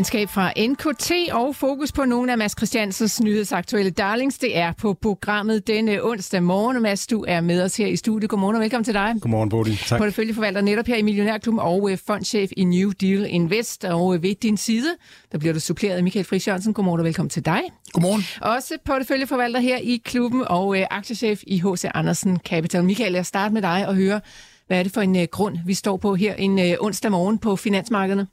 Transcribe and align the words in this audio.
Regnskab 0.00 0.28
fra 0.28 0.52
NKT 0.68 1.12
og 1.32 1.56
fokus 1.56 1.92
på 1.92 2.04
nogle 2.04 2.32
af 2.32 2.38
Mads 2.38 2.52
Christiansens 2.52 3.20
nyhedsaktuelle 3.20 3.90
darlings. 3.90 4.38
Det 4.38 4.58
er 4.58 4.72
på 4.72 4.94
programmet 5.02 5.66
denne 5.66 6.04
onsdag 6.04 6.42
morgen. 6.42 6.82
Mads, 6.82 7.06
du 7.06 7.24
er 7.28 7.40
med 7.40 7.62
os 7.62 7.76
her 7.76 7.86
i 7.86 7.96
studiet. 7.96 8.30
Godmorgen 8.30 8.56
og 8.56 8.62
velkommen 8.62 8.84
til 8.84 8.94
dig. 8.94 9.14
Godmorgen, 9.20 9.48
Bodil. 9.48 9.76
Tak. 9.76 9.98
Porteføljeforvalter 9.98 10.60
netop 10.60 10.86
her 10.86 10.96
i 10.96 11.02
Millionærklubben 11.02 11.60
og 11.60 11.90
øh, 11.90 11.98
fondchef 12.06 12.50
i 12.56 12.64
New 12.64 12.90
Deal 12.90 13.26
Invest. 13.28 13.84
Og 13.84 14.14
øh, 14.14 14.22
ved 14.22 14.34
din 14.34 14.56
side, 14.56 14.96
der 15.32 15.38
bliver 15.38 15.52
du 15.52 15.60
suppleret 15.60 15.96
af 15.96 16.02
Michael 16.02 16.24
Friis 16.24 16.48
Jørgensen. 16.48 16.74
Godmorgen 16.74 17.00
og 17.00 17.04
velkommen 17.04 17.30
til 17.30 17.44
dig. 17.44 17.60
Godmorgen. 17.92 18.22
Også 18.40 18.74
porteføljeforvalter 18.84 19.60
her 19.60 19.76
i 19.76 20.02
klubben 20.04 20.44
og 20.46 20.78
øh, 20.78 20.86
aktiechef 20.90 21.42
i 21.46 21.58
H.C. 21.58 21.84
Andersen 21.94 22.38
Capital. 22.38 22.84
Michael, 22.84 23.12
jeg 23.12 23.26
starter 23.26 23.52
med 23.52 23.62
dig 23.62 23.88
og 23.88 23.94
høre, 23.94 24.20
hvad 24.66 24.78
er 24.78 24.82
det 24.82 24.92
for 24.92 25.00
en 25.00 25.28
grund, 25.28 25.58
vi 25.66 25.74
står 25.74 25.96
på 25.96 26.14
her 26.14 26.34
en 26.34 26.76
onsdag 26.80 27.10
morgen 27.10 27.38
på 27.38 27.56
finansmarkederne? 27.56 28.26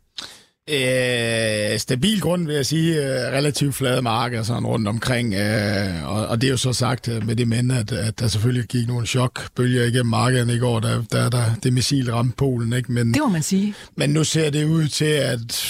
Øh, 0.69 1.79
stabil 1.79 2.21
grund, 2.21 2.45
vil 2.45 2.55
jeg 2.55 2.65
sige. 2.65 2.95
Øh, 2.95 3.33
relativt 3.33 3.75
flade 3.75 4.01
marker 4.01 4.43
sådan 4.43 4.65
rundt 4.65 4.87
omkring. 4.87 5.33
Øh, 5.33 6.09
og, 6.11 6.27
og 6.27 6.41
det 6.41 6.47
er 6.47 6.51
jo 6.51 6.57
så 6.57 6.73
sagt 6.73 7.07
øh, 7.07 7.27
med 7.27 7.35
det 7.35 7.47
men, 7.47 7.71
at, 7.71 7.91
at 7.91 8.19
der 8.19 8.27
selvfølgelig 8.27 8.67
gik 8.67 8.87
nogle 8.87 9.07
chokbølger 9.07 9.83
igennem 9.83 10.05
markedet 10.05 10.55
i 10.55 10.57
går, 10.57 10.79
da 10.79 10.89
der, 11.11 11.29
der, 11.29 11.43
det 11.63 11.73
missil 11.73 12.11
ramte 12.11 12.35
Polen. 12.37 12.73
Ikke? 12.73 12.91
Men, 12.91 13.13
det 13.13 13.21
må 13.21 13.29
man 13.29 13.43
sige. 13.43 13.73
Men 13.95 14.09
nu 14.09 14.23
ser 14.23 14.49
det 14.49 14.65
ud 14.65 14.87
til, 14.87 15.05
at 15.05 15.63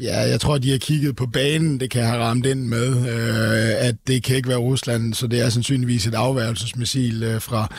Ja, 0.00 0.20
jeg 0.20 0.40
tror, 0.40 0.58
de 0.58 0.70
har 0.70 0.78
kigget 0.78 1.16
på 1.16 1.26
banen, 1.26 1.80
det 1.80 1.90
kan 1.90 2.04
have 2.04 2.22
ramt 2.22 2.46
ind 2.46 2.60
med, 2.60 2.88
øh, 2.88 3.88
at 3.88 3.94
det 4.06 4.22
kan 4.22 4.36
ikke 4.36 4.48
være 4.48 4.58
Rusland, 4.58 5.14
så 5.14 5.26
det 5.26 5.40
er 5.40 5.48
sandsynligvis 5.48 6.06
et 6.06 6.14
afværgelsesmissil 6.14 7.22
øh, 7.22 7.40
fra, 7.40 7.74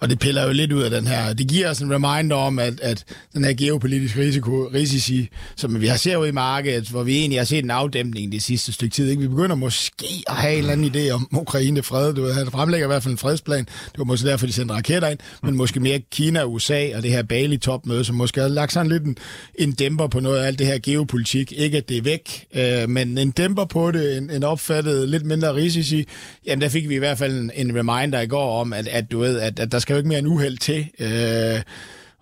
og 0.00 0.10
det 0.10 0.18
piller 0.18 0.44
jo 0.46 0.52
lidt 0.52 0.72
ud 0.72 0.82
af 0.82 0.90
den 0.90 1.06
her. 1.06 1.32
Det 1.32 1.48
giver 1.48 1.70
os 1.70 1.78
en 1.78 1.94
reminder 1.94 2.36
om, 2.36 2.58
at, 2.58 2.80
at 2.80 3.04
den 3.34 3.44
her 3.44 3.54
geopolitiske 3.54 4.20
risiko, 4.20 4.70
risici, 4.74 5.28
som 5.56 5.80
vi 5.80 5.86
har 5.86 5.96
set 5.96 6.16
ud 6.16 6.26
i 6.26 6.30
markedet, 6.30 6.88
hvor 6.88 7.02
vi 7.02 7.16
egentlig 7.16 7.38
har 7.40 7.44
set 7.44 7.64
en 7.64 7.70
afdæmpning 7.70 8.32
det 8.32 8.42
sidste 8.42 8.72
stykke 8.72 8.94
tid. 8.94 9.10
Ikke? 9.10 9.22
Vi 9.22 9.28
begynder 9.28 9.56
måske 9.56 10.06
at 10.26 10.34
have 10.34 10.52
en 10.52 10.58
eller 10.58 10.72
anden 10.72 10.94
idé 10.94 11.10
om 11.10 11.28
Ukraine 11.32 11.82
fred. 11.82 12.14
Du 12.14 12.22
ved, 12.22 12.34
han 12.34 12.46
fremlægger 12.46 12.86
i 12.86 12.90
hvert 12.90 13.02
fald 13.02 13.12
en 13.12 13.18
fredsplan. 13.18 13.64
Det 13.64 13.98
var 13.98 14.04
måske 14.04 14.28
derfor, 14.28 14.46
de 14.46 14.52
sendte 14.52 14.74
raketter 14.74 15.08
ind, 15.08 15.18
men 15.42 15.56
måske 15.56 15.80
mere 15.80 15.98
Kina 15.98 16.40
og 16.40 16.52
USA 16.52 16.96
og 16.96 17.02
det 17.02 17.10
her 17.10 17.22
Bali-topmøde, 17.22 18.04
som 18.04 18.16
måske 18.16 18.40
har 18.40 18.48
lagt 18.48 18.72
sådan 18.72 18.92
lidt 18.92 19.02
en, 19.02 19.16
en 19.54 19.72
dæmper 19.72 20.06
på 20.06 20.20
noget 20.20 20.38
af 20.38 20.46
alt 20.46 20.58
det 20.58 20.66
her 20.66 20.78
geopolitik. 20.82 21.52
Ikke 21.52 21.76
at 21.76 21.88
det 21.88 21.96
er 21.96 22.02
væk, 22.02 22.46
øh, 22.54 22.88
men 22.88 23.18
en 23.18 23.30
dæmper 23.30 23.64
på 23.64 23.90
det, 23.90 24.16
en, 24.16 24.30
en 24.30 24.44
opfattet 24.44 25.08
lidt 25.08 25.26
mindre 25.26 25.54
risici. 25.54 26.06
Jamen 26.46 26.62
der 26.62 26.68
fik 26.68 26.88
vi 26.88 26.94
i 26.94 26.98
hvert 26.98 27.18
fald 27.18 27.38
en, 27.38 27.50
en 27.54 27.78
reminder 27.78 28.20
i 28.20 28.26
går 28.26 28.60
om, 28.60 28.72
at, 28.72 28.88
at 28.88 29.10
du 29.10 29.18
ved, 29.18 29.38
at, 29.40 29.60
at 29.60 29.72
der 29.72 29.78
skal 29.86 29.94
jo 29.94 29.98
ikke 29.98 30.08
mere 30.08 30.18
en 30.18 30.26
uheld 30.26 30.58
til. 30.58 30.88
Øh, 30.98 31.62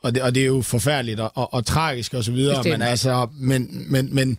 og, 0.02 0.14
det, 0.14 0.22
og 0.22 0.34
det 0.34 0.42
er 0.42 0.46
jo 0.46 0.62
forfærdeligt 0.62 1.20
og, 1.20 1.32
og, 1.34 1.54
og 1.54 1.66
tragisk 1.66 2.14
og 2.14 2.24
så 2.24 2.32
videre, 2.32 2.62
men 2.64 2.82
altså, 2.82 3.28
men, 3.40 3.84
men, 3.88 4.14
men 4.14 4.38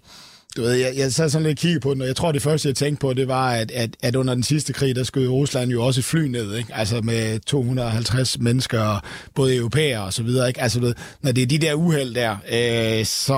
du 0.55 0.61
ved, 0.61 0.71
jeg, 0.71 0.93
jeg 0.97 1.13
sad 1.13 1.29
sådan 1.29 1.47
lidt 1.47 1.57
og 1.57 1.61
kiggede 1.61 1.79
på 1.79 1.93
den, 1.93 2.01
og 2.01 2.07
jeg 2.07 2.15
tror, 2.15 2.31
det 2.31 2.41
første, 2.41 2.67
jeg 2.67 2.75
tænkte 2.75 3.01
på, 3.01 3.13
det 3.13 3.27
var, 3.27 3.51
at, 3.51 3.71
at, 3.71 3.89
at 4.01 4.15
under 4.15 4.33
den 4.33 4.43
sidste 4.43 4.73
krig, 4.73 4.95
der 4.95 5.03
skød 5.03 5.27
Rusland 5.27 5.71
jo 5.71 5.83
også 5.85 6.01
et 6.01 6.05
fly 6.05 6.27
ned, 6.27 6.55
ikke? 6.55 6.75
Altså 6.75 7.01
med 7.01 7.39
250 7.39 8.39
mennesker, 8.39 9.03
både 9.35 9.55
europæere 9.55 10.03
og 10.03 10.13
så 10.13 10.23
videre, 10.23 10.47
ikke? 10.47 10.61
Altså, 10.61 10.79
du 10.79 10.85
ved, 10.85 10.95
når 11.21 11.31
det 11.31 11.41
er 11.41 11.47
de 11.47 11.57
der 11.57 11.73
uheld 11.73 12.15
der, 12.15 12.37
øh, 12.51 13.05
så... 13.05 13.37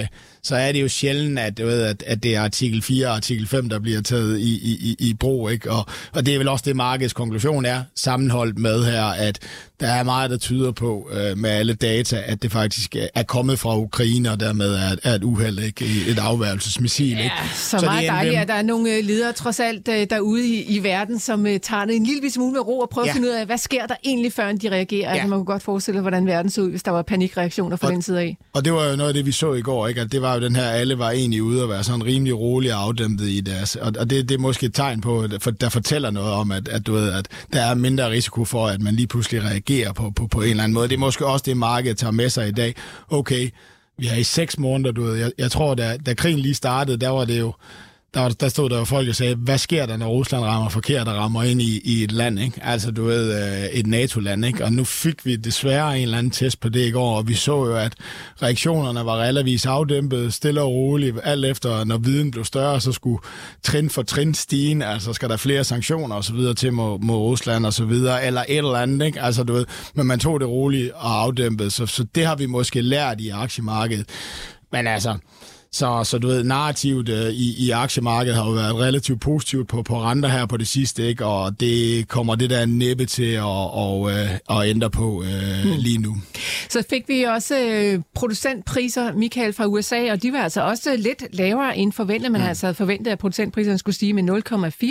Øh, 0.00 0.06
så 0.44 0.56
er 0.56 0.72
det 0.72 0.82
jo 0.82 0.88
sjældent, 0.88 1.38
at, 1.38 1.58
du 1.58 1.66
ved, 1.66 1.82
at, 1.82 2.02
at 2.06 2.22
det 2.22 2.36
er 2.36 2.40
artikel 2.40 2.82
4 2.82 3.06
og 3.06 3.14
artikel 3.14 3.46
5, 3.46 3.68
der 3.68 3.78
bliver 3.78 4.00
taget 4.00 4.38
i, 4.38 4.54
i, 4.54 4.96
i 4.98 5.14
brug. 5.14 5.50
Ikke? 5.50 5.70
Og, 5.70 5.86
og 6.12 6.26
det 6.26 6.34
er 6.34 6.38
vel 6.38 6.48
også 6.48 6.62
det, 6.66 6.76
markedets 6.76 7.14
konklusion 7.14 7.64
er, 7.64 7.82
sammenholdt 7.94 8.58
med 8.58 8.84
her, 8.84 9.04
at 9.04 9.38
der 9.80 9.88
er 9.88 10.02
meget, 10.02 10.30
der 10.30 10.36
tyder 10.36 10.72
på 10.72 11.10
øh, 11.12 11.38
med 11.38 11.50
alle 11.50 11.74
data, 11.74 12.22
at 12.26 12.42
det 12.42 12.52
faktisk 12.52 12.96
er 13.14 13.22
kommet 13.22 13.58
fra 13.58 13.78
Ukraine, 13.78 14.30
og 14.30 14.40
dermed 14.40 14.74
er, 14.74 14.96
er 15.02 15.14
et 15.14 15.24
uheld, 15.24 15.58
ikke? 15.58 15.84
et 16.08 16.18
afværelsesmissil. 16.18 17.16
Ja, 17.16 17.22
ikke? 17.22 17.34
så, 17.54 17.78
så 17.78 17.86
meget 17.86 18.08
dejligt, 18.08 18.36
at 18.36 18.48
der 18.48 18.54
er 18.54 18.62
nogle 18.62 18.96
øh, 18.96 19.04
ledere 19.04 19.32
trods 19.32 19.60
alt 19.60 19.88
øh, 19.88 20.06
derude 20.10 20.48
i, 20.48 20.62
i 20.62 20.82
verden, 20.82 21.18
som 21.18 21.40
uh, 21.40 21.56
tager 21.62 21.84
det 21.84 21.96
en 21.96 22.04
lille 22.04 22.30
smule 22.30 22.52
med 22.52 22.60
ro 22.60 22.78
og 22.78 22.90
prøver 22.90 23.06
ja. 23.06 23.10
at 23.10 23.14
finde 23.14 23.28
ud 23.28 23.32
af, 23.32 23.46
hvad 23.46 23.58
sker 23.58 23.86
der 23.86 23.94
egentlig, 24.04 24.32
før 24.32 24.52
de 24.52 24.70
reagerer. 24.70 25.08
Ja. 25.08 25.12
Altså, 25.14 25.28
man 25.28 25.38
kunne 25.38 25.46
godt 25.46 25.62
forestille 25.62 25.96
sig, 25.96 26.02
hvordan 26.02 26.26
verden 26.26 26.50
så 26.50 26.60
ud, 26.60 26.70
hvis 26.70 26.82
der 26.82 26.90
var 26.90 27.02
panikreaktioner 27.02 27.76
fra 27.76 27.86
og, 27.86 27.92
den 27.92 28.02
side 28.02 28.20
af. 28.20 28.36
Og 28.52 28.64
det 28.64 28.72
var 28.72 28.84
jo 28.90 28.96
noget 28.96 29.08
af 29.08 29.14
det, 29.14 29.26
vi 29.26 29.32
så 29.32 29.52
i 29.52 29.62
går, 29.62 29.88
ikke? 29.88 30.00
at 30.00 30.12
det 30.12 30.22
var 30.22 30.31
jo 30.34 30.40
den 30.40 30.56
her, 30.56 30.64
alle 30.64 30.98
var 30.98 31.10
egentlig 31.10 31.42
ude 31.42 31.62
og 31.62 31.68
være 31.68 31.84
sådan 31.84 32.04
rimelig 32.04 32.38
rolig 32.38 32.74
og 32.74 32.82
afdæmpet 32.82 33.28
i 33.28 33.40
deres. 33.40 33.76
Og, 33.76 33.92
og 33.98 34.10
det, 34.10 34.28
det 34.28 34.34
er 34.34 34.38
måske 34.38 34.66
et 34.66 34.74
tegn 34.74 35.00
på, 35.00 35.26
der 35.60 35.68
fortæller 35.68 36.10
noget 36.10 36.32
om, 36.32 36.52
at, 36.52 36.68
at, 36.68 36.86
du 36.86 36.92
ved, 36.92 37.12
at 37.12 37.28
der 37.52 37.60
er 37.60 37.74
mindre 37.74 38.10
risiko 38.10 38.44
for, 38.44 38.66
at 38.66 38.80
man 38.80 38.94
lige 38.94 39.06
pludselig 39.06 39.42
reagerer 39.42 39.92
på, 39.92 40.10
på, 40.16 40.26
på 40.26 40.42
en 40.42 40.50
eller 40.50 40.62
anden 40.62 40.74
måde. 40.74 40.88
Det 40.88 40.94
er 40.94 40.98
måske 40.98 41.26
også 41.26 41.42
det, 41.46 41.56
markedet 41.56 41.98
tager 41.98 42.10
med 42.10 42.28
sig 42.28 42.48
i 42.48 42.52
dag. 42.52 42.74
Okay, 43.10 43.50
vi 43.98 44.06
har 44.06 44.16
i 44.16 44.22
seks 44.22 44.58
måneder, 44.58 44.92
du 44.92 45.02
ved. 45.02 45.14
Jeg, 45.14 45.32
jeg 45.38 45.50
tror, 45.50 45.74
da, 45.74 45.96
da 46.06 46.14
krigen 46.14 46.38
lige 46.38 46.54
startede, 46.54 46.96
der 46.96 47.08
var 47.08 47.24
det 47.24 47.38
jo 47.38 47.52
der, 48.14 48.28
der 48.28 48.48
stod 48.48 48.70
der 48.70 48.78
jo 48.78 48.84
folk 48.84 49.08
og 49.08 49.14
sagde, 49.14 49.34
hvad 49.34 49.58
sker 49.58 49.86
der, 49.86 49.96
når 49.96 50.08
Rusland 50.08 50.44
rammer 50.44 50.68
forkert 50.68 51.08
og 51.08 51.14
rammer 51.14 51.42
ind 51.42 51.62
i, 51.62 51.80
i 51.84 52.04
et 52.04 52.12
land, 52.12 52.38
ikke? 52.38 52.60
Altså, 52.62 52.90
du 52.90 53.04
ved, 53.04 53.44
øh, 53.44 53.64
et 53.64 53.86
NATO-land, 53.86 54.44
ikke? 54.44 54.64
Og 54.64 54.72
nu 54.72 54.84
fik 54.84 55.26
vi 55.26 55.36
desværre 55.36 55.96
en 55.96 56.02
eller 56.02 56.18
anden 56.18 56.30
test 56.30 56.60
på 56.60 56.68
det 56.68 56.86
i 56.86 56.90
går, 56.90 57.16
og 57.16 57.28
vi 57.28 57.34
så 57.34 57.56
jo, 57.56 57.76
at 57.76 57.94
reaktionerne 58.42 59.06
var 59.06 59.16
relativt 59.16 59.66
afdæmpet, 59.66 60.34
stille 60.34 60.60
og 60.62 60.68
roligt, 60.72 61.16
alt 61.24 61.44
efter, 61.44 61.84
når 61.84 61.98
viden 61.98 62.30
blev 62.30 62.44
større, 62.44 62.80
så 62.80 62.92
skulle 62.92 63.18
trin 63.62 63.90
for 63.90 64.02
trin 64.02 64.34
stige, 64.34 64.84
altså 64.84 65.12
skal 65.12 65.28
der 65.28 65.36
flere 65.36 65.64
sanktioner 65.64 66.16
og 66.16 66.24
så 66.24 66.32
videre 66.32 66.54
til 66.54 66.72
mod, 66.72 66.98
mod 66.98 67.16
Rusland 67.16 67.66
og 67.66 67.72
så 67.72 67.84
videre, 67.84 68.26
eller 68.26 68.44
et 68.48 68.56
eller 68.58 68.74
andet, 68.74 69.06
ikke? 69.06 69.20
Altså, 69.20 69.42
du 69.44 69.52
ved, 69.52 69.66
men 69.94 70.06
man 70.06 70.18
tog 70.18 70.40
det 70.40 70.48
roligt 70.48 70.92
og 70.94 71.20
afdæmpet, 71.22 71.72
så, 71.72 71.86
så 71.86 72.04
det 72.14 72.26
har 72.26 72.36
vi 72.36 72.46
måske 72.46 72.80
lært 72.80 73.20
i 73.20 73.28
aktiemarkedet. 73.28 74.06
Men 74.72 74.86
altså, 74.86 75.16
så, 75.74 76.04
så 76.04 76.18
du 76.18 76.26
ved, 76.26 76.44
narrativet 76.44 77.08
øh, 77.08 77.30
i, 77.30 77.66
i 77.66 77.70
aktiemarkedet 77.70 78.36
har 78.36 78.44
jo 78.44 78.50
været 78.50 78.74
relativt 78.74 79.20
positivt 79.20 79.68
på, 79.68 79.82
på 79.82 80.02
renter 80.02 80.28
her 80.28 80.46
på 80.46 80.56
det 80.56 80.68
sidste, 80.68 81.08
ikke? 81.08 81.26
og 81.26 81.60
det 81.60 82.08
kommer 82.08 82.34
det 82.34 82.50
der 82.50 82.66
næppe 82.66 83.06
til 83.06 83.32
at, 83.32 83.42
og, 83.72 84.10
øh, 84.10 84.30
at 84.50 84.68
ændre 84.68 84.90
på 84.90 85.22
øh, 85.22 85.64
mm. 85.64 85.70
lige 85.78 85.98
nu. 85.98 86.16
Så 86.68 86.84
fik 86.90 87.08
vi 87.08 87.22
også 87.22 87.58
øh, 87.58 88.00
producentpriser, 88.14 89.12
Michael, 89.12 89.52
fra 89.52 89.66
USA, 89.66 90.12
og 90.12 90.22
de 90.22 90.32
var 90.32 90.38
altså 90.38 90.62
også 90.62 90.96
lidt 90.96 91.24
lavere 91.32 91.76
end 91.76 91.92
forventet. 91.92 92.32
Man 92.32 92.40
mm. 92.40 92.46
altså 92.46 92.72
forventet, 92.72 93.12
at 93.12 93.18
producentpriserne 93.18 93.78
skulle 93.78 93.94
stige 93.94 94.12
med 94.12 94.42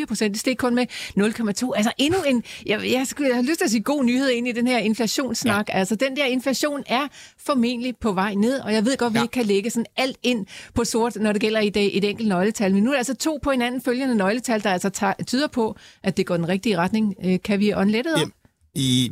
0,4 0.02 0.06
procent. 0.06 0.34
Det 0.34 0.40
steg 0.40 0.58
kun 0.58 0.76
med 0.76 0.86
0,2. 1.20 1.72
Altså 1.76 1.92
endnu 1.98 2.20
en, 2.28 2.44
jeg, 2.66 2.82
jeg, 2.92 3.08
skulle, 3.08 3.30
jeg 3.30 3.36
har 3.36 3.44
lyst 3.44 3.58
til 3.58 3.66
at 3.66 3.72
sige 3.72 3.84
god 3.84 4.04
nyhed 4.04 4.30
ind 4.30 4.48
i 4.48 4.52
den 4.52 4.68
her 4.68 4.78
inflationssnak. 4.78 5.70
Ja. 5.70 5.78
Altså 5.80 5.96
den 5.96 6.16
der 6.16 6.26
inflation 6.26 6.84
er 6.86 7.08
formentlig 7.46 7.96
på 8.02 8.12
vej 8.12 8.34
ned, 8.34 8.60
og 8.60 8.74
jeg 8.74 8.86
ved 8.86 8.98
godt, 8.98 9.10
at 9.10 9.14
vi 9.14 9.20
ja. 9.20 9.24
ikke 9.24 9.34
kan 9.34 9.46
lægge 9.46 9.70
sådan 9.70 9.86
alt 9.98 10.18
ind 10.24 10.46
på 10.76 10.84
sort, 10.84 11.16
når 11.16 11.32
det 11.32 11.42
gælder 11.42 11.60
i 11.60 11.70
dag 11.70 11.90
et 11.94 12.04
enkelt 12.04 12.30
nøgletal. 12.30 12.74
Men 12.74 12.84
nu 12.84 12.90
er 12.90 12.94
der 12.94 12.98
altså 12.98 13.16
to 13.16 13.40
på 13.44 13.52
hinanden 13.52 13.82
følgende 13.82 14.16
nøgletal, 14.16 14.64
der 14.64 14.70
altså 14.70 15.14
tyder 15.28 15.48
på, 15.48 15.78
at 16.04 16.18
det 16.18 16.26
går 16.26 16.38
den 16.38 16.48
rigtige 16.48 16.78
retning. 16.78 17.16
Øh, 17.26 17.40
kan 17.44 17.60
vi 17.60 17.74
åndlettet 17.74 18.14
op? 18.14 18.30
I... 18.76 19.12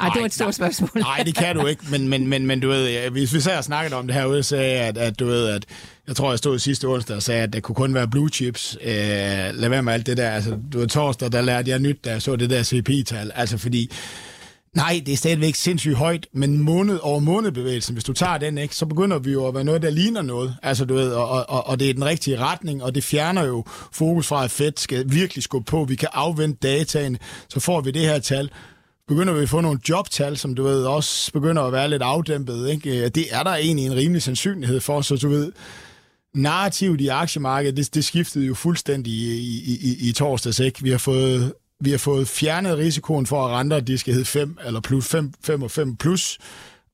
Ej, 0.00 0.08
det 0.08 0.20
var 0.20 0.26
et 0.26 0.34
stort 0.34 0.54
spørgsmål. 0.54 0.90
Nej, 0.94 1.22
det 1.26 1.34
kan 1.34 1.56
du 1.56 1.66
ikke, 1.66 1.82
men, 1.90 2.08
men, 2.08 2.26
men, 2.26 2.46
men 2.46 2.60
du 2.60 2.68
ved, 2.68 3.10
hvis 3.10 3.34
vi 3.34 3.40
så 3.40 3.50
har 3.50 3.62
snakket 3.62 3.92
om 3.92 4.06
det 4.06 4.14
her 4.14 4.24
ude, 4.24 4.42
sagde 4.42 4.80
at, 4.80 4.98
at 4.98 5.18
du 5.18 5.26
ved, 5.26 5.48
at 5.48 5.64
jeg 6.08 6.16
tror, 6.16 6.30
jeg 6.30 6.38
stod 6.38 6.58
sidste 6.58 6.88
onsdag 6.88 7.16
og 7.16 7.22
sagde, 7.22 7.42
at 7.42 7.52
det 7.52 7.62
kunne 7.62 7.74
kun 7.74 7.94
være 7.94 8.08
blue 8.08 8.28
chips. 8.28 8.78
Øh, 8.82 8.90
lad 9.54 9.68
være 9.68 9.82
med 9.82 9.92
alt 9.92 10.06
det 10.06 10.16
der. 10.16 10.30
Altså, 10.30 10.58
du 10.72 10.78
ved, 10.78 10.88
torsdag, 10.88 11.32
der 11.32 11.40
lærte 11.40 11.70
jeg 11.70 11.78
nyt, 11.78 12.04
da 12.04 12.10
jeg 12.10 12.22
så 12.22 12.36
det 12.36 12.50
der 12.50 12.62
CP-tal. 12.62 13.30
Altså, 13.34 13.58
fordi 13.58 13.90
Nej, 14.76 15.02
det 15.06 15.12
er 15.12 15.16
stadigvæk 15.16 15.54
sindssygt 15.54 15.96
højt, 15.96 16.26
men 16.32 16.58
måned 16.58 16.98
over 17.02 17.20
månedbevægelsen, 17.20 17.92
hvis 17.94 18.04
du 18.04 18.12
tager 18.12 18.38
den, 18.38 18.58
ikke, 18.58 18.76
så 18.76 18.86
begynder 18.86 19.18
vi 19.18 19.32
jo 19.32 19.46
at 19.46 19.54
være 19.54 19.64
noget, 19.64 19.82
der 19.82 19.90
ligner 19.90 20.22
noget. 20.22 20.56
Altså, 20.62 20.84
du 20.84 20.94
ved, 20.94 21.12
og, 21.12 21.50
og, 21.50 21.66
og 21.66 21.80
det 21.80 21.90
er 21.90 21.94
den 21.94 22.04
rigtige 22.04 22.38
retning, 22.38 22.82
og 22.82 22.94
det 22.94 23.04
fjerner 23.04 23.44
jo 23.44 23.64
fokus 23.92 24.26
fra, 24.26 24.44
at 24.44 24.50
Fed 24.50 24.72
skal 24.76 25.04
virkelig 25.12 25.44
skubbe 25.44 25.70
på. 25.70 25.84
Vi 25.84 25.96
kan 25.96 26.08
afvente 26.12 26.58
dataen, 26.62 27.18
så 27.48 27.60
får 27.60 27.80
vi 27.80 27.90
det 27.90 28.02
her 28.02 28.18
tal. 28.18 28.50
Begynder 29.08 29.32
vi 29.32 29.42
at 29.42 29.48
få 29.48 29.60
nogle 29.60 29.78
jobtal, 29.88 30.36
som 30.36 30.54
du 30.54 30.62
ved 30.62 30.84
også 30.84 31.32
begynder 31.32 31.62
at 31.62 31.72
være 31.72 31.90
lidt 31.90 32.02
afdæmpet. 32.02 32.70
Ikke? 32.70 33.08
Det 33.08 33.26
er 33.30 33.42
der 33.42 33.54
egentlig 33.54 33.86
en 33.86 33.96
rimelig 33.96 34.22
sandsynlighed 34.22 34.80
for, 34.80 35.00
så 35.00 35.16
du 35.16 35.28
ved, 35.28 35.52
narrativet 36.34 37.00
i 37.00 37.08
aktiemarkedet, 37.08 37.76
det, 37.76 37.94
det 37.94 38.04
skiftede 38.04 38.46
jo 38.46 38.54
fuldstændig 38.54 39.12
i, 39.12 39.60
i, 39.60 39.78
i, 39.82 40.08
i 40.08 40.12
torsdags. 40.12 40.60
Ikke? 40.60 40.82
Vi 40.82 40.90
har 40.90 40.98
fået 40.98 41.52
vi 41.84 41.90
har 41.90 41.98
fået 41.98 42.28
fjernet 42.28 42.78
risikoen 42.78 43.26
for, 43.26 43.46
at 43.46 43.50
renter 43.50 43.80
de 43.80 43.98
skal 43.98 44.14
hedde 44.14 44.26
5 44.26 44.58
eller 44.66 44.80
plus 44.80 45.08
5, 45.08 45.32
5 45.44 45.62
og 45.62 45.70
5 45.70 45.96
plus. 45.96 46.38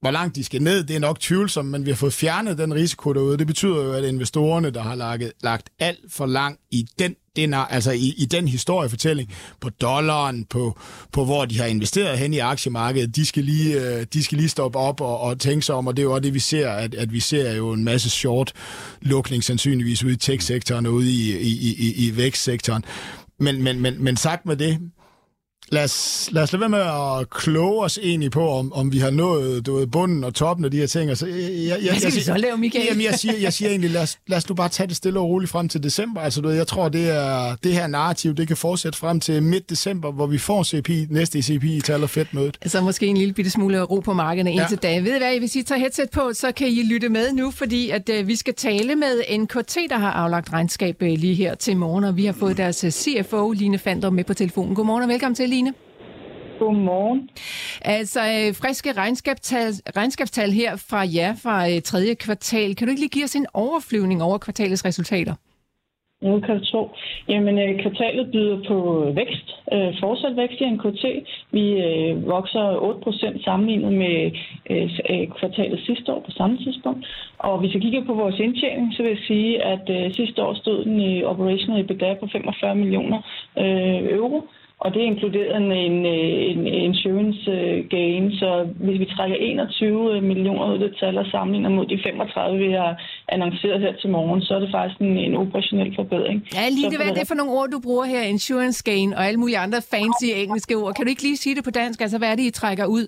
hvor 0.00 0.10
langt 0.10 0.36
de 0.36 0.44
skal 0.44 0.62
ned, 0.62 0.84
det 0.84 0.96
er 0.96 1.00
nok 1.00 1.20
tvivlsomt, 1.20 1.68
men 1.68 1.86
vi 1.86 1.90
har 1.90 1.96
fået 1.96 2.12
fjernet 2.12 2.58
den 2.58 2.74
risiko 2.74 3.12
derude. 3.12 3.38
Det 3.38 3.46
betyder 3.46 3.84
jo, 3.84 3.92
at 3.92 4.04
investorerne, 4.04 4.70
der 4.70 4.82
har 4.82 4.94
lagt, 4.94 5.24
lagt 5.42 5.70
alt 5.78 5.98
for 6.08 6.26
langt 6.26 6.60
i 6.70 6.86
den 6.98 7.14
den 7.38 7.54
er, 7.54 7.58
altså 7.58 7.90
i, 7.90 8.14
i 8.16 8.24
den 8.24 8.48
historiefortælling 8.48 9.32
på 9.60 9.68
dollaren, 9.68 10.44
på, 10.44 10.78
på 11.12 11.24
hvor 11.24 11.44
de 11.44 11.58
har 11.58 11.66
investeret 11.66 12.18
hen 12.18 12.34
i 12.34 12.38
aktiemarkedet, 12.38 13.16
de 13.16 13.26
skal 13.26 13.44
lige, 13.44 13.80
øh, 13.80 14.06
de 14.12 14.24
skal 14.24 14.38
lige 14.38 14.48
stoppe 14.48 14.78
op 14.78 15.00
og, 15.00 15.20
og 15.20 15.40
tænke 15.40 15.66
sig 15.66 15.74
om, 15.74 15.86
og 15.86 15.96
det 15.96 16.02
er 16.02 16.04
jo 16.04 16.12
også 16.12 16.20
det, 16.20 16.34
vi 16.34 16.38
ser, 16.38 16.70
at, 16.70 16.94
at 16.94 17.12
vi 17.12 17.20
ser 17.20 17.54
jo 17.54 17.72
en 17.72 17.84
masse 17.84 18.10
short-lukning 18.10 19.44
sandsynligvis 19.44 20.04
ude 20.04 20.12
i 20.12 20.16
tech-sektoren 20.16 20.86
og 20.86 20.92
ude 20.92 21.10
i, 21.10 21.38
i, 21.38 21.74
i, 21.78 22.06
i 22.06 22.16
vækstsektoren. 22.16 22.84
Men, 23.38 23.62
men, 23.62 23.80
men, 23.80 24.04
men 24.04 24.16
sagt 24.16 24.46
med 24.46 24.56
det, 24.56 24.90
lad 25.72 25.84
os, 25.84 26.28
lad 26.32 26.42
os 26.42 26.52
lade 26.52 26.60
være 26.60 26.68
med 26.68 26.78
at 27.20 27.30
kloge 27.30 27.84
os 27.84 27.98
egentlig 28.02 28.30
på, 28.30 28.48
om, 28.50 28.72
om 28.72 28.92
vi 28.92 28.98
har 28.98 29.10
nået 29.10 29.66
du 29.66 29.76
ved, 29.76 29.86
bunden 29.86 30.24
og 30.24 30.34
toppen 30.34 30.64
af 30.64 30.70
de 30.70 30.76
her 30.76 30.86
ting. 30.86 31.10
Altså, 31.10 31.26
jeg, 31.26 31.36
jeg, 31.36 31.68
jeg, 31.68 31.78
Hvad 31.80 31.80
skal 31.94 32.04
jeg, 32.04 32.16
vi 32.16 32.20
så 32.20 32.36
lave, 32.36 32.56
Michael? 32.56 32.84
Jamen, 32.88 33.04
jeg, 33.04 33.14
siger, 33.14 33.34
jeg 33.36 33.52
siger 33.52 33.68
egentlig, 33.68 33.90
lad 33.90 34.02
os, 34.02 34.18
lad 34.26 34.38
os 34.38 34.48
nu 34.48 34.54
bare 34.54 34.68
tage 34.68 34.86
det 34.86 34.96
stille 34.96 35.20
og 35.20 35.28
roligt 35.28 35.50
frem 35.50 35.68
til 35.68 35.82
december. 35.82 36.20
Altså, 36.20 36.40
du 36.40 36.48
ved, 36.48 36.56
jeg 36.56 36.66
tror, 36.66 36.88
det, 36.88 37.10
er, 37.10 37.56
det 37.64 37.72
her 37.72 37.86
narrativ, 37.86 38.34
det 38.34 38.48
kan 38.48 38.56
fortsætte 38.56 38.98
frem 38.98 39.20
til 39.20 39.42
midt 39.42 39.70
december, 39.70 40.12
hvor 40.12 40.26
vi 40.26 40.38
får 40.38 40.62
CPI, 40.62 41.06
næste 41.10 41.42
CPI-tal 41.42 42.02
og 42.02 42.10
fedt 42.10 42.34
mødet. 42.34 42.58
Altså 42.62 42.80
måske 42.80 43.06
en 43.06 43.16
lille 43.16 43.34
bitte 43.34 43.50
smule 43.50 43.82
ro 43.82 44.00
på 44.00 44.12
markederne 44.12 44.50
ja. 44.50 44.60
indtil 44.60 44.78
da. 44.78 44.98
Ved 44.98 45.14
I 45.14 45.18
hvad, 45.18 45.38
hvis 45.38 45.56
I 45.56 45.62
tager 45.62 45.78
headset 45.78 46.10
på, 46.10 46.30
så 46.32 46.52
kan 46.52 46.68
I 46.68 46.82
lytte 46.82 47.08
med 47.08 47.32
nu, 47.32 47.50
fordi 47.50 47.90
at, 47.90 48.10
uh, 48.20 48.28
vi 48.28 48.36
skal 48.36 48.54
tale 48.54 48.96
med 48.96 49.38
NKT, 49.38 49.76
der 49.90 49.98
har 49.98 50.10
aflagt 50.10 50.52
regnskab 50.52 50.96
uh, 51.02 51.08
lige 51.08 51.34
her 51.34 51.54
til 51.54 51.76
morgen, 51.76 52.04
og 52.04 52.16
vi 52.16 52.24
har 52.24 52.32
fået 52.32 52.56
deres 52.56 52.84
uh, 52.84 52.90
CFO, 52.90 53.52
Line 53.52 53.78
Fander, 53.78 54.10
med 54.10 54.24
på 54.24 54.34
telefonen. 54.34 54.74
Godmorgen 54.74 55.02
og 55.02 55.08
velkommen 55.08 55.34
til, 55.34 55.48
Line. 55.48 55.57
Godmorgen. 56.58 57.30
Altså, 57.82 58.20
øh, 58.20 58.54
friske 58.62 58.92
regnskabstal, 58.92 59.72
regnskabstal 59.96 60.50
her 60.50 60.76
fra 60.90 61.00
jer 61.14 61.34
fra 61.42 61.68
øh, 61.70 61.82
tredje 61.82 62.14
kvartal. 62.14 62.76
Kan 62.76 62.86
du 62.86 62.90
ikke 62.90 63.00
lige 63.00 63.16
give 63.16 63.24
os 63.24 63.36
en 63.36 63.46
overflyvning 63.54 64.22
over 64.22 64.38
kvartalets 64.38 64.84
resultater? 64.84 65.34
Nu 66.22 66.40
kan 66.40 66.58
du 66.58 66.64
tro. 66.64 66.90
Jamen, 67.28 67.58
øh, 67.58 67.80
kvartalet 67.82 68.30
byder 68.32 68.58
på 68.68 68.76
vækst. 69.14 69.48
fortsat 70.00 70.36
vækst 70.36 70.60
i 70.60 70.70
NKT. 70.70 71.04
Vi 71.50 71.64
vokser 72.34 72.64
8% 72.76 73.44
sammenlignet 73.44 73.92
med 73.92 74.30
kvartalet 75.38 75.80
sidste 75.86 76.12
år 76.12 76.20
på 76.26 76.30
samme 76.30 76.56
tidspunkt. 76.64 77.06
Og 77.38 77.58
hvis 77.60 77.74
jeg 77.74 77.82
kigger 77.82 78.04
på 78.04 78.14
vores 78.14 78.38
indtjening, 78.38 78.94
så 78.94 79.02
vil 79.02 79.10
jeg 79.10 79.24
sige, 79.26 79.62
at 79.62 80.14
sidste 80.14 80.42
år 80.42 80.54
stod 80.54 80.84
den 80.84 81.00
i 81.00 81.24
operational 81.24 81.80
EBITDA 81.80 82.14
på 82.14 82.28
45 82.32 82.74
millioner 82.74 83.20
euro. 84.18 84.42
Og 84.84 84.94
det 84.94 85.00
inkluderer 85.00 85.56
en, 85.56 85.72
en, 85.72 86.06
en 86.06 86.66
insurance 86.66 87.50
øh, 87.50 87.88
gain, 87.90 88.32
så 88.40 88.68
hvis 88.84 89.00
vi 89.00 89.06
trækker 89.16 89.36
21 89.36 90.16
øh, 90.16 90.22
millioner 90.22 90.66
ud 90.68 90.72
af 90.72 90.78
det 90.78 90.96
tal 91.00 91.18
og 91.18 91.26
sammenligner 91.26 91.70
mod 91.70 91.86
de 91.86 91.98
35, 92.04 92.58
vi 92.66 92.72
har 92.72 92.92
annonceret 93.28 93.80
her 93.80 93.92
til 94.00 94.10
morgen, 94.10 94.42
så 94.42 94.54
er 94.54 94.60
det 94.60 94.70
faktisk 94.76 95.00
en, 95.00 95.16
en 95.26 95.34
operationel 95.34 95.94
forbedring. 95.94 96.38
Ja, 96.54 96.68
lige 96.68 96.90
det, 96.90 96.98
hvad 96.98 97.14
det 97.14 97.22
er 97.22 97.30
for 97.32 97.40
nogle 97.40 97.52
ord, 97.52 97.68
du 97.68 97.80
bruger 97.80 98.04
her, 98.04 98.22
insurance 98.22 98.84
gain 98.84 99.14
og 99.14 99.26
alle 99.26 99.40
mulige 99.40 99.58
andre 99.58 99.80
fancy 99.90 100.28
engelske 100.44 100.74
ord. 100.76 100.94
Kan 100.94 101.04
du 101.04 101.10
ikke 101.10 101.22
lige 101.22 101.36
sige 101.36 101.54
det 101.56 101.64
på 101.64 101.70
dansk? 101.70 102.00
Altså, 102.00 102.18
hvad 102.18 102.30
er 102.32 102.34
det, 102.34 102.42
I 102.42 102.50
trækker 102.50 102.86
ud? 102.86 103.06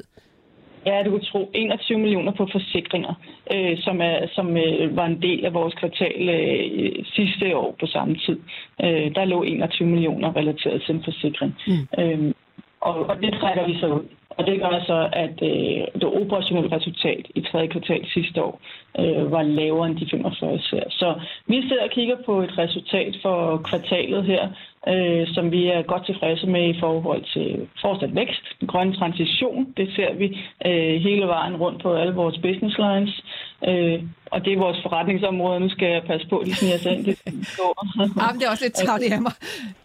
Ja, 0.87 1.03
du 1.03 1.11
kan 1.11 1.21
tro 1.21 1.51
21 1.55 1.99
millioner 1.99 2.33
på 2.33 2.49
forsikringer, 2.53 3.15
øh, 3.53 3.79
som, 3.79 4.01
er, 4.01 4.27
som 4.33 4.57
øh, 4.57 4.97
var 4.97 5.07
en 5.07 5.23
del 5.23 5.45
af 5.45 5.55
vores 5.55 5.75
kvartal 5.75 6.29
øh, 6.29 7.05
sidste 7.05 7.57
år 7.57 7.77
på 7.81 7.87
samme 7.87 8.17
tid. 8.17 8.39
Øh, 8.85 9.15
der 9.15 9.25
lå 9.25 9.43
21 9.43 9.89
millioner 9.89 10.37
relateret 10.37 10.83
til 10.83 10.95
en 10.95 11.05
forsikring. 11.05 11.55
Mm. 11.67 12.03
Øh, 12.03 12.35
og, 12.81 12.95
og 12.95 13.17
det 13.23 13.35
trækker 13.41 13.67
vi 13.67 13.81
så 13.81 13.87
ud. 13.87 14.05
Og 14.39 14.47
det 14.47 14.61
gør 14.61 14.81
så, 14.87 15.09
at 15.13 15.37
øh, 15.43 16.01
det 16.01 16.09
operationelle 16.23 16.77
resultat 16.77 17.27
i 17.35 17.41
tredje 17.41 17.67
kvartal 17.67 18.07
sidste 18.15 18.43
år 18.43 18.61
øh, 18.99 19.33
var 19.33 19.43
lavere 19.43 19.87
end 19.89 19.99
de 19.99 20.09
45 20.11 20.59
ser. 20.59 20.83
Så 20.91 21.15
vi 21.47 21.69
sidder 21.69 21.85
og 21.85 21.91
kigger 21.91 22.17
på 22.27 22.43
et 22.43 22.59
resultat 22.59 23.17
for 23.23 23.61
kvartalet 23.65 24.25
her, 24.25 24.49
øh, 24.89 25.27
som 25.35 25.53
vi 25.53 25.67
er 25.67 25.83
godt 25.83 26.07
tilfredse 26.07 26.47
med 26.47 26.65
i 26.75 26.81
forhold 26.81 27.23
til 27.35 27.69
fortsat 27.83 28.15
vækst, 28.15 28.43
den 28.61 28.69
grønne 28.69 28.97
transition. 28.97 29.75
Det 29.77 29.89
ser 29.97 30.15
vi 30.15 30.39
øh, 30.67 31.01
hele 31.01 31.27
vejen 31.27 31.57
rundt 31.57 31.83
på 31.83 31.95
alle 31.95 32.15
vores 32.15 32.39
business 32.39 32.79
lines. 32.79 33.23
Øh, 33.69 34.03
og 34.33 34.45
det 34.45 34.53
er 34.53 34.59
vores 34.59 34.79
forretningsområde. 34.83 35.61
Nu 35.61 35.69
skal 35.69 35.89
jeg 35.89 36.03
passe 36.07 36.27
på, 36.29 36.43
de 36.47 36.55
sniger 36.55 36.79
sig 36.79 36.93
ind. 36.93 37.05
Det, 37.05 37.19
Jamen, 38.21 38.41
det 38.41 38.47
er 38.47 38.51
også 38.51 38.65
lidt 38.65 38.75
travlt 38.75 39.13
af 39.13 39.23
mig. 39.23 39.33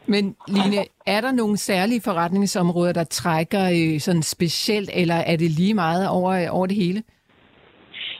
Men 0.06 0.36
Line, 0.48 0.86
er 1.06 1.22
der 1.22 1.32
nogle 1.32 1.58
særlige 1.58 2.02
forretningsområder, 2.02 2.94
der 2.94 3.04
trækker 3.04 3.70
øh, 3.70 4.00
sådan 4.00 4.24
specielt, 4.24 4.90
eller 4.94 5.16
er 5.16 5.36
det 5.36 5.52
lige 5.52 5.74
meget 5.74 6.10
over, 6.10 6.50
over 6.50 6.66
det 6.66 6.76
hele? 6.76 7.04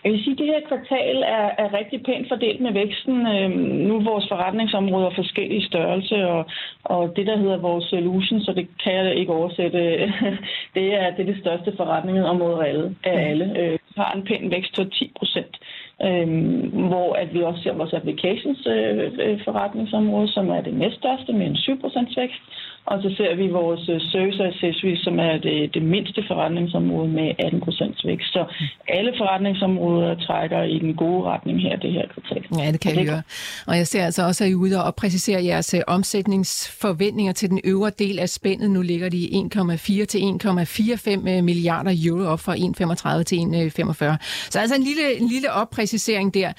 Jeg 0.06 0.14
vil 0.14 0.24
sige, 0.24 0.34
at 0.34 0.38
det 0.38 0.48
her 0.48 0.68
kvartal 0.68 1.18
er, 1.18 1.48
er 1.64 1.78
rigtig 1.80 2.04
pænt 2.04 2.28
fordelt 2.28 2.62
med 2.62 2.74
væksten. 2.74 3.28
Øhm, 3.28 3.60
nu 3.88 3.96
er 3.96 4.04
vores 4.04 4.28
forretningsområder 4.28 5.10
forskellige 5.16 5.66
størrelse, 5.66 6.28
og, 6.28 6.46
og 6.84 7.14
det, 7.16 7.28
der 7.28 7.38
hedder 7.38 7.58
vores 7.58 7.86
solution, 7.86 8.42
så 8.42 8.54
det 8.54 8.68
kan 8.84 8.94
jeg 8.94 9.16
ikke 9.16 9.34
oversætte, 9.34 9.80
det 10.76 10.86
er 11.02 11.10
det, 11.16 11.20
er 11.20 11.32
det 11.32 11.38
største 11.40 11.74
forretningsområde 11.78 12.66
af 12.66 12.70
alle. 12.70 12.96
Af 13.04 13.30
alle. 13.30 13.46
Øh, 13.60 13.72
vi 13.72 13.94
har 13.98 14.12
en 14.14 14.24
pæn 14.24 14.52
vækst 14.52 14.76
på 14.76 14.84
10 14.84 15.12
procent. 15.20 15.58
Øhm, 16.04 16.88
hvor 16.90 17.14
at 17.14 17.34
vi 17.34 17.42
også 17.42 17.62
ser 17.64 17.74
vores 17.74 17.94
applications 17.94 18.68
øh, 18.68 19.12
øh 19.20 19.40
forretningsområde, 19.44 20.28
som 20.28 20.50
er 20.50 20.62
det 20.62 20.74
næststørste 20.74 21.34
med 21.34 21.46
en 21.46 21.56
7% 21.56 22.22
vækst. 22.22 22.42
Og 22.92 23.02
så 23.04 23.10
ser 23.18 23.36
vi 23.36 23.48
vores 23.48 23.90
øh, 23.90 24.02
service 24.02 24.44
accessories, 24.44 25.00
som 25.00 25.20
er 25.20 25.38
det, 25.38 25.74
det 25.74 25.84
mindste 25.84 26.24
forretningsområde 26.28 27.10
med 27.10 27.30
18% 27.42 28.08
vækst. 28.08 28.34
Så 28.34 28.46
alle 28.88 29.14
forretningsområder 29.18 30.16
trækker 30.16 30.64
i 30.64 30.80
den 30.80 30.96
gode 30.96 31.24
retning 31.24 31.62
her, 31.62 31.76
det 31.78 31.92
her 31.92 32.06
kvartal. 32.14 32.44
Ja, 32.60 32.72
det 32.72 32.80
kan 32.80 32.96
jeg 32.96 33.06
høre. 33.06 33.22
Og 33.68 33.78
jeg 33.78 33.88
ser 33.88 34.06
altså 34.06 34.26
også, 34.26 34.44
at 34.44 34.50
I 34.50 34.54
er 34.54 34.56
ude 34.56 34.84
og 34.84 34.96
præcisere 34.96 35.46
jeres 35.46 35.74
øh, 35.74 35.82
omsætningsforventninger 35.88 37.34
til 37.34 37.50
den 37.50 37.62
øvre 37.64 37.92
del 38.00 38.20
af 38.20 38.30
spændet. 38.30 38.72
Nu 38.72 38.82
ligger 38.82 39.10
de 39.10 39.50
1,4 39.56 40.06
til 40.06 40.20
1,45 40.20 41.30
øh, 41.30 41.44
milliarder 41.44 41.94
euro 42.06 42.26
op 42.34 42.40
fra 42.40 42.56
1,35 42.56 43.24
til 43.24 43.36
1,45. 43.36 44.50
Så 44.50 44.60
altså 44.60 44.76
en 44.76 44.84
lille, 44.84 45.20
en 45.22 45.28
lille 45.28 45.52
oppræcisering 45.52 46.34
der. 46.34 46.52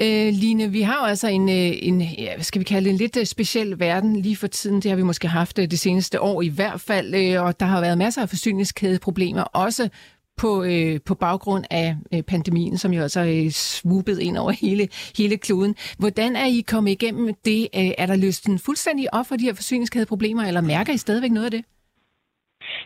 Øh, 0.00 0.32
Line, 0.32 0.70
vi 0.70 0.82
har 0.82 0.98
jo 1.00 1.04
altså 1.04 1.28
en, 1.28 1.48
øh, 1.48 1.72
en 1.82 2.00
ja, 2.00 2.34
hvad 2.34 2.44
skal 2.44 2.58
vi 2.58 2.64
kalde 2.64 2.84
det, 2.84 2.90
en 2.90 2.96
lidt 2.96 3.16
øh, 3.16 3.26
speciel 3.26 3.78
verden 3.78 4.16
lige 4.16 4.36
for 4.36 4.46
tiden. 4.46 4.82
Det 4.82 4.90
har 4.90 4.96
vi 4.96 5.02
måske 5.02 5.28
haft 5.28 5.58
øh, 5.58 5.70
det 5.70 5.78
seneste 5.78 6.20
år 6.20 6.42
i 6.42 6.48
hvert 6.48 6.80
fald, 6.80 7.36
og 7.36 7.60
der 7.60 7.66
har 7.66 7.80
været 7.80 7.98
masser 7.98 8.22
af 8.22 8.28
forsyningskædeproblemer, 8.28 9.42
også 9.42 9.88
på, 10.36 10.64
øh, 10.64 11.00
på 11.06 11.14
baggrund 11.14 11.64
af 11.70 11.96
øh, 12.14 12.22
pandemien, 12.22 12.78
som 12.78 12.92
jo 12.92 13.02
altså 13.02 13.20
øh, 13.20 13.50
swoopet 13.50 14.18
ind 14.18 14.36
over 14.36 14.50
hele, 14.50 14.88
hele 15.16 15.36
kloden. 15.36 15.74
Hvordan 15.98 16.36
er 16.36 16.46
I 16.46 16.60
kommet 16.60 16.90
igennem 16.90 17.34
det? 17.44 17.68
Er 17.72 18.06
der 18.06 18.16
løst 18.16 18.46
den 18.46 18.58
fuldstændig 18.58 19.14
op 19.14 19.26
for 19.26 19.36
de 19.36 19.44
her 19.44 19.54
forsyningskædeproblemer, 19.54 20.44
eller 20.44 20.60
mærker 20.60 20.92
I 20.92 20.96
stadigvæk 20.96 21.30
noget 21.30 21.44
af 21.44 21.50
det? 21.50 21.64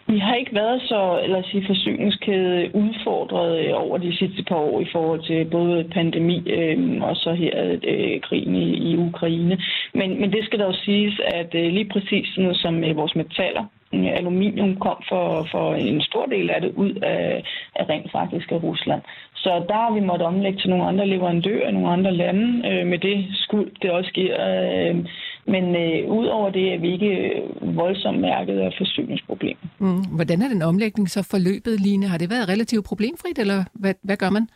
Vi 0.08 0.18
har 0.18 0.34
ikke 0.34 0.54
været 0.54 0.82
så, 0.82 1.20
lad 1.26 1.38
os 1.38 1.46
sige, 1.46 1.66
forsyningskæde 1.66 2.70
udfordret 2.74 3.58
øh, 3.58 3.72
over 3.74 3.98
de 3.98 4.16
sidste 4.16 4.42
par 4.42 4.56
år 4.56 4.80
i 4.80 4.88
forhold 4.92 5.22
til 5.22 5.44
både 5.44 5.84
pandemi 5.84 6.50
øh, 6.50 7.02
og 7.02 7.16
så 7.16 7.32
her 7.32 7.78
øh, 7.84 8.20
krigen 8.20 8.54
i, 8.54 8.68
i 8.90 8.96
Ukraine. 8.96 9.58
Men, 9.94 10.20
men 10.20 10.32
det 10.32 10.44
skal 10.44 10.58
da 10.58 10.64
også 10.64 10.80
siges, 10.84 11.20
at 11.34 11.54
øh, 11.54 11.72
lige 11.72 11.88
præcis 11.92 12.28
noget 12.38 12.56
som 12.56 12.84
øh, 12.84 12.96
vores 12.96 13.14
metaller, 13.16 13.64
øh, 13.94 14.16
aluminium 14.16 14.76
kom 14.76 15.02
for, 15.08 15.46
for 15.50 15.74
en 15.74 16.00
stor 16.00 16.26
del 16.26 16.50
af 16.50 16.60
det 16.60 16.72
ud 16.76 16.92
af, 17.02 17.44
af 17.74 17.88
rent 17.88 18.12
faktisk 18.12 18.52
af 18.52 18.62
Rusland. 18.62 19.02
Så 19.34 19.50
der 19.68 19.74
har 19.74 19.94
vi 19.94 20.00
måttet 20.00 20.26
omlægge 20.26 20.58
til 20.58 20.70
nogle 20.70 20.84
andre 20.84 21.06
leverandører, 21.06 21.70
nogle 21.70 21.88
andre 21.88 22.12
lande, 22.12 22.68
øh, 22.68 22.86
med 22.86 22.98
det 22.98 23.26
skuld, 23.32 23.70
det 23.82 23.90
også 23.90 24.12
giver. 24.12 24.36
Øh, 24.88 24.96
men 25.46 25.64
øh, 25.76 26.10
udover 26.10 26.50
det 26.50 26.74
er 26.74 26.78
vi 26.78 26.92
ikke 26.92 27.06
øh, 27.06 27.76
voldsomt 27.76 28.20
mærket 28.20 28.58
af 28.58 28.74
forsyningsproblemer. 28.78 29.66
Mm. 29.78 30.00
Hvordan 30.16 30.42
er 30.42 30.48
den 30.48 30.62
omlægning 30.62 31.10
så 31.10 31.22
forløbet, 31.30 31.80
Line? 31.80 32.06
Har 32.06 32.18
det 32.18 32.30
været 32.30 32.48
relativt 32.48 32.84
problemfrit, 32.84 33.38
eller 33.38 33.64
hvad, 33.72 33.94
hvad 34.02 34.16
gør 34.16 34.30
man? 34.30 34.48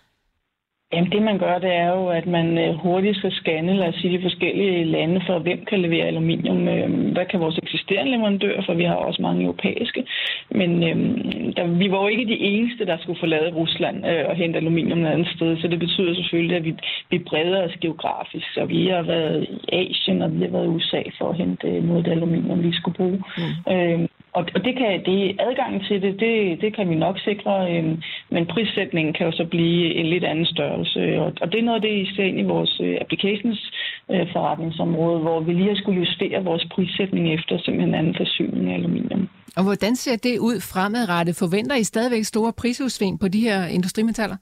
Jamen 0.92 1.12
det 1.12 1.22
man 1.22 1.38
gør, 1.38 1.58
det 1.58 1.72
er 1.74 1.88
jo, 1.88 2.08
at 2.08 2.26
man 2.26 2.58
øh, 2.58 2.74
hurtigt 2.74 3.16
skal 3.16 3.32
scanne, 3.32 3.74
lad 3.74 3.88
os 3.88 3.94
sige, 3.94 4.18
de 4.18 4.22
forskellige 4.22 4.84
lande 4.84 5.22
for, 5.26 5.38
hvem 5.38 5.64
kan 5.64 5.80
levere 5.82 6.06
aluminium. 6.06 6.68
Øh, 6.68 7.12
hvad 7.12 7.26
kan 7.26 7.40
vores 7.40 7.58
eksisterende 7.62 8.12
leverandører, 8.12 8.62
for 8.66 8.74
vi 8.74 8.84
har 8.84 8.94
også 8.94 9.22
mange 9.22 9.44
europæiske. 9.44 10.06
Men 10.50 10.82
øhm, 10.82 11.52
der, 11.56 11.66
vi 11.66 11.90
var 11.90 12.00
jo 12.02 12.08
ikke 12.08 12.26
de 12.26 12.40
eneste, 12.40 12.86
der 12.86 12.96
skulle 13.00 13.20
forlade 13.20 13.54
Rusland 13.54 14.06
øh, 14.06 14.24
og 14.28 14.36
hente 14.36 14.58
aluminium 14.58 15.04
et 15.04 15.08
andet 15.08 15.28
sted, 15.36 15.56
så 15.56 15.68
det 15.68 15.78
betyder 15.78 16.14
selvfølgelig, 16.14 16.56
at 16.56 16.64
vi, 16.64 16.74
vi 17.10 17.18
breder 17.18 17.64
os 17.64 17.76
geografisk. 17.80 18.46
Så 18.54 18.64
vi 18.64 18.86
har 18.86 19.02
været 19.02 19.46
i 19.50 19.58
Asien, 19.72 20.22
og 20.22 20.34
vi 20.34 20.42
har 20.44 20.50
været 20.50 20.64
i 20.64 20.74
USA 20.76 21.02
for 21.18 21.28
at 21.28 21.36
hente 21.36 21.80
noget 21.80 21.98
af 21.98 22.04
det 22.04 22.12
aluminium, 22.12 22.62
vi 22.62 22.72
skulle 22.72 22.96
bruge. 22.96 23.22
Mm. 23.38 23.72
Øhm, 23.72 24.08
og, 24.32 24.44
og 24.54 24.64
det 24.64 24.74
kan 24.76 25.04
det 25.04 25.36
adgangen 25.40 25.80
til 25.88 26.02
det, 26.02 26.20
det, 26.20 26.60
det 26.60 26.76
kan 26.76 26.90
vi 26.90 26.94
nok 26.94 27.18
sikre, 27.18 27.52
øh, 27.72 27.84
men 28.30 28.46
prissætningen 28.46 29.14
kan 29.14 29.26
jo 29.26 29.32
så 29.32 29.44
blive 29.44 29.94
en 29.94 30.06
lidt 30.06 30.24
anden 30.24 30.46
størrelse. 30.46 31.00
Og, 31.20 31.32
og 31.40 31.52
det 31.52 31.58
er 31.58 31.62
noget 31.62 31.80
af 31.80 31.82
det, 31.88 31.94
I 32.02 32.14
ser 32.16 32.24
ind 32.24 32.40
i 32.40 32.42
vores 32.54 32.80
øh, 32.80 32.96
applications 33.00 33.72
øh, 34.10 34.32
forretningsområde, 34.32 35.20
hvor 35.20 35.40
vi 35.40 35.52
lige 35.52 35.68
har 35.68 35.76
skulle 35.76 35.98
justere 35.98 36.44
vores 36.44 36.66
prissætning 36.74 37.34
efter 37.34 37.58
simpelthen 37.58 37.94
anden 37.94 38.14
forsyning 38.16 38.70
af 38.70 38.74
aluminium. 38.74 39.28
Og 39.56 39.62
hvordan 39.64 39.96
ser 39.96 40.16
det 40.16 40.38
ud 40.38 40.56
fremadrettet? 40.72 41.36
Forventer 41.38 41.76
I 41.76 41.84
stadigvæk 41.84 42.24
store 42.24 42.52
prisudsving 42.52 43.20
på 43.20 43.28
de 43.28 43.40
her 43.40 43.66
industrimetaller? 43.66 44.36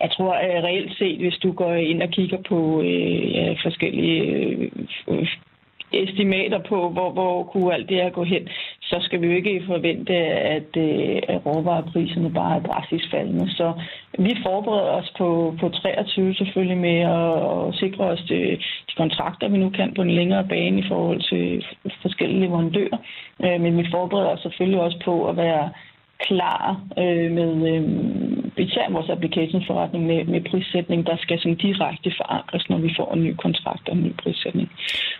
Jeg 0.00 0.10
tror 0.10 0.34
at 0.34 0.64
reelt 0.64 0.98
set, 0.98 1.18
hvis 1.18 1.34
du 1.34 1.52
går 1.52 1.74
ind 1.74 2.02
og 2.02 2.08
kigger 2.08 2.38
på 2.48 2.82
øh, 2.82 3.34
ja, 3.34 3.52
forskellige 3.64 4.22
øh, 5.08 5.26
estimater 5.94 6.58
på, 6.58 6.88
hvor, 6.88 7.10
hvor 7.10 7.42
kunne 7.42 7.74
alt 7.74 7.88
det 7.88 7.96
her 7.96 8.10
gå 8.10 8.24
hen, 8.24 8.48
så 8.82 8.96
skal 9.00 9.20
vi 9.20 9.26
jo 9.26 9.32
ikke 9.32 9.62
forvente, 9.66 10.14
at, 10.56 10.76
øh, 10.76 11.22
at 11.28 11.46
råvarepriserne 11.46 12.32
bare 12.32 12.56
er 12.56 12.62
drastisk 12.62 13.10
faldende. 13.10 13.50
Så 13.50 13.72
vi 14.18 14.36
forbereder 14.46 14.92
os 15.00 15.12
på, 15.18 15.54
på 15.60 15.68
23 15.68 16.34
selvfølgelig 16.34 16.78
med 16.78 16.98
at, 17.00 17.68
at 17.68 17.74
sikre 17.74 18.04
os 18.04 18.22
de, 18.28 18.40
de 18.88 18.94
kontrakter, 18.96 19.48
vi 19.48 19.58
nu 19.58 19.70
kan 19.70 19.94
på 19.96 20.02
en 20.02 20.10
længere 20.10 20.48
bane 20.48 20.78
i 20.78 20.88
forhold 20.88 21.20
til 21.30 21.64
forskellige 22.02 22.40
leverandører. 22.40 22.98
Øh, 23.44 23.60
men 23.60 23.78
vi 23.78 23.86
forbereder 23.90 24.28
os 24.28 24.40
selvfølgelig 24.40 24.80
også 24.80 24.98
på 25.04 25.28
at 25.28 25.36
være 25.36 25.70
klar 26.28 26.80
øh, 26.98 27.30
med 27.38 27.52
øh, 27.72 27.82
især 28.66 28.90
vores 28.90 29.10
applicationsforretning 29.10 30.06
med, 30.06 30.24
med 30.24 30.40
prissætning, 30.50 31.06
der 31.06 31.16
skal 31.16 31.38
sådan 31.38 31.62
direkte 31.66 32.12
forankres, 32.16 32.68
når 32.68 32.78
vi 32.78 32.94
får 32.96 33.14
en 33.14 33.24
ny 33.24 33.34
kontrakt 33.36 33.88
og 33.88 33.96
en 33.96 34.02
ny 34.02 34.12
prissætning. 34.22 34.68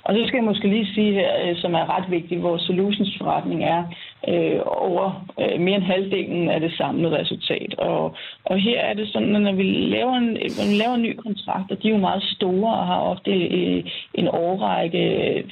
Og 0.03 0.15
så 0.15 0.21
skal 0.27 0.37
jeg 0.37 0.45
måske 0.45 0.69
lige 0.69 0.95
sige 0.95 1.13
her, 1.13 1.31
øh, 1.45 1.57
som 1.57 1.75
er 1.75 1.97
ret 1.97 2.11
vigtigt, 2.11 2.43
vores 2.43 2.63
solutionsforretning 2.63 3.65
er 3.65 3.85
øh, 4.29 4.61
over 4.65 5.27
øh, 5.41 5.61
mere 5.61 5.77
end 5.77 5.85
halvdelen 5.85 6.49
af 6.49 6.61
det 6.61 6.73
samlede 6.73 7.19
resultat. 7.19 7.75
Og, 7.79 8.17
og 8.45 8.59
her 8.59 8.81
er 8.81 8.95
det 8.95 9.09
sådan, 9.09 9.37
at 9.37 9.43
når 9.43 9.53
vi 9.53 9.63
laver 9.63 10.15
en, 10.15 10.29
når 10.59 10.71
vi 10.71 10.77
laver 10.83 10.95
en 10.95 11.03
ny 11.03 11.17
kontrakt, 11.17 11.71
og 11.71 11.83
de 11.83 11.89
er 11.89 11.93
jo 11.93 11.99
meget 11.99 12.23
store 12.23 12.75
og 12.75 12.87
har 12.87 13.01
ofte 13.01 13.31
øh, 13.31 13.85
en 14.15 14.29
årrække, 14.29 15.05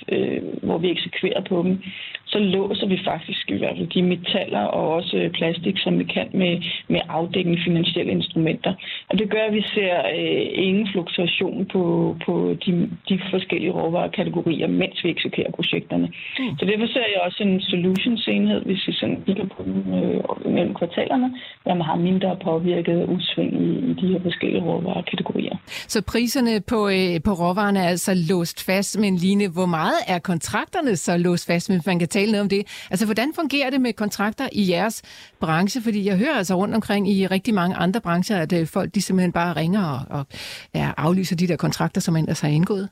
øh, 0.09 0.43
hvor 0.63 0.79
vi 0.79 0.91
eksekverer 0.91 1.41
på 1.41 1.63
dem, 1.63 1.83
så 2.27 2.39
låser 2.39 2.87
vi 2.87 2.99
faktisk 3.05 3.51
i 3.51 3.59
hvert 3.59 3.77
fald 3.77 3.87
de 3.87 4.03
metaller 4.03 4.61
og 4.61 4.95
også 4.95 5.31
plastik, 5.33 5.79
som 5.79 5.99
vi 5.99 6.05
kan 6.05 6.29
med, 6.33 6.63
med 6.89 7.01
afdækkende 7.09 7.59
finansielle 7.65 8.13
instrumenter. 8.13 8.73
Og 9.09 9.19
det 9.19 9.31
gør, 9.31 9.43
at 9.49 9.55
vi 9.55 9.63
ser 9.75 9.95
øh, 9.99 10.47
ingen 10.67 10.89
fluktuation 10.93 11.67
på, 11.73 12.17
på 12.27 12.57
de, 12.67 12.91
de 13.09 13.21
forskellige 13.31 13.71
råvarekategorier, 13.71 14.67
mens 14.67 15.05
vi 15.05 15.11
eksekverer 15.11 15.51
projekterne. 15.51 16.07
Mm. 16.39 16.59
Så 16.59 16.65
derfor 16.65 16.87
ser 16.87 17.07
jeg 17.13 17.21
også 17.27 17.43
en 17.43 17.61
solutions-enhed, 17.61 18.60
hvis 18.67 18.87
vi 18.87 18.93
sådan 18.93 19.23
kigger 19.27 19.47
på 19.57 19.63
dem 19.65 19.77
øh, 19.99 20.53
mellem 20.55 20.75
kvartalerne, 20.75 21.29
hvor 21.63 21.75
man 21.75 21.87
har 21.91 21.97
mindre 21.97 22.37
påvirket 22.45 22.99
udsving 23.15 23.53
i, 23.67 23.69
i 23.91 23.93
de 24.01 24.07
her 24.13 24.21
forskellige 24.23 24.63
råvarekategorier. 24.63 25.57
Så 25.89 26.03
priserne 26.03 26.61
på, 26.61 26.89
øh, 26.89 27.23
på 27.25 27.33
råvarerne 27.43 27.79
er 27.79 27.89
altså 27.89 28.13
låst 28.31 28.67
fast, 28.67 28.99
men 28.99 29.17
Line, 29.17 29.49
hvor 29.49 29.67
meget 29.67 30.01
er 30.09 30.19
kontrakterne 30.19 30.97
så 30.97 31.17
låst 31.17 31.47
fast, 31.47 31.71
hvis 31.71 31.87
man 31.87 31.99
kan 31.99 32.09
tale 32.09 32.31
noget 32.31 32.43
om 32.43 32.49
det? 32.49 32.87
Altså, 32.91 33.05
hvordan 33.07 33.33
fungerer 33.35 33.71
det 33.71 33.81
med 33.81 33.93
kontrakter 33.93 34.49
i 34.53 34.71
jeres 34.71 35.03
branche? 35.41 35.83
Fordi 35.83 36.07
jeg 36.07 36.17
hører 36.19 36.35
altså 36.35 36.55
rundt 36.55 36.75
omkring 36.75 37.11
i 37.13 37.27
rigtig 37.27 37.55
mange 37.55 37.77
andre 37.77 38.01
brancher, 38.01 38.37
at 38.37 38.53
øh, 38.53 38.67
folk 38.67 38.95
de 38.95 39.03
simpelthen 39.03 39.33
bare 39.33 39.57
ringer 39.57 39.85
og, 39.85 40.19
og 40.19 40.27
ja, 40.75 40.91
aflyser 40.97 41.37
de 41.37 41.49
der 41.49 41.57
kontrakter, 41.57 42.01
som 42.01 42.15
man 42.15 42.23
ellers 42.23 42.41
har 42.41 42.49
indgået. 42.49 42.89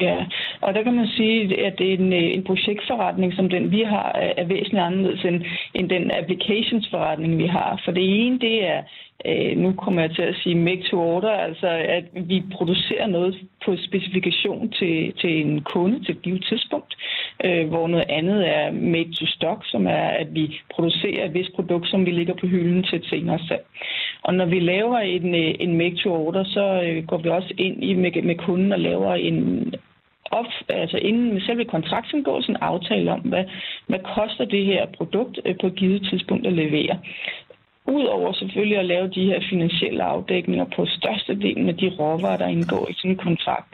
Ja, 0.00 0.24
og 0.60 0.74
der 0.74 0.82
kan 0.82 0.94
man 0.94 1.06
sige, 1.06 1.66
at 1.66 1.78
det 1.78 1.88
er 1.90 1.94
en, 1.94 2.12
øh, 2.12 2.34
en 2.34 2.44
projektforretning, 2.44 3.34
som 3.34 3.48
den 3.48 3.70
vi 3.70 3.82
har, 3.82 4.18
øh, 4.22 4.30
er 4.36 4.44
væsentligt 4.44 4.84
anderledes 4.84 5.24
end, 5.24 5.42
end 5.74 5.88
den 5.88 6.10
applicationsforretning, 6.10 7.38
vi 7.38 7.46
har. 7.46 7.80
For 7.84 7.92
det 7.92 8.26
ene, 8.26 8.38
det 8.38 8.66
er, 8.66 8.82
øh, 9.26 9.56
nu 9.56 9.72
kommer 9.72 10.00
jeg 10.00 10.10
til 10.10 10.22
at 10.22 10.34
sige 10.42 10.54
make 10.54 10.82
to 10.90 10.98
order, 11.00 11.30
altså 11.30 11.68
at 11.68 12.04
vi 12.14 12.42
producerer 12.52 13.06
noget 13.06 13.34
på 13.64 13.76
specifikation 13.76 14.70
til, 14.70 15.12
til 15.12 15.46
en 15.46 15.60
kunde 15.60 16.04
til 16.04 16.14
et 16.14 16.22
givet 16.22 16.44
tidspunkt, 16.48 16.94
øh, 17.44 17.68
hvor 17.68 17.88
noget 17.88 18.06
andet 18.08 18.48
er 18.56 18.70
make 18.70 19.12
to 19.12 19.26
stock, 19.26 19.60
som 19.64 19.86
er, 19.86 20.08
at 20.22 20.34
vi 20.34 20.60
producerer 20.74 21.24
et 21.24 21.34
vist 21.34 21.54
produkt, 21.54 21.88
som 21.88 22.06
vi 22.06 22.10
ligger 22.10 22.34
på 22.34 22.46
hylden 22.46 22.82
til 22.82 22.98
et 22.98 23.06
senere 23.06 23.38
salg. 23.48 23.64
Og 24.22 24.34
når 24.34 24.44
vi 24.46 24.60
laver 24.60 24.98
en, 24.98 25.34
øh, 25.34 25.54
en 25.60 25.76
make 25.76 25.96
to 25.96 26.26
order, 26.26 26.44
så 26.44 26.82
øh, 26.86 27.06
går 27.06 27.18
vi 27.18 27.28
også 27.28 27.54
ind 27.58 27.84
i 27.84 27.94
med, 27.94 28.22
med 28.22 28.34
kunden 28.34 28.72
og 28.72 28.78
laver 28.78 29.14
en 29.14 29.74
op, 30.30 30.46
altså 30.68 30.96
inden 30.96 31.32
med 31.32 31.40
selve 31.40 31.64
kontraktindgåelsen 31.64 32.56
aftale 32.56 33.12
om, 33.12 33.20
hvad, 33.20 33.44
hvad 33.86 33.98
koster 34.14 34.44
det 34.44 34.64
her 34.64 34.86
produkt 34.86 35.40
øh, 35.44 35.54
på 35.60 35.66
et 35.66 35.74
givet 35.74 36.02
tidspunkt 36.10 36.46
at 36.46 36.52
levere. 36.52 36.98
Udover 37.96 38.32
selvfølgelig 38.32 38.78
at 38.78 38.84
lave 38.84 39.08
de 39.08 39.24
her 39.24 39.40
finansielle 39.50 40.02
afdækninger 40.02 40.66
på 40.76 40.86
størstedelen 40.86 41.68
af 41.68 41.76
de 41.76 41.88
råvarer, 41.98 42.36
der 42.36 42.46
indgår 42.46 42.88
i 42.90 42.92
sådan 42.92 43.10
en 43.10 43.16
kontrakt, 43.16 43.72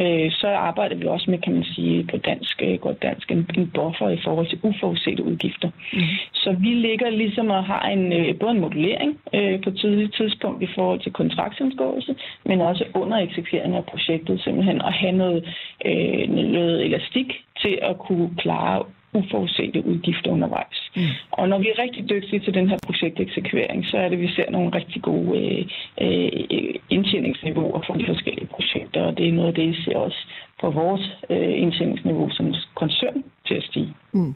øh, 0.00 0.30
så 0.30 0.48
arbejder 0.48 0.96
vi 0.96 1.06
også 1.06 1.30
med, 1.30 1.38
kan 1.38 1.54
man 1.54 1.64
sige, 1.64 2.06
på 2.10 2.16
dansk, 2.16 2.62
øh, 2.62 2.78
godt 2.78 3.02
dansk, 3.02 3.30
en, 3.30 3.50
en 3.58 3.70
buffer 3.74 4.08
i 4.08 4.20
forhold 4.24 4.46
til 4.48 4.58
uforudsete 4.62 5.22
udgifter. 5.24 5.70
Mm. 5.92 6.00
Så 6.32 6.56
vi 6.60 6.68
ligger 6.68 7.10
ligesom 7.10 7.50
og 7.50 7.64
har 7.64 7.88
en, 7.88 8.12
øh, 8.12 8.38
både 8.38 8.52
en 8.52 8.60
modellering 8.60 9.18
øh, 9.34 9.62
på 9.64 9.70
tidligt 9.70 10.14
tidspunkt 10.14 10.62
i 10.62 10.68
forhold 10.74 11.00
til 11.00 11.12
kontraktindgåelse, 11.12 12.14
men 12.44 12.60
også 12.60 12.84
under 12.94 13.16
eksekvering 13.18 13.76
af 13.76 13.84
projektet 13.84 14.40
simpelthen 14.40 14.80
at 14.80 14.92
have 14.92 15.12
noget, 15.12 15.40
øh, 15.86 16.28
noget 16.28 16.84
elastik 16.84 17.28
til 17.62 17.78
at 17.82 17.98
kunne 17.98 18.30
klare 18.38 18.82
uforudsete 19.14 19.86
udgifter 19.86 20.30
undervejs. 20.30 20.78
Mm. 20.96 21.02
Og 21.30 21.48
når 21.48 21.58
vi 21.58 21.68
er 21.68 21.82
rigtig 21.82 22.10
dygtige 22.10 22.40
til 22.40 22.54
den 22.54 22.68
her 22.68 22.78
projekteksekvering, 22.86 23.86
så 23.86 23.96
er 23.96 24.08
det, 24.08 24.16
at 24.16 24.22
vi 24.22 24.28
ser 24.28 24.50
nogle 24.50 24.70
rigtig 24.78 25.02
gode 25.02 25.38
øh, 25.40 25.66
øh, 26.00 26.74
indtjeningsniveauer 26.90 27.80
for 27.86 27.94
de 27.94 28.06
forskellige 28.06 28.46
projekter, 28.46 29.02
og 29.02 29.18
det 29.18 29.28
er 29.28 29.32
noget 29.32 29.48
af 29.48 29.54
det, 29.54 29.68
vi 29.68 29.82
ser 29.84 29.96
også 29.96 30.20
på 30.60 30.70
vores 30.70 31.04
øh, 31.30 31.62
indtjeningsniveau 31.62 32.30
som 32.30 32.54
koncern 32.74 33.24
til 33.46 33.54
at 33.54 33.62
stige. 33.62 33.94
Mm. 34.12 34.34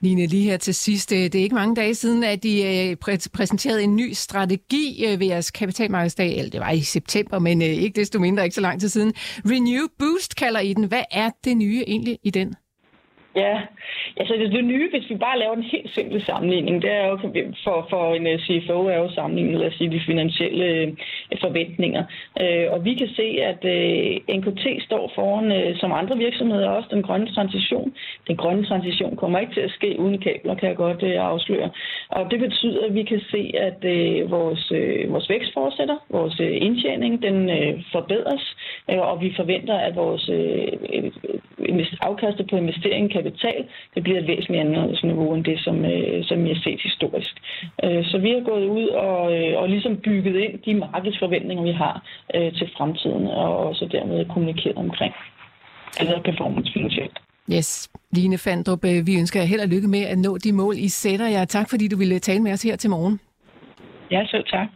Line, 0.00 0.26
lige 0.26 0.50
her 0.50 0.56
til 0.56 0.74
sidst. 0.74 1.12
Øh, 1.12 1.18
det 1.18 1.34
er 1.34 1.42
ikke 1.42 1.54
mange 1.54 1.76
dage 1.76 1.94
siden, 1.94 2.24
at 2.24 2.42
de 2.42 2.54
øh, 2.62 2.96
præ- 3.04 3.30
præsenterede 3.34 3.82
en 3.82 3.96
ny 3.96 4.12
strategi 4.12 5.04
ved 5.18 5.26
jeres 5.26 5.50
kapitalmarkedsdag. 5.50 6.38
Eller 6.38 6.50
det 6.50 6.60
var 6.60 6.70
i 6.70 6.80
september, 6.80 7.38
men 7.38 7.62
ikke 7.62 8.00
desto 8.00 8.20
mindre 8.20 8.44
ikke 8.44 8.54
så 8.54 8.60
lang 8.60 8.80
tid 8.80 8.88
siden. 8.88 9.12
Renew 9.44 9.86
Boost 9.98 10.36
kalder 10.36 10.60
I 10.60 10.72
den. 10.72 10.84
Hvad 10.84 11.02
er 11.10 11.30
det 11.44 11.56
nye 11.56 11.84
egentlig 11.86 12.18
i 12.24 12.30
den? 12.30 12.54
Ja, 13.36 13.60
altså 14.16 14.34
det, 14.34 14.52
det 14.52 14.64
nye, 14.64 14.90
hvis 14.90 15.10
vi 15.10 15.14
bare 15.14 15.38
laver 15.38 15.56
en 15.56 15.62
helt 15.62 15.90
simpel 15.94 16.24
sammenligning, 16.24 16.82
det 16.82 16.90
er 16.90 17.06
jo 17.06 17.18
for, 17.64 17.86
for 17.90 18.14
en 18.14 18.26
øh, 18.26 18.38
CFO 18.38 18.86
er 18.86 18.98
jo 18.98 19.08
sammenlignet, 19.10 19.60
lad 19.60 19.68
os 19.68 19.74
sige, 19.74 19.90
de 19.90 20.00
finansielle 20.06 20.64
øh, 20.64 20.88
forventninger. 21.40 22.04
Øh, 22.40 22.66
og 22.70 22.84
vi 22.84 22.94
kan 22.94 23.08
se, 23.08 23.26
at 23.50 23.62
NKT 24.38 24.64
står 24.84 25.12
foran, 25.14 25.76
som 25.76 25.92
andre 25.92 26.16
virksomheder 26.16 26.68
også, 26.68 26.88
den 26.92 27.02
grønne 27.02 27.34
transition. 27.34 27.94
Den 28.28 28.36
grønne 28.36 28.64
transition 28.64 29.16
kommer 29.16 29.38
ikke 29.38 29.54
til 29.54 29.60
at 29.60 29.70
ske 29.70 29.96
uden 29.98 30.18
kabler, 30.18 30.54
kan 30.54 30.68
jeg 30.68 30.76
godt 30.76 31.02
afsløre. 31.02 31.70
Og 32.08 32.30
det 32.30 32.40
betyder, 32.40 32.86
at 32.86 32.94
vi 32.94 33.02
kan 33.02 33.20
se, 33.30 33.52
at 33.58 33.82
vores, 34.30 34.72
vores 35.08 35.28
vækst 35.28 35.52
fortsætter, 35.54 35.96
vores 36.10 36.40
indtjening, 36.40 37.22
den 37.22 37.50
forbedres, 37.92 38.56
og 38.88 39.20
vi 39.20 39.32
forventer, 39.36 39.74
at 39.74 39.96
vores 39.96 40.30
afkastet 42.00 42.46
på 42.50 42.56
investeringen 42.56 43.08
kan 43.10 43.21
kapital, 43.22 43.60
det 43.94 44.02
bliver 44.02 44.18
et 44.18 44.26
væsentligt 44.26 44.60
anderledes 44.60 45.02
niveau 45.04 45.34
end 45.34 45.44
det, 45.44 45.58
som, 45.66 45.84
øh, 45.84 46.24
som 46.24 46.46
jeg 46.46 46.56
har 46.56 46.62
set 46.62 46.80
historisk. 46.88 47.34
Øh, 47.84 48.04
så 48.10 48.18
vi 48.18 48.30
har 48.30 48.42
gået 48.50 48.66
ud 48.78 48.86
og, 48.88 49.20
øh, 49.36 49.52
og 49.60 49.68
ligesom 49.68 49.96
bygget 49.96 50.36
ind 50.44 50.54
de 50.66 50.74
markedsforventninger, 50.74 51.64
vi 51.64 51.72
har 51.72 51.94
øh, 52.34 52.52
til 52.58 52.70
fremtiden, 52.76 53.26
og 53.26 53.50
også 53.68 53.84
dermed 53.92 54.24
kommunikeret 54.34 54.76
omkring 54.76 55.14
eller 56.00 56.22
performance 56.22 56.72
finansielt. 56.72 57.18
Yes. 57.52 57.90
Line 58.12 58.38
Fandrup, 58.38 58.84
øh, 58.84 59.06
vi 59.06 59.18
ønsker 59.18 59.40
jer 59.40 59.46
held 59.46 59.60
og 59.60 59.68
lykke 59.68 59.88
med 59.88 60.02
at 60.12 60.18
nå 60.18 60.38
de 60.38 60.52
mål, 60.52 60.74
I 60.78 60.88
sætter 60.88 61.28
jer. 61.28 61.44
Tak 61.44 61.70
fordi 61.70 61.88
du 61.88 61.96
ville 61.96 62.18
tale 62.18 62.42
med 62.42 62.52
os 62.52 62.62
her 62.62 62.76
til 62.76 62.90
morgen. 62.90 63.20
Ja, 64.10 64.26
selv 64.26 64.44
tak. 64.44 64.68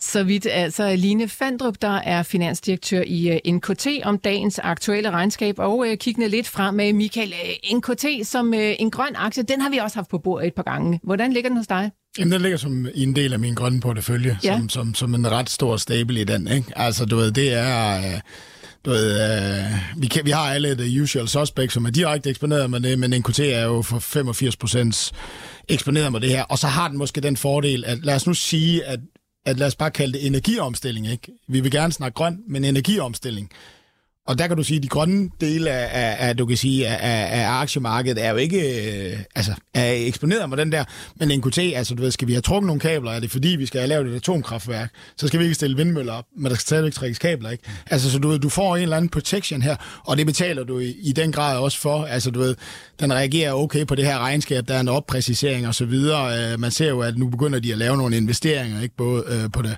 Så 0.00 0.22
vidt 0.22 0.46
altså 0.50 0.96
Line 0.96 1.28
Fandrup, 1.28 1.74
der 1.82 1.96
er 1.96 2.22
finansdirektør 2.22 3.02
i 3.06 3.28
øh, 3.28 3.52
NKT, 3.52 3.86
om 4.04 4.18
dagens 4.18 4.58
aktuelle 4.58 5.10
regnskab, 5.10 5.58
og 5.58 5.86
øh, 5.88 5.96
kiggende 5.96 6.28
lidt 6.28 6.48
frem 6.48 6.74
med 6.74 6.92
Michael. 6.92 7.32
Øh, 7.32 7.76
NKT 7.76 8.04
som 8.22 8.54
en 8.54 8.90
grøn 8.90 9.16
aktie, 9.16 9.42
den 9.42 9.60
har 9.60 9.70
vi 9.70 9.76
også 9.76 9.96
haft 9.96 10.08
på 10.08 10.18
bordet 10.18 10.46
et 10.46 10.54
par 10.54 10.62
gange. 10.62 11.00
Hvordan 11.02 11.32
ligger 11.32 11.50
den 11.50 11.56
hos 11.56 11.66
dig? 11.66 11.90
Jamen, 12.18 12.32
den 12.32 12.42
ligger 12.42 12.58
som 12.58 12.86
en 12.94 13.16
del 13.16 13.32
af 13.32 13.38
min 13.38 13.54
grønne 13.54 13.80
portefølje, 13.80 14.38
ja. 14.44 14.56
som, 14.56 14.68
som, 14.68 14.94
som 14.94 15.14
en 15.14 15.30
ret 15.30 15.50
stor 15.50 15.76
stabel 15.76 16.16
i 16.16 16.24
den. 16.24 16.48
Ikke? 16.48 16.72
Altså, 16.76 17.04
du 17.04 17.16
ved, 17.16 17.32
det 17.32 17.54
er... 17.54 18.20
du 18.84 18.90
ved, 18.90 19.20
øh, 19.22 19.72
vi, 19.96 20.06
kan, 20.06 20.24
vi 20.24 20.30
har 20.30 20.52
alle 20.52 20.74
the 20.74 21.02
usual 21.02 21.28
suspects, 21.28 21.74
som 21.74 21.84
er 21.84 21.90
direkte 21.90 22.30
eksponeret 22.30 22.70
med 22.70 22.80
det, 22.80 22.98
men 22.98 23.10
NKT 23.10 23.38
er 23.38 23.64
jo 23.64 23.82
for 23.82 23.98
85 23.98 24.56
procent 24.56 25.12
eksponeret 25.68 26.12
med 26.12 26.20
det 26.20 26.30
her. 26.30 26.42
Og 26.42 26.58
så 26.58 26.66
har 26.66 26.88
den 26.88 26.98
måske 26.98 27.20
den 27.20 27.36
fordel, 27.36 27.84
at 27.86 27.98
lad 28.02 28.14
os 28.14 28.26
nu 28.26 28.34
sige, 28.34 28.84
at 28.84 29.00
at 29.48 29.58
lad 29.58 29.66
os 29.66 29.76
bare 29.76 29.90
kalde 29.90 30.12
det 30.12 30.26
energiomstilling, 30.26 31.10
ikke? 31.10 31.32
Vi 31.46 31.60
vil 31.60 31.70
gerne 31.70 31.92
snakke 31.92 32.14
grøn, 32.16 32.42
men 32.46 32.64
energiomstilling 32.64 33.50
og 34.28 34.38
der 34.38 34.46
kan 34.46 34.56
du 34.56 34.62
sige, 34.62 34.76
at 34.76 34.82
de 34.82 34.88
grønne 34.88 35.30
dele 35.40 35.70
af, 35.70 35.88
af, 35.92 36.28
af 36.28 36.36
du 36.36 36.46
kan 36.46 36.56
sige, 36.56 36.88
af, 36.88 37.40
af 37.40 37.60
aktiemarkedet 37.60 38.24
er 38.24 38.30
jo 38.30 38.36
ikke 38.36 38.60
øh, 39.12 39.18
altså, 39.34 39.52
er 39.74 39.92
eksponeret 39.92 40.48
med 40.48 40.56
den 40.56 40.72
der. 40.72 40.84
Men 41.16 41.38
NKT, 41.38 41.58
altså 41.58 41.94
du 41.94 42.02
ved, 42.02 42.10
skal 42.10 42.28
vi 42.28 42.32
have 42.32 42.42
trukket 42.42 42.66
nogle 42.66 42.80
kabler? 42.80 43.10
Er 43.10 43.20
det 43.20 43.30
fordi, 43.30 43.48
vi 43.48 43.66
skal 43.66 43.80
have 43.80 43.88
lavet 43.88 44.06
et 44.06 44.16
atomkraftværk? 44.16 44.90
Så 45.16 45.28
skal 45.28 45.40
vi 45.40 45.44
ikke 45.44 45.54
stille 45.54 45.76
vindmøller 45.76 46.12
op, 46.12 46.24
men 46.36 46.44
der 46.44 46.54
skal 46.54 46.60
stadigvæk 46.60 46.92
trækkes 46.92 47.18
kabler, 47.18 47.50
ikke? 47.50 47.64
Altså, 47.86 48.10
så 48.10 48.18
du 48.18 48.28
ved, 48.28 48.38
du 48.38 48.48
får 48.48 48.76
en 48.76 48.82
eller 48.82 48.96
anden 48.96 49.08
protection 49.08 49.62
her, 49.62 49.76
og 50.04 50.16
det 50.16 50.26
betaler 50.26 50.64
du 50.64 50.78
i, 50.78 50.94
i 51.02 51.12
den 51.12 51.32
grad 51.32 51.58
også 51.58 51.78
for. 51.78 52.04
Altså, 52.04 52.30
du 52.30 52.38
ved, 52.38 52.54
den 53.00 53.12
reagerer 53.12 53.52
okay 53.52 53.86
på 53.86 53.94
det 53.94 54.04
her 54.04 54.18
regnskab, 54.18 54.68
der 54.68 54.74
er 54.74 54.80
en 54.80 54.88
oppræcisering 54.88 55.68
og 55.68 55.74
så 55.74 55.84
videre. 55.84 56.52
Øh, 56.52 56.60
man 56.60 56.70
ser 56.70 56.88
jo, 56.88 57.00
at 57.00 57.18
nu 57.18 57.28
begynder 57.28 57.58
de 57.58 57.72
at 57.72 57.78
lave 57.78 57.96
nogle 57.96 58.16
investeringer, 58.16 58.82
ikke? 58.82 58.96
Både 58.96 59.24
øh, 59.28 59.50
på 59.52 59.62
det, 59.62 59.76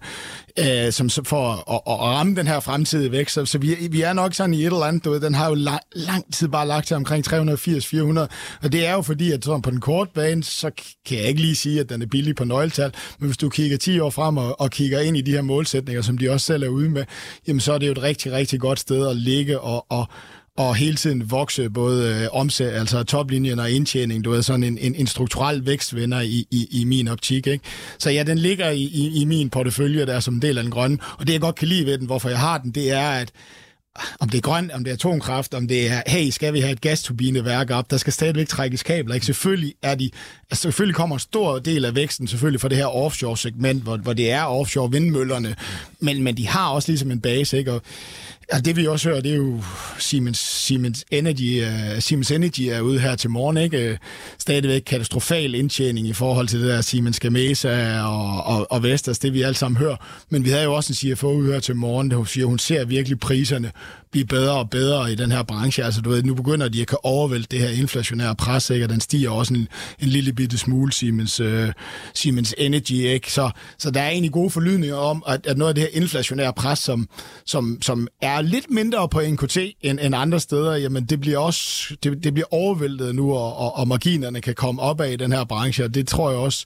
øh, 0.59 0.93
som 0.93 1.25
for 1.25 1.53
at, 1.53 1.81
at, 1.87 2.01
ramme 2.01 2.37
den 2.37 2.47
her 2.47 2.61
fremtidige 2.61 3.13
vækst. 3.13 3.35
Så, 3.35 3.45
så 3.47 3.59
vi, 3.59 3.89
vi 3.91 4.03
er 4.03 4.13
nok 4.13 4.35
sådan 4.35 4.55
i 4.55 4.61
et 4.61 4.67
eller 4.67 4.85
andet, 4.85 5.05
du 5.05 5.11
ved, 5.11 5.21
den 5.21 5.35
har 5.35 5.49
jo 5.49 5.55
lang, 5.55 5.81
lang 5.93 6.35
tid 6.35 6.49
bare 6.49 6.67
lagt 6.67 6.87
til 6.87 6.97
omkring 6.97 7.27
380-400, 7.27 8.19
og 8.63 8.73
det 8.73 8.87
er 8.87 8.93
jo 8.93 9.03
fordi, 9.03 9.33
at 9.33 9.45
sådan 9.45 9.63
på 9.63 9.71
den 9.71 9.81
korte 9.81 10.11
bane, 10.15 10.45
så 10.45 10.71
kan 11.07 11.19
jeg 11.19 11.27
ikke 11.27 11.41
lige 11.41 11.57
sige, 11.57 11.81
at 11.81 11.89
den 11.89 12.03
er 12.03 12.07
billig 12.07 12.37
på 12.37 12.45
nøgletal, 12.45 12.95
men 13.19 13.27
hvis 13.27 13.37
du 13.37 13.49
kigger 13.49 13.79
10 13.79 14.01
år 14.01 14.11
frem 14.11 14.37
og, 14.37 14.61
og 14.61 14.71
kigger 14.71 15.01
ind 15.01 15.17
i 15.17 15.21
de 15.21 15.31
her 15.31 15.43
målsætninger, 15.43 16.03
som 16.03 16.19
de 16.19 16.31
også 16.31 16.47
selv 16.47 16.63
er 16.63 16.69
ude 16.69 16.91
med, 16.91 17.05
jamen 17.47 17.61
så 17.61 17.73
er 17.73 17.79
det 17.79 17.87
jo 17.87 17.93
et 17.93 18.03
rigtig, 18.03 18.33
rigtig 18.33 18.61
godt 18.61 18.81
sted 18.81 19.09
at 19.09 19.17
ligge 19.17 19.61
og, 19.61 19.87
og 19.89 20.07
og 20.57 20.77
hele 20.77 20.97
tiden 20.97 21.31
vokse 21.31 21.71
både 21.71 22.15
øh, 22.15 22.29
omsæt, 22.33 22.73
altså 22.73 23.03
toplinjen 23.03 23.59
og 23.59 23.71
indtjening. 23.71 24.25
Du 24.25 24.33
er 24.33 24.41
sådan 24.41 24.65
en, 24.65 24.79
en, 24.79 24.95
en 24.95 25.07
strukturel 25.07 25.67
vækstvinder 25.67 26.21
i, 26.21 26.47
i, 26.51 26.69
i 26.71 26.85
min 26.85 27.09
optik. 27.09 27.47
Ikke? 27.47 27.65
Så 27.99 28.11
ja, 28.11 28.23
den 28.23 28.39
ligger 28.39 28.71
i, 28.71 28.83
i, 28.83 29.21
i 29.21 29.25
min 29.25 29.51
portefølje 29.51 30.07
der 30.07 30.21
som 30.21 30.35
en 30.35 30.43
del 30.43 30.59
af 30.59 30.65
den 30.65 30.73
grønne. 30.73 30.99
Og 31.19 31.27
det 31.27 31.33
jeg 31.33 31.41
godt 31.41 31.57
kan 31.57 31.69
lide 31.69 31.87
ved 31.87 31.99
den, 31.99 32.07
hvorfor 32.07 32.29
jeg 32.29 32.39
har 32.39 32.59
den, 32.59 32.71
det 32.71 32.93
er, 32.93 33.11
at 33.11 33.33
om 34.21 34.29
det 34.29 34.39
er 34.39 34.43
grønt, 34.43 34.73
om 34.73 34.85
det 34.85 34.91
er 34.91 34.95
atomkraft, 34.95 35.55
om 35.55 35.69
det 35.69 35.91
er, 35.91 36.03
hey, 36.07 36.31
skal 36.31 36.53
vi 36.53 36.61
have 36.61 36.73
et 36.73 36.81
gasturbineværk 36.81 37.71
op, 37.71 37.91
der 37.91 37.97
skal 37.97 38.13
stadigvæk 38.13 38.49
trækkes 38.49 38.83
kabler. 38.83 39.15
Ikke? 39.15 39.27
Selvfølgelig, 39.27 39.75
er 39.83 39.95
de, 39.95 40.11
altså 40.51 40.63
selvfølgelig 40.63 40.95
kommer 40.95 41.17
en 41.17 41.21
stor 41.21 41.59
del 41.59 41.85
af 41.85 41.95
væksten 41.95 42.27
selvfølgelig 42.27 42.61
fra 42.61 42.69
det 42.69 42.77
her 42.77 42.87
offshore-segment, 42.87 43.83
hvor, 43.83 43.97
hvor 43.97 44.13
det 44.13 44.31
er 44.31 44.45
offshore 44.45 44.91
vindmøllerne, 44.91 45.55
men, 46.01 46.23
men 46.23 46.37
de 46.37 46.49
har 46.49 46.69
også 46.69 46.93
ligesom 46.93 47.11
en 47.11 47.21
base, 47.21 47.59
ikke? 47.59 47.73
Og 47.73 47.83
Ja, 48.53 48.59
det 48.59 48.77
vi 48.77 48.87
også 48.87 49.09
hører, 49.09 49.21
det 49.21 49.33
er 49.33 49.37
jo 49.37 49.63
Siemens, 49.99 50.39
Siemens 50.39 51.05
Energy, 51.11 51.63
uh, 51.63 51.99
Siemens 51.99 52.31
Energy 52.31 52.61
er 52.61 52.81
ude 52.81 53.01
her 53.01 53.17
til 53.17 53.31
morgen, 53.31 53.57
ikke? 53.57 53.91
Øh, 53.91 53.97
stadigvæk 54.39 54.83
katastrofal 54.87 55.55
indtjening 55.55 56.07
i 56.07 56.13
forhold 56.13 56.49
til 56.49 56.61
det 56.61 56.69
der 56.69 56.81
Siemens 56.81 57.21
Gamesa 57.21 58.03
og, 58.03 58.45
og, 58.45 58.73
og 58.73 58.83
Vestas, 58.83 59.19
det 59.19 59.35
vi 59.35 59.43
alle 59.43 59.55
sammen 59.55 59.79
hører. 59.79 59.97
Men 60.31 60.45
vi 60.45 60.51
havde 60.51 60.65
jo 60.65 60.75
også 60.75 60.93
en 60.93 61.17
CFO 61.17 61.33
ude 61.33 61.53
her 61.53 61.61
til 61.61 61.77
morgen, 61.77 62.11
der 62.11 62.17
hun 62.17 62.27
siger, 62.27 62.47
hun 62.47 62.59
ser 62.59 62.85
virkelig 62.85 63.21
priserne 63.21 63.73
blive 64.11 64.25
bedre 64.25 64.59
og 64.59 64.71
bedre 64.71 65.13
i 65.13 65.15
den 65.15 65.33
her 65.33 65.43
branche. 65.43 65.85
Altså 65.85 66.01
du 66.01 66.11
ved, 66.11 66.23
nu 66.23 66.35
begynder 66.35 66.69
de 66.69 66.81
at 66.81 66.87
kan 66.87 66.99
overvælte 67.03 67.49
det 67.51 67.61
her 67.61 67.69
inflationære 67.69 68.35
pres, 68.35 68.71
ikke? 68.71 68.87
og 68.87 68.89
den 68.89 69.01
stiger 69.01 69.31
også 69.31 69.55
en, 69.55 69.69
en 69.99 70.09
lille 70.09 70.33
bitte 70.33 70.59
smule 70.59 70.93
Siemens, 70.93 71.41
uh, 71.41 71.69
Siemens 72.15 72.55
Energy. 72.59 72.93
Ikke? 72.93 73.33
Så, 73.33 73.51
så 73.79 73.91
der 73.91 74.01
er 74.01 74.09
egentlig 74.09 74.33
gode 74.33 74.51
forlydninger 74.51 74.97
om, 74.97 75.23
at, 75.27 75.47
at 75.47 75.59
noget 75.59 75.69
af 75.69 75.75
det 75.75 75.83
her 75.83 76.03
inflationære 76.03 76.53
pres, 76.53 76.79
som, 76.79 77.09
som, 77.47 77.79
som 77.83 78.09
er 78.23 78.40
er 78.41 78.45
lidt 78.45 78.71
mindre 78.71 79.09
på 79.09 79.21
NKT 79.21 79.57
end, 79.57 79.99
end 80.03 80.15
andre 80.15 80.41
steder, 80.41 80.77
jamen 80.77 81.05
det 81.05 81.21
bliver 81.21 81.39
også 81.39 81.97
det, 82.03 82.25
det 82.25 82.35
bliver 82.35 82.47
overvældet 82.51 83.15
nu, 83.15 83.35
og, 83.35 83.57
og, 83.57 83.77
og 83.77 83.89
marginerne 83.89 84.41
kan 84.41 84.55
komme 84.55 84.83
op 84.83 85.01
af 85.01 85.13
i 85.13 85.17
den 85.17 85.33
her 85.33 85.45
branche, 85.45 85.85
og 85.85 85.95
det 85.95 86.09
tror 86.09 86.31
jeg 86.31 86.39
også, 86.39 86.65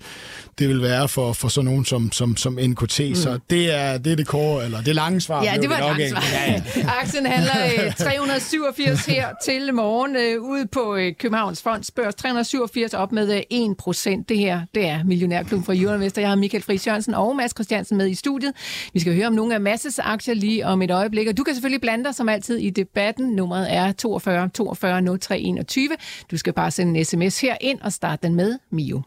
det 0.59 0.69
vil 0.69 0.83
være 0.83 1.09
for, 1.09 1.33
for 1.33 1.49
sådan 1.49 1.65
nogen 1.65 1.85
som, 1.85 2.13
som, 2.13 2.37
som 2.37 2.59
NKT. 2.63 3.01
Mm. 3.01 3.15
Så 3.15 3.39
det 3.51 3.75
er, 3.75 3.99
det 3.99 4.13
er 4.13 4.17
det 4.17 4.27
kort, 4.27 4.65
eller 4.65 4.83
det 4.83 4.95
lange 4.95 5.21
svar. 5.21 5.45
Ja, 5.45 5.57
det 5.61 5.71
var 5.71 5.77
det 5.77 5.85
lange 5.85 6.09
svar. 6.09 6.23
Ja, 6.33 6.53
ja. 6.77 6.91
Aktien 7.03 7.27
handler 7.27 7.93
387 7.99 9.07
her 9.07 9.29
til 9.45 9.75
morgen 9.75 10.17
øh, 10.17 10.43
ude 10.43 10.67
på 10.67 10.97
øh, 10.97 11.13
Københavns 11.19 11.63
Fondsbørs. 11.63 12.15
387 12.15 12.95
op 12.95 13.13
med 13.13 13.43
1 13.51 13.71
øh, 13.71 13.77
procent. 13.77 14.29
Det 14.29 14.39
her, 14.39 14.61
det 14.75 14.87
er 14.87 15.05
Millionærklubben 15.05 15.65
fra 15.65 15.73
Jørgen 15.73 16.01
Vester. 16.01 16.23
Jeg 16.23 16.31
har 16.31 16.37
Michael 16.37 16.65
Friis 16.65 16.87
Jørgensen 16.87 17.15
og 17.15 17.37
Mads 17.37 17.53
Christiansen 17.53 17.97
med 17.97 18.09
i 18.09 18.15
studiet. 18.15 18.53
Vi 18.93 19.01
skal 19.01 19.15
høre 19.15 19.27
om 19.27 19.33
nogle 19.33 19.55
af 19.55 19.61
Masses 19.61 19.99
aktier 19.99 20.35
lige 20.35 20.67
om 20.67 20.83
et 20.83 20.91
øjeblik, 20.91 21.29
og 21.29 21.37
du 21.37 21.43
kan 21.43 21.55
selvfølgelig 21.65 21.81
blande 21.81 22.05
dig 22.05 22.15
som 22.15 22.29
altid 22.29 22.57
i 22.57 22.71
debatten. 22.71 23.29
Nummeret 23.29 23.73
er 23.75 23.93
42 23.93 24.49
42 24.49 25.19
03 25.19 25.39
21. 25.39 25.89
Du 26.31 26.37
skal 26.37 26.53
bare 26.53 26.71
sende 26.71 26.99
en 26.99 27.05
sms 27.05 27.41
her 27.41 27.57
ind 27.61 27.81
og 27.81 27.93
starte 27.93 28.27
den 28.27 28.35
med 28.35 28.59
Mio. 28.71 29.03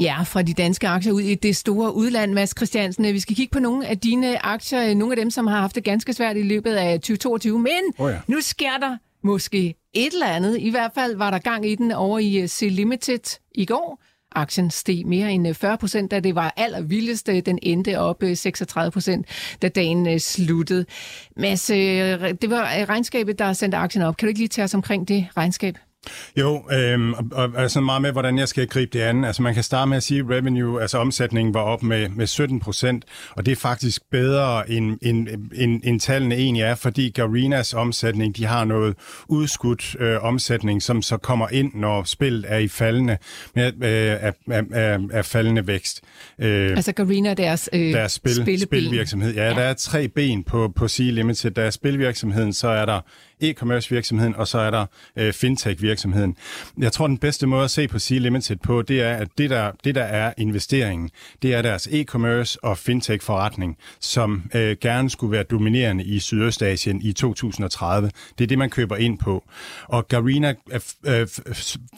Ja, 0.00 0.22
fra 0.22 0.42
de 0.42 0.52
danske 0.54 0.88
aktier 0.88 1.12
ud 1.12 1.20
i 1.20 1.34
det 1.34 1.56
store 1.56 1.94
udland, 1.94 2.32
Mads 2.32 2.54
Christiansen. 2.56 3.04
Vi 3.04 3.20
skal 3.20 3.36
kigge 3.36 3.52
på 3.52 3.58
nogle 3.58 3.86
af 3.86 3.98
dine 3.98 4.46
aktier, 4.46 4.94
nogle 4.94 5.12
af 5.12 5.16
dem, 5.16 5.30
som 5.30 5.46
har 5.46 5.60
haft 5.60 5.74
det 5.74 5.84
ganske 5.84 6.12
svært 6.12 6.36
i 6.36 6.42
løbet 6.42 6.74
af 6.74 7.00
2022. 7.00 7.58
Men 7.58 7.70
oh 7.98 8.10
ja. 8.10 8.20
nu 8.26 8.40
sker 8.40 8.78
der 8.80 8.96
måske 9.24 9.74
et 9.94 10.12
eller 10.12 10.26
andet. 10.26 10.58
I 10.60 10.70
hvert 10.70 10.90
fald 10.94 11.16
var 11.16 11.30
der 11.30 11.38
gang 11.38 11.66
i 11.66 11.74
den 11.74 11.92
over 11.92 12.18
i 12.18 12.48
C-Limited 12.48 13.40
i 13.54 13.64
går. 13.64 14.02
Aktien 14.34 14.70
steg 14.70 15.06
mere 15.06 15.32
end 15.32 15.48
øh, 15.48 15.54
40 15.54 15.78
procent, 15.78 16.10
da 16.10 16.20
det 16.20 16.34
var 16.34 16.54
allervildest. 16.56 17.26
Den 17.26 17.58
endte 17.62 17.98
op 17.98 18.22
øh, 18.22 18.36
36 18.36 18.90
procent, 18.90 19.26
da 19.62 19.68
dagen 19.68 20.08
øh, 20.08 20.18
sluttede. 20.18 20.86
Mads, 21.36 21.66
det 21.66 22.50
var 22.50 22.86
regnskabet, 22.88 23.38
der 23.38 23.52
sendte 23.52 23.78
aktien 23.78 24.04
op. 24.04 24.16
Kan 24.16 24.26
du 24.26 24.28
ikke 24.28 24.40
lige 24.40 24.48
tage 24.48 24.64
os 24.64 24.74
omkring 24.74 25.08
det 25.08 25.28
regnskab? 25.36 25.78
Jo, 26.36 26.64
øhm, 26.72 27.12
og, 27.12 27.24
og 27.32 27.50
altså 27.56 27.80
meget 27.80 28.02
med, 28.02 28.12
hvordan 28.12 28.38
jeg 28.38 28.48
skal 28.48 28.66
gribe 28.66 28.98
det 28.98 29.04
an. 29.04 29.24
Altså 29.24 29.42
man 29.42 29.54
kan 29.54 29.62
starte 29.62 29.88
med 29.88 29.96
at 29.96 30.02
sige, 30.02 30.20
at 30.20 30.30
revenue, 30.30 30.82
altså 30.82 30.98
omsætningen 30.98 31.54
var 31.54 31.60
op 31.60 31.82
med, 31.82 32.08
med 32.08 32.26
17 32.26 32.60
procent, 32.60 33.04
og 33.30 33.46
det 33.46 33.52
er 33.52 33.56
faktisk 33.56 34.02
bedre 34.10 34.70
end, 34.70 34.98
end, 35.02 35.28
end, 35.54 35.80
end 35.84 36.00
tallene 36.00 36.34
egentlig 36.34 36.62
er, 36.62 36.74
fordi 36.74 37.10
Garinas 37.10 37.74
omsætning, 37.74 38.36
de 38.36 38.44
har 38.44 38.64
noget 38.64 38.96
udskudt 39.28 39.96
øh, 40.00 40.24
omsætning, 40.24 40.82
som 40.82 41.02
så 41.02 41.16
kommer 41.16 41.48
ind, 41.48 41.74
når 41.74 42.04
spillet 42.04 42.44
er 42.48 42.58
i 42.58 42.68
faldende, 42.68 43.18
med, 43.54 43.66
øh, 43.66 44.24
af, 44.24 44.32
af, 44.72 44.98
af, 45.12 45.24
faldende 45.24 45.66
vækst. 45.66 46.00
Øh, 46.38 46.70
altså 46.70 46.92
Garina, 46.92 47.34
deres, 47.34 47.70
øh, 47.72 47.92
deres 47.92 48.12
spil, 48.12 48.60
spilvirksomhed. 48.60 49.34
Ja, 49.34 49.48
ja, 49.48 49.54
der 49.54 49.62
er 49.62 49.74
tre 49.74 50.08
ben 50.08 50.44
på, 50.44 50.72
på 50.76 50.84
C-Limited. 50.88 51.50
Der 51.50 51.62
er 51.62 51.70
spilvirksomheden, 51.70 52.52
så 52.52 52.68
er 52.68 52.86
der 52.86 53.00
e-commerce 53.42 53.90
virksomheden, 53.90 54.36
og 54.36 54.48
så 54.48 54.58
er 54.58 54.70
der 54.70 54.86
øh, 55.16 55.32
fintech 55.32 55.82
virksomheden. 55.82 56.36
Jeg 56.78 56.92
tror, 56.92 57.06
den 57.06 57.18
bedste 57.18 57.46
måde 57.46 57.64
at 57.64 57.70
se 57.70 57.88
på 57.88 57.98
Sea 57.98 58.18
Limited 58.18 58.56
på, 58.56 58.82
det 58.82 59.00
er, 59.00 59.16
at 59.16 59.28
det 59.38 59.50
der, 59.50 59.72
det 59.84 59.94
der 59.94 60.02
er 60.02 60.32
investeringen, 60.38 61.10
det 61.42 61.54
er 61.54 61.62
deres 61.62 61.86
e-commerce 61.86 62.56
og 62.62 62.78
fintech 62.78 63.24
forretning, 63.24 63.76
som 64.00 64.42
øh, 64.54 64.76
gerne 64.80 65.10
skulle 65.10 65.32
være 65.32 65.42
dominerende 65.42 66.04
i 66.04 66.18
Sydøstasien 66.18 67.02
i 67.02 67.12
2030. 67.12 68.10
Det 68.38 68.44
er 68.44 68.48
det, 68.48 68.58
man 68.58 68.70
køber 68.70 68.96
ind 68.96 69.18
på. 69.18 69.44
Og 69.88 70.08
Garina 70.08 70.54
øh, 70.72 70.80
øh 71.06 71.26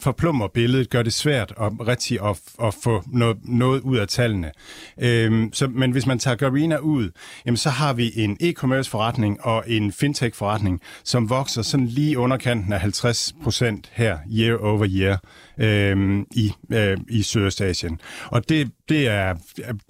forplummer 0.01 0.47
billedet, 0.47 0.89
gør 0.89 1.03
det 1.03 1.13
svært 1.13 1.51
og 1.57 1.87
rigtig 1.87 2.19
at, 2.23 2.41
at 2.63 2.73
få 2.83 3.03
noget, 3.07 3.37
noget 3.43 3.81
ud 3.81 3.97
af 3.97 4.07
tallene. 4.07 4.51
Øh, 5.01 5.49
så, 5.53 5.67
men 5.67 5.91
hvis 5.91 6.05
man 6.05 6.19
tager 6.19 6.35
Garina 6.35 6.77
ud, 6.77 7.11
jamen, 7.45 7.57
så 7.57 7.69
har 7.69 7.93
vi 7.93 8.11
en 8.15 8.37
e-commerce 8.41 8.89
forretning 8.89 9.45
og 9.45 9.63
en 9.67 9.91
fintech 9.91 10.37
forretning, 10.37 10.81
som 11.03 11.29
vokser 11.37 11.61
sådan 11.61 11.85
lige 11.85 12.17
underkanten 12.17 12.73
af 12.73 12.79
50 12.79 13.35
procent 13.43 13.91
her 13.93 14.17
year 14.31 14.57
over 14.57 14.87
year 14.89 15.17
øh, 15.57 16.25
i, 16.31 16.51
øh, 16.73 16.97
i 17.09 17.23
Sydøstasien. 17.23 17.99
Og 18.25 18.49
det, 18.49 18.71
det, 18.89 19.07
er, 19.07 19.35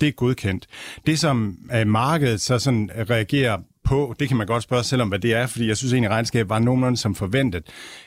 det 0.02 0.08
er 0.08 0.12
godkendt. 0.12 0.68
Det, 1.06 1.20
som 1.20 1.58
øh, 1.76 1.88
markedet 1.88 2.42
så 2.42 2.60
sådan 2.60 2.90
reagerer 3.10 3.58
på, 3.86 4.16
det 4.20 4.28
kan 4.28 4.38
man 4.38 4.48
godt 4.48 4.64
spørge 4.64 4.84
selv 4.84 5.02
om, 5.02 5.08
hvad 5.08 5.20
det 5.20 5.34
er, 5.34 5.48
fordi 5.48 5.68
jeg 5.68 5.78
synes 5.78 5.94
egentlig, 5.94 6.10
at 6.10 6.14
regnskabet 6.14 6.50
var 6.50 6.60
nogenlunde 6.60 6.98
som 6.98 7.16
forventet. 7.16 7.64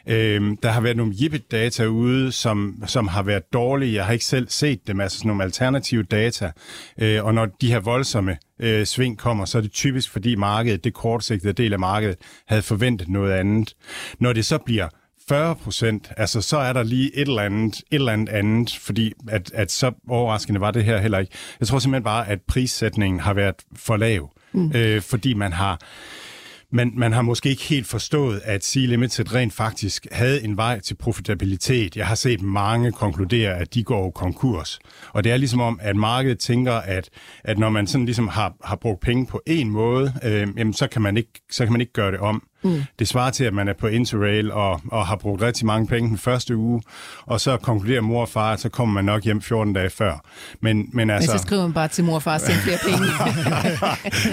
Øh, 0.06 0.56
der 0.62 0.68
har 0.68 0.80
været 0.80 0.96
nogle 0.96 1.14
JIPIT-data 1.20 1.86
ude, 1.86 2.32
som, 2.32 2.82
som 2.86 3.08
har 3.08 3.22
været 3.22 3.52
dårlige. 3.52 3.94
Jeg 3.94 4.04
har 4.04 4.12
ikke 4.12 4.24
selv 4.24 4.48
set 4.48 4.86
dem, 4.86 5.00
altså 5.00 5.18
sådan 5.18 5.28
nogle 5.28 5.44
alternative 5.44 6.02
data. 6.02 6.52
Øh, 6.98 7.24
og 7.24 7.34
når 7.34 7.46
de 7.60 7.68
her 7.68 7.80
voldsomme 7.80 8.36
øh, 8.60 8.86
sving 8.86 9.18
kommer, 9.18 9.44
så 9.44 9.58
er 9.58 9.62
det 9.62 9.72
typisk, 9.72 10.10
fordi 10.10 10.34
markedet, 10.34 10.84
det 10.84 10.94
kortsigtede 10.94 11.52
del 11.52 11.72
af 11.72 11.78
markedet, 11.78 12.16
havde 12.48 12.62
forventet 12.62 13.08
noget 13.08 13.32
andet. 13.32 13.74
Når 14.20 14.32
det 14.32 14.46
så 14.46 14.58
bliver 14.58 14.88
40 15.28 15.56
procent, 15.56 16.12
altså 16.16 16.40
så 16.40 16.58
er 16.58 16.72
der 16.72 16.82
lige 16.82 17.16
et 17.16 17.28
eller 17.28 17.42
andet, 17.42 17.76
et 17.76 17.84
eller 17.90 18.12
andet 18.12 18.28
andet, 18.28 18.78
fordi 18.80 19.12
at, 19.28 19.50
at 19.54 19.72
så 19.72 19.92
overraskende 20.08 20.60
var 20.60 20.70
det 20.70 20.84
her 20.84 20.98
heller 20.98 21.18
ikke. 21.18 21.32
Jeg 21.60 21.68
tror 21.68 21.78
simpelthen 21.78 22.04
bare, 22.04 22.28
at 22.28 22.38
prissætningen 22.48 23.20
har 23.20 23.34
været 23.34 23.54
for 23.76 23.96
lav, 23.96 24.30
mm. 24.52 24.72
øh, 24.74 25.02
fordi 25.02 25.34
man 25.34 25.52
har 25.52 25.80
man, 26.70 26.92
man 26.96 27.12
har 27.12 27.22
måske 27.22 27.48
ikke 27.48 27.62
helt 27.62 27.86
forstået, 27.86 28.40
at 28.44 28.64
Sea 28.64 28.86
Limited 28.86 29.34
rent 29.34 29.52
faktisk 29.52 30.06
havde 30.12 30.44
en 30.44 30.56
vej 30.56 30.80
til 30.80 30.94
profitabilitet. 30.94 31.96
Jeg 31.96 32.06
har 32.06 32.14
set 32.14 32.42
mange 32.42 32.92
konkludere, 32.92 33.58
at 33.58 33.74
de 33.74 33.84
går 33.84 34.10
konkurs. 34.10 34.78
Og 35.12 35.24
det 35.24 35.32
er 35.32 35.36
ligesom 35.36 35.60
om, 35.60 35.78
at 35.82 35.96
markedet 35.96 36.38
tænker, 36.38 36.72
at, 36.72 37.10
at 37.44 37.58
når 37.58 37.68
man 37.68 37.86
sådan 37.86 38.04
ligesom 38.04 38.28
har, 38.28 38.54
har 38.64 38.76
brugt 38.76 39.00
penge 39.00 39.26
på 39.26 39.42
en 39.46 39.70
måde, 39.70 40.12
øh, 40.24 40.48
jamen, 40.56 40.72
så, 40.72 40.88
kan 40.88 41.02
man 41.02 41.16
ikke, 41.16 41.30
så 41.50 41.64
kan 41.64 41.72
man 41.72 41.80
ikke 41.80 41.92
gøre 41.92 42.12
det 42.12 42.20
om. 42.20 42.42
Mm. 42.64 42.82
Det 42.98 43.08
svarer 43.08 43.30
til, 43.30 43.44
at 43.44 43.54
man 43.54 43.68
er 43.68 43.72
på 43.72 43.86
Interrail 43.86 44.52
og, 44.52 44.80
og 44.92 45.06
har 45.06 45.16
brugt 45.16 45.42
rigtig 45.42 45.66
mange 45.66 45.86
penge 45.86 46.08
den 46.08 46.18
første 46.18 46.56
uge, 46.56 46.82
og 47.26 47.40
så 47.40 47.56
konkluderer 47.56 48.00
mor 48.00 48.20
og 48.20 48.28
far, 48.28 48.52
at 48.52 48.60
så 48.60 48.68
kommer 48.68 48.94
man 48.94 49.04
nok 49.04 49.24
hjem 49.24 49.42
14 49.42 49.72
dage 49.72 49.90
før. 49.90 50.24
Men, 50.60 50.88
men 50.92 51.10
altså... 51.10 51.32
Men 51.32 51.38
så 51.38 51.42
skriver 51.46 51.62
man 51.62 51.72
bare 51.72 51.88
til 51.88 52.04
mor 52.04 52.14
og 52.14 52.22
far 52.22 52.34
at 52.34 52.40
sende 52.40 52.60
flere 52.60 52.78
penge. 52.84 53.06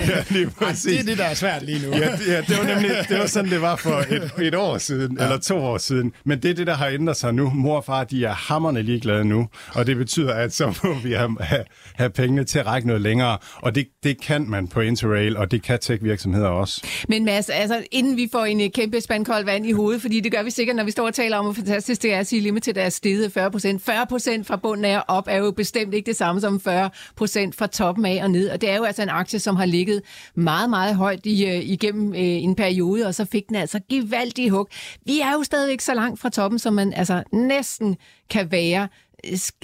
ja, 0.15 0.23
lige 0.29 0.49
præcis. 0.59 0.83
Det 0.83 0.99
er 0.99 1.03
det, 1.03 1.17
der 1.17 1.23
er 1.23 1.33
svært 1.33 1.61
lige 1.61 1.87
nu. 1.87 1.95
ja, 1.97 2.09
ja, 2.27 2.41
det 2.41 2.57
var 2.57 2.73
nemlig 2.73 2.91
det 3.09 3.19
var 3.19 3.25
sådan, 3.25 3.51
det 3.51 3.61
var 3.61 3.75
for 3.75 4.03
et, 4.09 4.31
et 4.47 4.55
år 4.55 4.77
siden, 4.77 5.17
ja. 5.17 5.23
eller 5.23 5.37
to 5.37 5.57
år 5.57 5.77
siden. 5.77 6.13
Men 6.23 6.41
det 6.41 6.51
er 6.51 6.55
det, 6.55 6.67
der 6.67 6.73
har 6.73 6.87
ændret 6.87 7.17
sig 7.17 7.33
nu. 7.33 7.49
Mor 7.49 7.77
og 7.77 7.85
far, 7.85 8.03
de 8.03 8.25
er 8.25 8.33
hammerne 8.33 8.81
ligeglade 8.81 9.25
nu, 9.25 9.47
og 9.73 9.87
det 9.87 9.97
betyder, 9.97 10.33
at 10.33 10.53
så 10.53 10.79
må 10.83 10.93
vi 10.93 11.13
have, 11.13 11.37
have, 11.39 11.63
have 11.95 12.09
pengene 12.09 12.43
til 12.43 12.59
at 12.59 12.65
række 12.65 12.87
noget 12.87 13.01
længere, 13.01 13.37
og 13.61 13.75
det, 13.75 13.87
det 14.03 14.21
kan 14.21 14.49
man 14.49 14.67
på 14.67 14.79
Interrail, 14.81 15.37
og 15.37 15.51
det 15.51 15.63
kan 15.63 15.79
tech-virksomheder 15.79 16.47
også. 16.47 16.83
Men 17.09 17.25
Mads, 17.25 17.49
altså, 17.49 17.83
inden 17.91 18.14
vi 18.15 18.29
får 18.31 18.45
en 18.45 18.61
øh, 18.61 18.69
kæmpe 18.69 19.01
spandkold 19.01 19.45
vand 19.45 19.65
i 19.65 19.71
hovedet, 19.71 20.01
fordi 20.01 20.19
det 20.19 20.31
gør 20.31 20.43
vi 20.43 20.51
sikkert, 20.51 20.75
når 20.75 20.83
vi 20.83 20.91
står 20.91 21.05
og 21.05 21.13
taler 21.13 21.37
om, 21.37 21.45
hvor 21.45 21.53
fantastisk 21.53 22.01
det 22.01 22.13
er 22.13 22.19
at 22.19 22.27
sige, 22.27 22.41
Limited 22.41 22.77
er 22.77 22.89
steget 22.89 23.31
40 23.31 23.51
procent. 23.51 23.81
40 23.81 24.05
procent 24.07 24.47
fra 24.47 24.55
bunden 24.55 24.85
af 24.85 25.01
op 25.07 25.27
er 25.27 25.37
jo 25.37 25.51
bestemt 25.51 25.93
ikke 25.93 26.07
det 26.07 26.15
samme 26.15 26.41
som 26.41 26.59
40 26.59 26.89
procent 27.15 27.55
fra 27.55 27.67
toppen 27.67 28.05
af 28.05 28.23
og 28.23 28.31
ned, 28.31 28.49
og 28.49 28.61
det 28.61 28.69
er 28.69 28.75
jo 28.75 28.83
altså 28.83 29.01
en 29.01 29.09
aktie, 29.09 29.39
som 29.39 29.55
har 29.55 29.65
ligget 29.65 30.01
meget, 30.35 30.69
meget 30.69 30.95
højt 30.95 31.25
i, 31.25 31.45
øh, 31.45 31.69
igennem 31.69 32.13
øh, 32.13 32.19
en 32.19 32.55
periode, 32.55 33.07
og 33.07 33.15
så 33.15 33.25
fik 33.25 33.47
den 33.47 33.55
altså 33.55 33.79
gevaldig 33.89 34.49
hug. 34.49 34.67
Vi 35.05 35.19
er 35.19 35.31
jo 35.31 35.43
stadigvæk 35.43 35.81
så 35.81 35.93
langt 35.93 36.19
fra 36.19 36.29
toppen, 36.29 36.59
som 36.59 36.73
man 36.73 36.93
altså 36.93 37.23
næsten 37.31 37.97
kan 38.29 38.51
være 38.51 38.87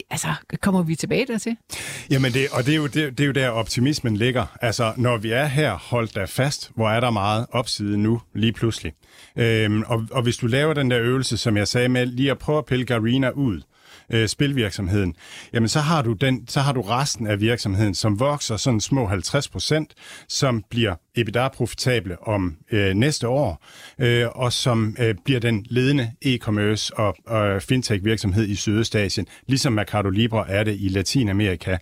altså, 0.10 0.28
kommer 0.62 0.84
vi 0.84 0.96
tilbage 0.96 1.26
dertil? 1.28 1.58
Jamen, 2.10 2.34
det, 2.34 2.48
og 2.52 2.66
det 2.66 2.72
er, 2.72 2.76
jo, 2.76 2.88
det, 2.88 3.18
det 3.18 3.20
er 3.20 3.28
jo 3.28 3.32
der 3.32 3.50
optimismen 3.50 4.18
ligger. 4.18 4.58
Altså, 4.62 4.94
når 4.98 5.18
vi 5.18 5.32
er 5.32 5.46
her, 5.46 5.78
holdt 5.78 6.16
der 6.16 6.26
fast, 6.26 6.72
hvor 6.76 6.90
er 6.90 7.00
der 7.00 7.10
meget 7.10 7.46
opside 7.52 7.98
nu, 7.98 8.22
lige 8.34 8.54
pludselig. 8.54 8.94
Øhm, 9.36 9.84
og, 9.88 10.06
og 10.12 10.22
hvis 10.24 10.38
du 10.38 10.48
laver 10.48 10.74
den 10.74 10.92
der 10.92 11.00
øvelse, 11.02 11.38
som 11.38 11.58
jeg 11.58 11.68
sagde 11.68 11.90
med, 11.90 12.06
lige 12.06 12.32
at 12.32 12.38
prøve 12.38 12.58
at 12.58 12.66
pille 12.66 12.86
Garina 12.86 13.30
ud, 13.30 13.62
øh, 14.10 14.28
spilvirksomheden, 14.28 15.16
jamen 15.54 15.70
så 15.70 15.80
har 15.80 16.02
du 16.02 16.14
den, 16.14 16.48
så 16.48 16.60
har 16.60 16.74
du 16.74 16.82
resten 16.82 17.28
af 17.28 17.42
virksomheden, 17.42 17.96
som 17.96 18.20
vokser 18.20 18.58
sådan 18.58 18.82
små 18.82 19.08
50 19.08 19.50
procent, 19.50 19.94
som 20.28 20.64
bliver 20.70 20.96
EBITDA-profitable 21.18 22.28
om 22.28 22.58
øh, 22.72 22.94
næste 22.94 23.28
år, 23.28 23.66
øh, 24.00 24.28
og 24.36 24.54
som 24.54 24.96
øh, 25.00 25.16
bliver 25.26 25.40
den 25.40 25.66
ledende 25.70 26.12
e-commerce 26.26 26.90
og, 26.96 27.16
og 27.28 27.62
fintech-virksomhed 27.62 28.48
i 28.48 28.56
Sydøstasien, 28.56 29.28
ligesom 29.48 29.74
Mercado 29.74 30.10
Libre 30.10 30.50
er 30.50 30.64
det 30.64 30.78
i 30.80 30.88
Latinamerika. 30.88 31.78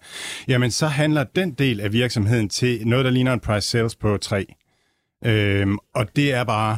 Jamen 0.48 0.72
så 0.72 0.88
handler 0.88 1.24
den 1.24 1.52
del 1.52 1.80
af 1.80 1.94
virksomheden 1.94 2.50
til 2.50 2.88
noget, 2.88 3.06
der 3.06 3.12
ligner 3.12 3.34
en 3.34 3.40
price 3.40 3.68
sales 3.68 3.96
på 3.96 4.18
3. 4.18 4.46
Øh, 5.26 5.68
og 5.96 6.16
det 6.16 6.34
er 6.34 6.44
bare 6.44 6.78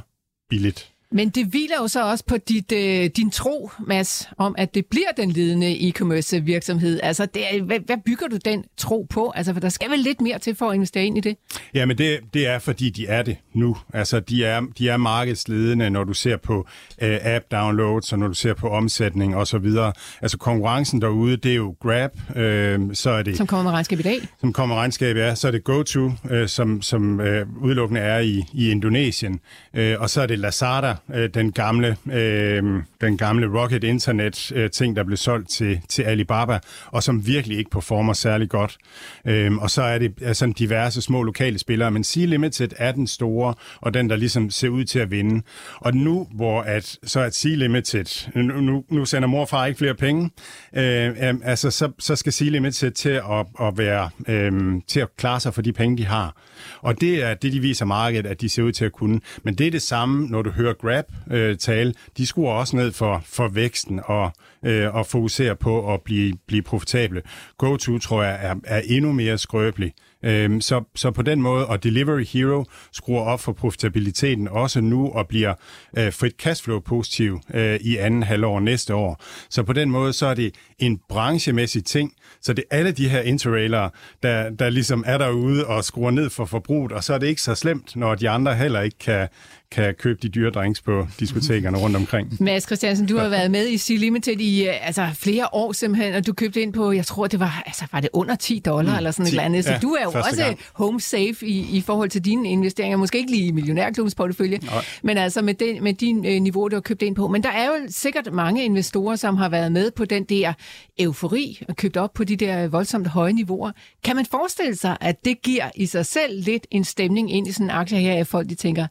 billigt. 0.49 0.90
Men 1.12 1.30
det 1.30 1.45
hviler 1.45 1.76
jo 1.82 1.88
så 1.88 2.10
også 2.10 2.26
på 2.26 2.38
dit, 2.38 2.71
øh, 2.71 3.10
din 3.17 3.32
tro, 3.32 3.71
Mads, 3.88 4.30
om 4.38 4.56
at 4.58 4.76
det 4.76 4.86
bliver 4.86 5.12
den 5.17 5.32
ledende 5.32 5.89
e-commerce 5.89 6.39
virksomhed. 6.39 7.00
Altså, 7.04 7.26
det 7.26 7.56
er, 7.56 7.62
hvad, 7.62 7.80
hvad 7.86 7.97
bygger 8.06 8.28
du 8.28 8.38
den 8.45 8.63
tro 8.78 9.08
på? 9.10 9.32
Altså, 9.36 9.54
for 9.54 9.60
der 9.60 9.69
skal 9.69 9.89
vel 9.89 10.00
lidt 10.00 10.21
mere 10.21 10.39
til 10.39 10.56
for 10.56 10.69
at 10.69 10.76
investere 10.76 11.06
ind 11.06 11.17
i 11.17 11.21
det? 11.21 11.38
Ja, 11.74 11.86
men 11.86 11.97
det, 11.97 12.19
det 12.34 12.47
er, 12.47 12.60
fordi 12.60 12.89
de 12.89 13.08
er 13.08 13.21
det 13.21 13.38
nu. 13.54 13.78
Altså, 13.93 14.19
de 14.19 14.45
er, 14.45 14.62
de 14.78 14.89
er 14.89 14.97
markedsledende, 14.97 15.89
når 15.89 16.04
du 16.04 16.13
ser 16.13 16.38
på 16.38 16.67
øh, 17.02 17.17
app-downloads, 17.36 18.13
og 18.13 18.19
når 18.19 18.28
du 18.28 18.34
ser 18.34 18.54
på 18.54 18.69
omsætning 18.69 19.36
og 19.36 19.47
så 19.47 19.58
videre. 19.58 19.93
Altså, 20.21 20.38
konkurrencen 20.38 21.02
derude, 21.02 21.38
det 21.38 21.52
er 21.52 21.56
jo 21.56 21.76
Grab, 21.82 22.12
øh, 22.36 22.80
så 22.93 23.10
er 23.10 23.24
det... 23.24 23.38
Som 23.38 23.47
kommer 23.47 23.63
med 23.63 23.71
regnskab 23.71 24.00
i 24.00 24.04
dag? 24.04 24.19
Som 24.39 24.54
kommer 24.54 24.76
med 24.76 24.80
regnskab, 24.82 25.17
ja. 25.17 25.36
Så 25.36 25.47
er 25.47 25.52
det 25.52 25.63
GoTo, 25.63 26.12
øh, 26.30 26.47
som, 26.47 26.82
som 26.82 27.21
øh, 27.21 27.47
udelukkende 27.62 28.02
er 28.02 28.19
i, 28.19 28.43
i 28.54 28.71
Indonesien. 28.71 29.39
Øh, 29.73 29.95
og 29.99 30.10
så 30.10 30.21
er 30.21 30.25
det 30.25 30.39
Lazada, 30.39 30.95
øh, 31.13 31.29
den 31.34 31.51
gamle 31.51 31.97
øh, 32.12 32.63
den 33.01 33.17
gamle 33.17 33.60
Rocket 33.62 33.84
Internet 33.84 34.51
øh, 34.55 34.69
ting, 34.69 34.95
der 34.95 35.03
blev 35.03 35.17
solgt 35.17 35.49
til, 35.49 35.81
til 35.89 36.03
Alibaba, 36.03 36.60
og 36.86 37.03
som 37.03 37.27
virkelig 37.27 37.57
ikke 37.57 37.69
performer 37.69 38.13
særlig 38.13 38.49
godt. 38.49 38.77
Øh, 39.25 39.57
og 39.57 39.69
så 39.69 39.81
er 39.81 39.97
det 39.97 40.13
altså, 40.21 40.53
diverse 40.60 41.01
små 41.01 41.23
lokale 41.23 41.60
spillere, 41.60 41.91
men 41.91 42.03
Sea 42.03 42.25
Limited 42.25 42.69
er 42.77 42.91
den 42.91 43.07
store, 43.07 43.53
og 43.81 43.93
den, 43.93 44.10
der 44.10 44.15
ligesom 44.15 44.49
ser 44.49 44.69
ud 44.69 44.84
til 44.84 44.99
at 44.99 45.12
vinde. 45.12 45.41
Og 45.75 45.93
nu, 45.93 46.27
hvor 46.34 46.62
at, 46.62 46.97
så 47.03 47.19
at 47.19 47.36
Sea 47.36 47.55
Limited, 47.55 48.29
nu, 48.36 48.62
nu, 48.62 48.84
nu 48.89 49.05
sender 49.05 49.27
morfar 49.27 49.65
ikke 49.65 49.77
flere 49.77 49.95
penge, 49.95 50.29
øh, 50.75 51.07
øh, 51.07 51.34
altså, 51.43 51.71
så, 51.71 51.91
så 51.99 52.15
skal 52.15 52.34
Sea 52.34 52.49
Limited 52.49 52.91
til 52.91 53.10
at, 53.10 53.45
at 53.62 53.77
være 53.77 54.10
øh, 54.27 54.81
til 54.88 54.99
at 54.99 55.07
klare 55.17 55.39
sig 55.39 55.53
for 55.53 55.62
de 55.62 55.73
penge, 55.73 55.97
de 55.97 56.05
har. 56.05 56.36
Og 56.81 57.01
det 57.01 57.23
er 57.23 57.34
det, 57.34 57.53
de 57.53 57.60
viser 57.60 57.86
markedet, 57.86 58.25
at 58.25 58.41
de 58.41 58.49
ser 58.49 58.63
ud 58.63 58.71
til 58.71 58.86
at 58.86 58.91
kunne. 58.91 59.19
Men 59.43 59.55
det 59.62 59.67
er 59.67 59.71
det 59.71 59.82
samme, 59.82 60.28
når 60.28 60.41
du 60.41 60.50
hører 60.50 60.74
Grab 60.74 61.06
øh, 61.32 61.58
tale. 61.58 61.93
De 62.17 62.26
skruer 62.26 62.52
også 62.54 62.76
ned 62.76 62.91
for, 62.91 63.21
for 63.26 63.47
væksten 63.47 64.00
og, 64.06 64.32
øh, 64.65 64.95
og 64.95 65.06
fokuserer 65.06 65.54
på 65.54 65.93
at 65.93 66.02
blive, 66.02 66.34
blive 66.47 66.62
profitable. 66.62 67.21
GoTo, 67.58 67.97
tror 67.97 68.24
jeg, 68.24 68.39
er, 68.41 68.56
er 68.63 68.82
endnu 68.86 69.12
mere 69.12 69.38
skrøbelig. 69.38 69.93
Øhm, 70.24 70.62
så, 70.62 70.84
så 70.95 71.12
på 71.12 71.21
den 71.21 71.41
måde, 71.41 71.67
og 71.67 71.84
Delivery 71.84 72.26
Hero 72.26 72.65
skruer 72.91 73.21
op 73.21 73.39
for 73.39 73.52
profitabiliteten 73.52 74.47
også 74.47 74.82
nu 74.82 75.10
og 75.10 75.28
bliver 75.28 75.54
øh, 75.97 76.13
frit 76.13 76.34
cashflow 76.39 76.80
positiv 76.80 77.39
øh, 77.54 77.80
i 77.82 77.97
anden 77.97 78.24
halvår 78.24 78.60
næste 78.60 78.95
år. 78.95 79.24
Så 79.50 79.63
på 79.63 79.74
den 79.74 79.91
måde, 79.91 80.13
så 80.13 80.26
er 80.26 80.34
det 80.34 80.56
en 80.80 81.00
branchemæssig 81.10 81.86
ting, 81.86 82.13
så 82.41 82.54
det 82.54 82.63
er 82.71 82.77
alle 82.77 82.91
de 82.91 83.10
her 83.10 83.21
interrailere, 83.21 83.89
der, 84.23 84.49
der 84.49 84.69
ligesom 84.69 85.04
er 85.08 85.17
derude 85.17 85.67
og 85.67 85.84
skruer 85.84 86.12
ned 86.12 86.30
for 86.30 86.45
forbruget, 86.45 86.91
og 86.91 87.04
så 87.04 87.13
er 87.13 87.17
det 87.17 87.27
ikke 87.27 87.41
så 87.41 87.56
slemt, 87.56 87.95
når 87.95 88.15
de 88.15 88.30
andre 88.30 88.56
heller 88.56 88.82
ikke 88.82 88.97
kan, 88.97 89.27
kan 89.71 89.95
købe 89.95 90.19
de 90.21 90.29
dyre 90.29 90.49
drinks 90.49 90.81
på 90.81 91.07
diskotekerne 91.19 91.77
rundt 91.77 91.95
omkring. 91.95 92.38
Mads 92.39 92.63
Christiansen, 92.63 93.07
du 93.07 93.17
har 93.17 93.29
været 93.29 93.51
med 93.51 93.67
i 93.67 93.77
Sea 93.77 93.97
Limited 93.97 94.39
i 94.39 94.67
øh, 94.67 94.88
altså, 94.88 95.10
flere 95.13 95.47
år 95.53 95.71
simpelthen, 95.71 96.13
og 96.13 96.27
du 96.27 96.34
købte 96.34 96.62
ind 96.62 96.73
på, 96.73 96.91
jeg 96.91 97.05
tror 97.05 97.27
det 97.27 97.39
var, 97.39 97.63
altså, 97.65 97.86
var 97.91 97.99
det 97.99 98.10
under 98.13 98.36
10 98.36 98.62
dollar 98.65 98.91
mm, 98.91 98.97
eller 98.97 99.12
sådan 99.12 99.25
10, 99.25 99.29
et 99.29 99.34
eller 99.34 99.43
andet. 99.43 99.65
Så 99.65 99.71
ja, 99.71 99.77
du 99.77 99.91
er 99.91 100.03
jo 100.03 100.12
også 100.12 100.43
gang. 100.43 100.60
home 100.73 101.01
safe 101.01 101.45
i, 101.45 101.77
i 101.77 101.81
forhold 101.81 102.10
til 102.10 102.25
dine 102.25 102.49
investeringer. 102.49 102.97
Måske 102.97 103.17
ikke 103.17 103.31
lige 103.31 103.47
i 103.47 103.51
millionærklubbens 103.51 104.15
portefølje, 104.15 104.60
Nej. 104.63 104.86
men 105.03 105.17
altså 105.17 105.41
med, 105.41 105.53
den, 105.53 105.84
med 105.84 105.93
din 105.93 106.25
øh, 106.25 106.41
niveau, 106.41 106.67
du 106.67 106.75
har 106.75 106.81
købt 106.81 107.01
ind 107.01 107.15
på. 107.15 107.27
Men 107.27 107.43
der 107.43 107.51
er 107.51 107.65
jo 107.65 107.73
sikkert 107.89 108.34
mange 108.34 108.65
investorer, 108.65 109.15
som 109.15 109.38
har 109.38 109.49
været 109.49 109.71
med 109.71 109.91
på 109.91 110.05
den 110.05 110.23
der 110.23 110.53
eufori 110.99 111.62
og 111.69 111.75
købt 111.75 111.97
op 111.97 112.13
på 112.13 112.23
de 112.23 112.36
der 112.36 112.67
voldsomt 112.67 113.07
høje 113.07 113.34
niveauer. 113.34 113.71
Kan 114.03 114.15
man 114.15 114.25
forestille 114.25 114.75
sig, 114.75 114.97
at 115.01 115.25
det 115.25 115.41
giver 115.41 115.69
i 115.75 115.86
sig 115.86 116.05
selv 116.05 116.43
lidt 116.43 116.67
en 116.71 116.84
stemning 116.84 117.34
ind 117.34 117.47
i 117.47 117.51
sådan 117.51 117.65
en 117.65 117.71
aktie 117.71 117.97
her, 117.97 118.19
at 118.19 118.27
folk 118.27 118.49
de 118.49 118.55
tænker, 118.55 118.88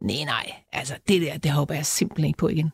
nej, 0.00 0.24
nej, 0.24 0.52
altså 0.72 0.94
det 1.08 1.22
der, 1.22 1.38
det 1.38 1.50
håber 1.50 1.74
jeg 1.74 1.86
simpelthen 1.86 2.26
ikke 2.26 2.38
på 2.38 2.48
igen. 2.48 2.72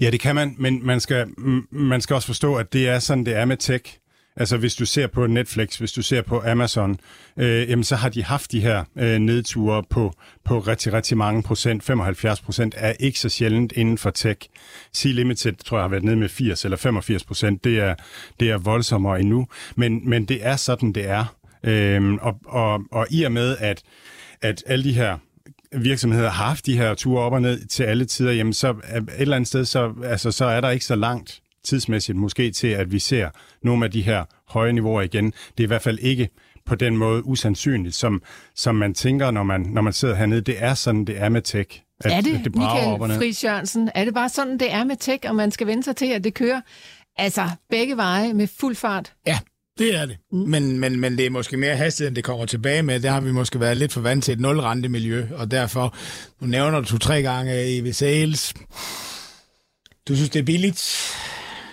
Ja, 0.00 0.10
det 0.10 0.20
kan 0.20 0.34
man, 0.34 0.54
men 0.58 0.86
man 0.86 1.00
skal, 1.00 1.26
man 1.70 2.00
skal 2.00 2.14
også 2.14 2.26
forstå, 2.26 2.54
at 2.54 2.72
det 2.72 2.88
er 2.88 2.98
sådan, 2.98 3.26
det 3.26 3.36
er 3.36 3.44
med 3.44 3.56
tech. 3.56 3.98
Altså 4.36 4.56
hvis 4.56 4.74
du 4.74 4.86
ser 4.86 5.06
på 5.06 5.26
Netflix, 5.26 5.76
hvis 5.76 5.92
du 5.92 6.02
ser 6.02 6.22
på 6.22 6.42
Amazon, 6.46 6.98
øh, 7.36 7.70
jamen, 7.70 7.84
så 7.84 7.96
har 7.96 8.08
de 8.08 8.24
haft 8.24 8.52
de 8.52 8.60
her 8.60 8.84
øh, 8.96 9.18
nedture 9.18 9.82
på, 9.90 10.12
på 10.44 10.58
rigtig, 10.58 10.92
rigtig 10.92 11.16
mange 11.16 11.42
procent. 11.42 11.84
75 11.84 12.40
procent 12.40 12.74
er 12.78 12.92
ikke 13.00 13.20
så 13.20 13.28
sjældent 13.28 13.72
inden 13.72 13.98
for 13.98 14.10
tech. 14.10 14.48
C-Limited 14.96 15.56
tror 15.64 15.76
jeg 15.76 15.82
har 15.82 15.88
været 15.88 16.04
nede 16.04 16.16
med 16.16 16.28
80 16.28 16.64
eller 16.64 16.76
85 16.76 17.24
procent. 17.24 17.64
Det 17.64 17.78
er, 17.78 17.94
det 18.40 18.50
er 18.50 18.58
voldsommere 18.58 19.20
endnu. 19.20 19.46
Men, 19.76 20.08
men 20.08 20.24
det 20.24 20.46
er 20.46 20.56
sådan, 20.56 20.92
det 20.92 21.08
er. 21.08 21.36
Øh, 21.62 22.14
og, 22.14 22.38
og, 22.44 22.82
og 22.92 23.06
i 23.10 23.22
og 23.22 23.32
med, 23.32 23.56
at, 23.60 23.82
at 24.42 24.62
alle 24.66 24.84
de 24.84 24.92
her 24.92 25.18
virksomheder 25.78 26.30
har 26.30 26.44
haft 26.44 26.66
de 26.66 26.76
her 26.76 26.94
ture 26.94 27.22
op 27.22 27.32
og 27.32 27.42
ned 27.42 27.66
til 27.66 27.82
alle 27.82 28.04
tider, 28.04 28.32
jamen 28.32 28.52
så 28.52 28.70
et 28.70 29.08
eller 29.18 29.36
andet 29.36 29.48
sted, 29.48 29.64
så, 29.64 29.92
altså, 30.04 30.30
så 30.30 30.44
er 30.44 30.60
der 30.60 30.70
ikke 30.70 30.84
så 30.84 30.96
langt 30.96 31.40
tidsmæssigt 31.64 32.18
måske 32.18 32.50
til, 32.50 32.66
at 32.66 32.92
vi 32.92 32.98
ser 32.98 33.30
nogle 33.62 33.84
af 33.84 33.90
de 33.90 34.02
her 34.02 34.24
høje 34.48 34.72
niveauer 34.72 35.02
igen. 35.02 35.24
Det 35.26 35.60
er 35.60 35.64
i 35.64 35.66
hvert 35.66 35.82
fald 35.82 35.98
ikke 35.98 36.28
på 36.66 36.74
den 36.74 36.96
måde 36.96 37.26
usandsynligt, 37.26 37.94
som, 37.94 38.22
som 38.54 38.74
man 38.74 38.94
tænker, 38.94 39.30
når 39.30 39.42
man, 39.42 39.60
når 39.60 39.82
man 39.82 39.92
sidder 39.92 40.14
hernede. 40.14 40.40
Det 40.40 40.56
er 40.58 40.74
sådan, 40.74 41.04
det 41.04 41.20
er 41.22 41.28
med 41.28 41.42
tech. 41.42 41.80
At, 42.00 42.12
er 42.12 42.20
det, 42.20 42.38
at 42.38 42.44
det 42.44 42.56
Michael 42.56 43.18
Friis 43.18 43.44
Jørgensen, 43.44 43.90
er 43.94 44.04
det 44.04 44.14
bare 44.14 44.28
sådan, 44.28 44.58
det 44.58 44.72
er 44.72 44.84
med 44.84 44.96
tech, 44.96 45.28
og 45.28 45.34
man 45.34 45.50
skal 45.50 45.66
vende 45.66 45.82
sig 45.82 45.96
til, 45.96 46.06
at 46.06 46.24
det 46.24 46.34
kører 46.34 46.60
altså 47.16 47.48
begge 47.70 47.96
veje 47.96 48.34
med 48.34 48.46
fuld 48.46 48.74
fart? 48.74 49.12
Ja, 49.26 49.38
det 49.78 49.96
er 49.96 50.06
det. 50.06 50.16
Mm. 50.32 50.38
Men, 50.38 50.78
men, 50.78 51.00
men 51.00 51.18
det 51.18 51.26
er 51.26 51.30
måske 51.30 51.56
mere 51.56 51.76
hastighed, 51.76 52.14
det 52.14 52.24
kommer 52.24 52.46
tilbage 52.46 52.82
med. 52.82 53.00
Der 53.00 53.10
har 53.10 53.20
vi 53.20 53.32
måske 53.32 53.60
været 53.60 53.76
lidt 53.76 53.92
for 53.92 54.00
vant 54.00 54.24
til 54.24 54.32
et 54.32 54.40
nulrentemiljø, 54.40 55.26
og 55.34 55.50
derfor, 55.50 55.96
nu 56.40 56.46
nævner 56.46 56.80
du 56.80 56.86
to-tre 56.86 57.22
gange 57.22 57.78
EV 57.78 57.92
Sales. 57.92 58.54
Du 60.08 60.14
synes, 60.14 60.30
det 60.30 60.40
er 60.40 60.44
billigt. 60.44 61.10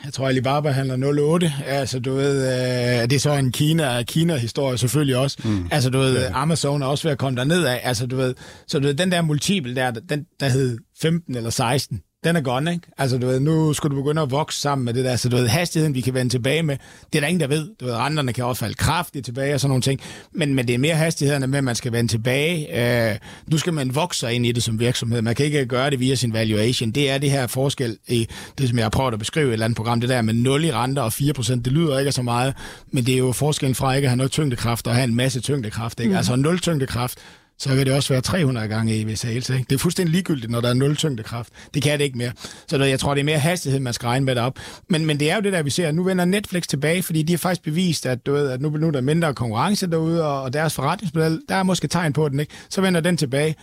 Jeg 0.05 0.13
tror, 0.13 0.27
Alibaba 0.27 0.69
handler 0.69 1.41
0,8. 1.41 1.63
Altså, 1.65 1.99
du 1.99 2.13
ved, 2.13 2.47
øh, 2.47 3.09
det 3.09 3.13
er 3.13 3.19
så 3.19 3.31
en 3.31 3.51
Kina, 3.51 4.03
Kina-historie 4.03 4.77
selvfølgelig 4.77 5.17
også. 5.17 5.37
Mm. 5.43 5.67
Altså, 5.71 5.89
du 5.89 5.99
ved, 5.99 6.21
ja. 6.21 6.41
Amazon 6.41 6.81
er 6.81 6.85
også 6.85 7.03
ved 7.03 7.11
at 7.11 7.17
komme 7.17 7.37
derned 7.37 7.65
af. 7.65 7.81
Altså, 7.83 8.05
du 8.05 8.15
ved, 8.15 8.35
så 8.67 8.79
du 8.79 8.87
ved, 8.87 8.93
den 8.93 9.11
der 9.11 9.21
multiple 9.21 9.75
der, 9.75 9.91
den, 9.91 10.25
der 10.39 10.49
hed 10.49 10.77
15 11.01 11.35
eller 11.35 11.49
16, 11.49 12.01
den 12.23 12.35
er 12.35 12.41
gone, 12.41 12.71
ikke? 12.71 12.87
Altså, 12.97 13.17
du 13.17 13.27
ved, 13.27 13.39
nu 13.39 13.73
skulle 13.73 13.95
du 13.97 14.03
begynde 14.03 14.21
at 14.21 14.31
vokse 14.31 14.61
sammen 14.61 14.85
med 14.85 14.93
det 14.93 15.05
der, 15.05 15.15
så 15.15 15.29
du 15.29 15.35
ved, 15.35 15.47
hastigheden, 15.47 15.95
vi 15.95 16.01
kan 16.01 16.13
vende 16.13 16.31
tilbage 16.31 16.63
med, 16.63 16.77
det 17.13 17.19
er 17.19 17.19
der 17.19 17.27
ingen, 17.27 17.39
der 17.39 17.47
ved. 17.47 17.69
Du 17.79 17.85
ved, 17.85 17.93
renterne 17.93 18.33
kan 18.33 18.45
også 18.45 18.59
falde 18.59 18.75
kraftigt 18.75 19.25
tilbage 19.25 19.53
og 19.53 19.59
sådan 19.59 19.69
nogle 19.69 19.81
ting, 19.81 20.01
men, 20.31 20.53
men 20.55 20.67
det 20.67 20.73
er 20.73 20.77
mere 20.77 20.95
hastighederne 20.95 21.47
med, 21.47 21.57
at 21.57 21.63
man 21.63 21.75
skal 21.75 21.91
vende 21.91 22.11
tilbage. 22.11 22.81
Øh, 23.11 23.17
nu 23.47 23.57
skal 23.57 23.73
man 23.73 23.95
vokse 23.95 24.19
sig 24.19 24.33
ind 24.33 24.45
i 24.45 24.51
det 24.51 24.63
som 24.63 24.79
virksomhed. 24.79 25.21
Man 25.21 25.35
kan 25.35 25.45
ikke 25.45 25.65
gøre 25.65 25.89
det 25.89 25.99
via 25.99 26.15
sin 26.15 26.33
valuation. 26.33 26.91
Det 26.91 27.09
er 27.09 27.17
det 27.17 27.31
her 27.31 27.47
forskel 27.47 27.97
i 28.07 28.27
det, 28.57 28.69
som 28.69 28.77
jeg 28.77 28.85
har 28.85 28.89
prøvet 28.89 29.13
at 29.13 29.19
beskrive 29.19 29.45
i 29.45 29.49
et 29.49 29.53
eller 29.53 29.65
andet 29.65 29.77
program, 29.77 30.01
det 30.01 30.09
der 30.09 30.21
med 30.21 30.33
0 30.33 30.63
i 30.63 30.71
renter 30.71 31.01
og 31.01 31.13
4 31.13 31.33
procent, 31.33 31.65
det 31.65 31.73
lyder 31.73 31.99
ikke 31.99 32.11
så 32.11 32.21
meget, 32.21 32.53
men 32.91 33.05
det 33.05 33.13
er 33.13 33.17
jo 33.17 33.31
forskellen 33.31 33.75
fra 33.75 33.93
ikke 33.93 34.05
at 34.05 34.09
have 34.09 34.17
noget 34.17 34.31
tyngdekraft 34.31 34.87
og 34.87 34.95
have 34.95 35.03
en 35.03 35.15
masse 35.15 35.41
tyngdekraft. 35.41 35.99
Ikke? 35.99 36.11
Mm. 36.11 36.17
Altså 36.17 36.35
0 36.35 36.59
tyngdekraft, 36.59 37.17
så 37.61 37.69
kan 37.69 37.85
det 37.85 37.93
også 37.93 38.13
være 38.13 38.21
300 38.21 38.67
gange 38.67 38.95
i 38.95 39.15
sales. 39.15 39.49
Ikke? 39.49 39.65
Det 39.69 39.75
er 39.75 39.79
fuldstændig 39.79 40.11
ligegyldigt, 40.11 40.51
når 40.51 40.61
der 40.61 40.69
er 40.69 40.73
nul 40.73 40.95
tyngdekraft. 40.95 41.49
Det 41.73 41.83
kan 41.83 41.99
det 41.99 42.05
ikke 42.05 42.17
mere. 42.17 42.31
Så 42.67 42.83
jeg 42.83 42.99
tror, 42.99 43.13
det 43.13 43.21
er 43.21 43.25
mere 43.25 43.39
hastighed, 43.39 43.79
man 43.79 43.93
skal 43.93 44.07
regne 44.07 44.25
med 44.25 44.35
det 44.35 44.43
op. 44.43 44.59
Men, 44.89 45.05
men 45.05 45.19
det 45.19 45.31
er 45.31 45.35
jo 45.35 45.41
det 45.41 45.53
der, 45.53 45.63
vi 45.63 45.69
ser. 45.69 45.91
Nu 45.91 46.03
vender 46.03 46.25
Netflix 46.25 46.63
tilbage, 46.67 47.03
fordi 47.03 47.23
de 47.23 47.33
har 47.33 47.37
faktisk 47.37 47.63
bevist, 47.63 48.05
at, 48.05 48.25
du 48.25 48.33
ved, 48.33 48.49
at 48.49 48.61
nu, 48.61 48.69
nu 48.69 48.87
er 48.87 48.91
der 48.91 49.01
mindre 49.01 49.33
konkurrence 49.33 49.87
derude, 49.87 50.27
og, 50.27 50.53
deres 50.53 50.73
forretningsmodel, 50.73 51.41
der 51.49 51.55
er 51.55 51.63
måske 51.63 51.87
tegn 51.87 52.13
på 52.13 52.29
den. 52.29 52.39
ikke. 52.39 52.53
Så 52.69 52.81
vender 52.81 53.01
den 53.01 53.17
tilbage. 53.17 53.55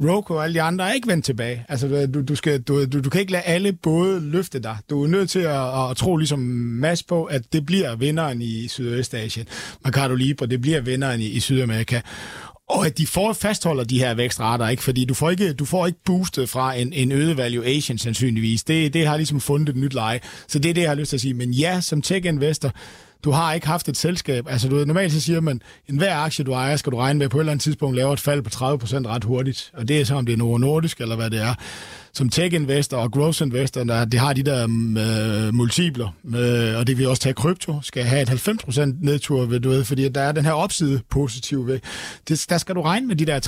Roku 0.00 0.34
og 0.34 0.44
alle 0.44 0.54
de 0.54 0.62
andre 0.62 0.88
er 0.88 0.92
ikke 0.92 1.08
vendt 1.08 1.24
tilbage. 1.24 1.64
Altså, 1.68 2.06
du, 2.14 2.22
du, 2.22 2.34
skal, 2.34 2.62
du, 2.62 2.84
du, 2.84 3.00
du 3.00 3.10
kan 3.10 3.20
ikke 3.20 3.32
lade 3.32 3.42
alle 3.42 3.72
både 3.72 4.20
løfte 4.20 4.58
dig. 4.58 4.76
Du 4.90 5.02
er 5.02 5.08
nødt 5.08 5.30
til 5.30 5.38
at, 5.38 5.90
at 5.90 5.96
tro 5.96 6.16
ligesom 6.16 6.38
Mads 6.38 7.02
på, 7.02 7.24
at 7.24 7.52
det 7.52 7.66
bliver 7.66 7.96
vinderen 7.96 8.42
i 8.42 8.68
Sydøstasien. 8.68 9.46
Mercado 9.84 10.14
Libre, 10.14 10.46
det 10.46 10.60
bliver 10.60 10.80
vinderen 10.80 11.20
i, 11.20 11.26
i 11.26 11.40
Sydamerika 11.40 12.00
og 12.68 12.86
at 12.86 12.98
de 12.98 13.06
får, 13.06 13.32
fastholder 13.32 13.84
de 13.84 13.98
her 13.98 14.14
vækstrater, 14.14 14.68
ikke? 14.68 14.82
fordi 14.82 15.04
du 15.04 15.14
får 15.14 15.30
ikke, 15.30 15.52
du 15.52 15.64
får 15.64 15.86
ikke 15.86 15.98
boostet 16.04 16.48
fra 16.48 16.74
en, 16.74 16.92
en 16.92 17.12
øget 17.12 17.36
valuation 17.36 17.98
sandsynligvis. 17.98 18.64
Det, 18.64 18.94
det 18.94 19.06
har 19.06 19.16
ligesom 19.16 19.40
fundet 19.40 19.68
et 19.68 19.76
nyt 19.76 19.94
leje. 19.94 20.20
Så 20.48 20.58
det 20.58 20.70
er 20.70 20.74
det, 20.74 20.80
jeg 20.80 20.90
har 20.90 20.94
lyst 20.94 21.08
til 21.08 21.16
at 21.16 21.20
sige. 21.20 21.34
Men 21.34 21.50
ja, 21.50 21.80
som 21.80 22.02
tech-investor, 22.02 22.72
du 23.24 23.30
har 23.30 23.54
ikke 23.54 23.66
haft 23.66 23.88
et 23.88 23.96
selskab. 23.96 24.48
Altså, 24.48 24.68
du, 24.68 24.84
normalt 24.84 25.12
så 25.12 25.20
siger 25.20 25.40
man, 25.40 25.62
en 25.88 25.96
hver 25.96 26.16
aktie, 26.16 26.44
du 26.44 26.52
ejer, 26.52 26.76
skal 26.76 26.92
du 26.92 26.96
regne 26.96 27.18
med 27.18 27.28
på 27.28 27.38
et 27.38 27.42
eller 27.42 27.52
andet 27.52 27.62
tidspunkt 27.62 27.96
laver 27.96 28.12
et 28.12 28.20
fald 28.20 28.42
på 28.42 28.50
30% 28.50 29.08
ret 29.08 29.24
hurtigt. 29.24 29.70
Og 29.74 29.88
det 29.88 30.00
er 30.00 30.04
så, 30.04 30.14
om 30.14 30.26
det 30.26 30.32
er 30.32 30.36
Novo 30.36 30.58
Nordisk, 30.58 31.00
eller 31.00 31.16
hvad 31.16 31.30
det 31.30 31.42
er 31.42 31.54
som 32.14 32.28
tech-investor 32.28 32.96
og 32.96 33.12
growth-investor, 33.12 33.84
der 33.84 34.04
det 34.04 34.20
har 34.20 34.32
de 34.32 34.42
der 34.42 34.62
øh, 34.62 35.54
multipler, 35.54 36.08
øh, 36.36 36.78
og 36.78 36.86
det 36.86 36.98
vil 36.98 37.08
også 37.08 37.22
tage 37.22 37.32
krypto, 37.32 37.80
skal 37.82 38.04
have 38.04 38.22
et 38.22 38.30
90% 38.30 38.80
nedtur, 39.02 39.44
ved, 39.44 39.60
du 39.60 39.68
ved, 39.68 39.84
fordi 39.84 40.08
der 40.08 40.20
er 40.20 40.32
den 40.32 40.44
her 40.44 40.52
opside 40.52 41.00
positiv 41.10 41.66
ved. 41.66 41.80
Det, 42.28 42.46
der 42.48 42.58
skal 42.58 42.74
du 42.74 42.82
regne 42.82 43.06
med 43.06 43.16
de 43.16 43.26
der 43.26 43.40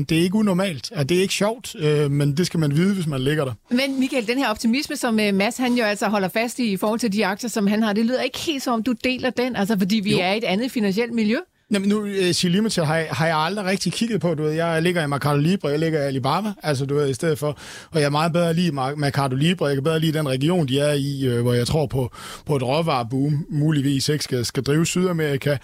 60-70%. 0.00 0.04
Det 0.08 0.18
er 0.18 0.22
ikke 0.22 0.34
unormalt, 0.34 0.92
og 0.92 1.08
det 1.08 1.16
er 1.16 1.22
ikke 1.22 1.34
sjovt, 1.34 1.74
øh, 1.78 2.10
men 2.10 2.36
det 2.36 2.46
skal 2.46 2.60
man 2.60 2.76
vide, 2.76 2.94
hvis 2.94 3.06
man 3.06 3.20
ligger 3.20 3.44
der. 3.44 3.52
Men 3.70 4.00
Michael, 4.00 4.26
den 4.26 4.38
her 4.38 4.48
optimisme, 4.48 4.96
som 4.96 5.20
øh, 5.20 5.34
Mads 5.34 5.56
han 5.56 5.74
jo 5.74 5.84
altså 5.84 6.08
holder 6.08 6.28
fast 6.28 6.58
i 6.58 6.72
i 6.72 6.76
forhold 6.76 7.00
til 7.00 7.12
de 7.12 7.26
aktier, 7.26 7.50
som 7.50 7.66
han 7.66 7.82
har, 7.82 7.92
det 7.92 8.06
lyder 8.06 8.22
ikke 8.22 8.38
helt 8.38 8.62
som 8.62 8.74
om 8.74 8.82
du 8.82 8.94
deler 9.04 9.30
den, 9.30 9.56
altså 9.56 9.78
fordi 9.78 9.96
vi 9.96 10.10
jo. 10.10 10.18
er 10.20 10.32
i 10.32 10.38
et 10.38 10.44
andet 10.44 10.72
finansielt 10.72 11.12
miljø. 11.12 11.36
Jamen 11.72 11.88
nu, 11.88 12.04
øh, 12.04 12.34
Sea 12.34 12.50
Limited 12.50 12.84
har, 12.84 13.06
har 13.10 13.26
jeg 13.26 13.36
aldrig 13.36 13.66
rigtig 13.66 13.92
kigget 13.92 14.20
på, 14.20 14.34
du 14.34 14.42
ved. 14.42 14.52
Jeg 14.52 14.82
ligger 14.82 15.04
i 15.04 15.06
Mercado 15.06 15.36
Libre, 15.36 15.68
jeg 15.68 15.78
ligger 15.78 16.02
i 16.02 16.06
Alibaba, 16.06 16.52
altså 16.62 16.86
du 16.86 16.94
ved, 16.94 17.08
i 17.08 17.14
stedet 17.14 17.38
for. 17.38 17.58
Og 17.90 18.00
jeg 18.00 18.06
er 18.06 18.10
meget 18.10 18.32
bedre 18.32 18.54
lige 18.54 18.72
Mercado 18.72 19.34
Libre, 19.34 19.66
jeg 19.66 19.76
kan 19.76 19.84
bedre 19.84 20.00
lide 20.00 20.18
den 20.18 20.28
region, 20.28 20.68
de 20.68 20.80
er 20.80 20.92
i, 20.92 21.26
øh, 21.26 21.42
hvor 21.42 21.52
jeg 21.52 21.66
tror 21.66 21.86
på, 21.86 22.10
på 22.46 22.56
et 22.56 22.62
råvareboom, 22.62 23.46
muligvis 23.50 24.08
ikke 24.08 24.24
skal, 24.24 24.44
skal 24.44 24.62
drive 24.62 24.86
Sydamerika. 24.86 25.56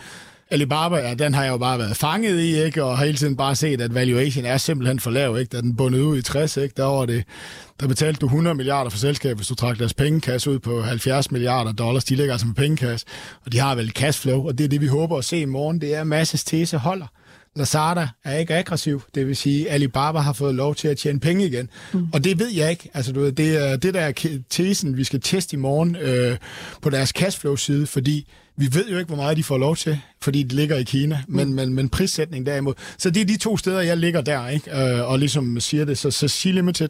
Alibaba, 0.51 0.97
ja, 0.97 1.15
den 1.15 1.35
har 1.35 1.45
jeg 1.45 1.51
jo 1.51 1.57
bare 1.59 1.79
været 1.79 1.97
fanget 1.97 2.41
i, 2.41 2.63
ikke? 2.65 2.85
og 2.85 2.99
har 2.99 3.05
hele 3.05 3.19
tiden 3.19 3.37
bare 3.37 3.57
set, 3.57 3.81
at 3.81 3.95
valuation 3.95 4.45
er 4.45 4.57
simpelthen 4.57 5.01
for 5.01 5.11
lav, 5.11 5.39
ikke? 5.39 5.51
da 5.51 5.61
den 5.61 5.77
bundet 5.77 6.01
ud 6.01 6.19
i 6.19 6.23
60, 6.23 6.57
ikke? 6.57 6.75
der 6.77 6.85
var 6.85 7.07
det, 7.07 7.25
der 7.81 7.89
betalte 7.89 8.19
du 8.19 8.27
100 8.27 8.55
milliarder 8.55 8.91
for 8.91 8.99
selskabet, 8.99 9.37
hvis 9.37 9.47
du 9.47 9.55
trak 9.55 9.79
deres 9.79 9.95
pengekasse 9.95 10.51
ud 10.51 10.59
på 10.59 10.83
70 10.83 11.31
milliarder 11.31 11.73
dollars. 11.73 12.05
De 12.05 12.15
ligger 12.15 12.33
altså 12.33 12.47
med 12.47 12.55
pengekasse, 12.55 13.07
og 13.47 13.53
de 13.53 13.59
har 13.59 13.75
vel 13.75 13.91
cashflow, 13.91 14.47
og 14.47 14.59
det 14.59 14.65
er 14.65 14.69
det, 14.69 14.81
vi 14.81 14.87
håber 14.87 15.19
at 15.19 15.25
se 15.25 15.41
i 15.41 15.45
morgen. 15.45 15.81
Det 15.81 15.95
er, 15.95 16.01
at 16.01 16.07
masses 16.07 16.45
tese 16.45 16.79
holder. 16.79 17.07
Lazada 17.57 18.09
er 18.25 18.39
ikke 18.39 18.55
aggressiv, 18.55 19.03
det 19.15 19.27
vil 19.27 19.37
sige, 19.37 19.69
at 19.69 19.75
Alibaba 19.75 20.19
har 20.19 20.33
fået 20.33 20.55
lov 20.55 20.75
til 20.75 20.89
at 20.89 20.97
tjene 20.97 21.21
penge 21.21 21.47
igen. 21.47 21.71
Mm. 21.93 22.09
Og 22.13 22.25
det 22.25 22.39
ved 22.39 22.49
jeg 22.49 22.71
ikke. 22.71 22.91
Altså, 22.95 23.13
du 23.13 23.21
ved, 23.21 23.33
det 23.33 23.71
er 23.71 23.77
det 23.77 23.95
der 23.95 24.01
er 24.01 24.39
tesen, 24.51 24.97
vi 24.97 25.05
skal 25.05 25.21
teste 25.21 25.57
i 25.57 25.59
morgen 25.59 25.97
øh, 25.97 26.37
på 26.83 26.91
deres 26.91 27.09
cashflow-side, 27.09 27.87
fordi 27.87 28.29
vi 28.59 28.69
ved 28.75 28.89
jo 28.91 28.99
ikke, 28.99 29.09
hvor 29.09 29.17
meget 29.17 29.37
de 29.37 29.45
får 29.45 29.59
lov 29.59 29.77
til, 29.77 30.01
fordi 30.21 30.43
de 30.43 30.57
ligger 30.57 30.77
i 30.77 30.83
Kina, 30.83 31.23
men, 31.29 31.49
mm. 31.49 31.55
men, 31.55 31.75
men 31.75 31.89
prissætning 31.89 32.47
derimod. 32.47 32.75
Så 32.99 33.11
det 33.11 33.21
er 33.21 33.25
de 33.25 33.37
to 33.37 33.57
steder, 33.57 33.81
jeg 33.81 33.97
ligger 33.97 34.21
der, 34.21 34.49
ikke? 34.49 34.71
Øh, 34.77 35.11
og 35.11 35.19
ligesom 35.19 35.61
siger 35.61 35.85
det. 35.85 35.99
Så, 35.99 36.11
så 36.11 36.29
Sea 36.29 36.53
Limited, 36.53 36.89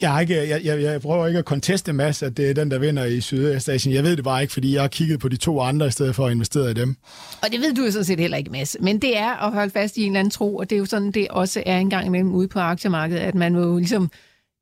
jeg, 0.00 0.12
har 0.12 0.20
ikke, 0.20 0.48
jeg, 0.48 0.64
jeg, 0.64 0.82
jeg 0.82 1.00
prøver 1.00 1.26
ikke 1.26 1.38
at 1.38 1.44
conteste 1.44 1.92
masse, 1.92 2.26
at 2.26 2.36
det 2.36 2.50
er 2.50 2.54
den, 2.54 2.70
der 2.70 2.78
vinder 2.78 3.04
i 3.04 3.20
Sydøstasien. 3.20 3.94
Jeg 3.94 4.04
ved 4.04 4.16
det 4.16 4.24
bare 4.24 4.42
ikke, 4.42 4.52
fordi 4.52 4.74
jeg 4.74 4.80
har 4.80 4.88
kigget 4.88 5.20
på 5.20 5.28
de 5.28 5.36
to 5.36 5.60
andre, 5.60 5.86
i 5.86 5.90
stedet 5.90 6.14
for 6.14 6.26
at 6.26 6.32
investere 6.32 6.70
i 6.70 6.74
dem. 6.74 6.96
Og 7.42 7.52
det 7.52 7.60
ved 7.60 7.74
du 7.74 7.84
jo 7.84 7.90
sådan 7.90 8.04
set 8.04 8.20
heller 8.20 8.36
ikke, 8.36 8.50
Mads. 8.50 8.76
Men 8.80 8.98
det 8.98 9.18
er 9.18 9.46
at 9.46 9.52
holde 9.52 9.70
fast 9.70 9.96
i 9.96 10.02
en 10.02 10.06
eller 10.06 10.20
anden 10.20 10.30
tro, 10.30 10.56
og 10.56 10.70
det 10.70 10.76
er 10.76 10.80
jo 10.80 10.86
sådan, 10.86 11.10
det 11.10 11.28
også 11.28 11.62
er 11.66 11.78
en 11.78 11.90
gang 11.90 12.06
imellem 12.06 12.34
ude 12.34 12.48
på 12.48 12.58
aktiemarkedet, 12.58 13.20
at 13.20 13.34
man 13.34 13.52
må 13.52 13.78
ligesom 13.78 14.10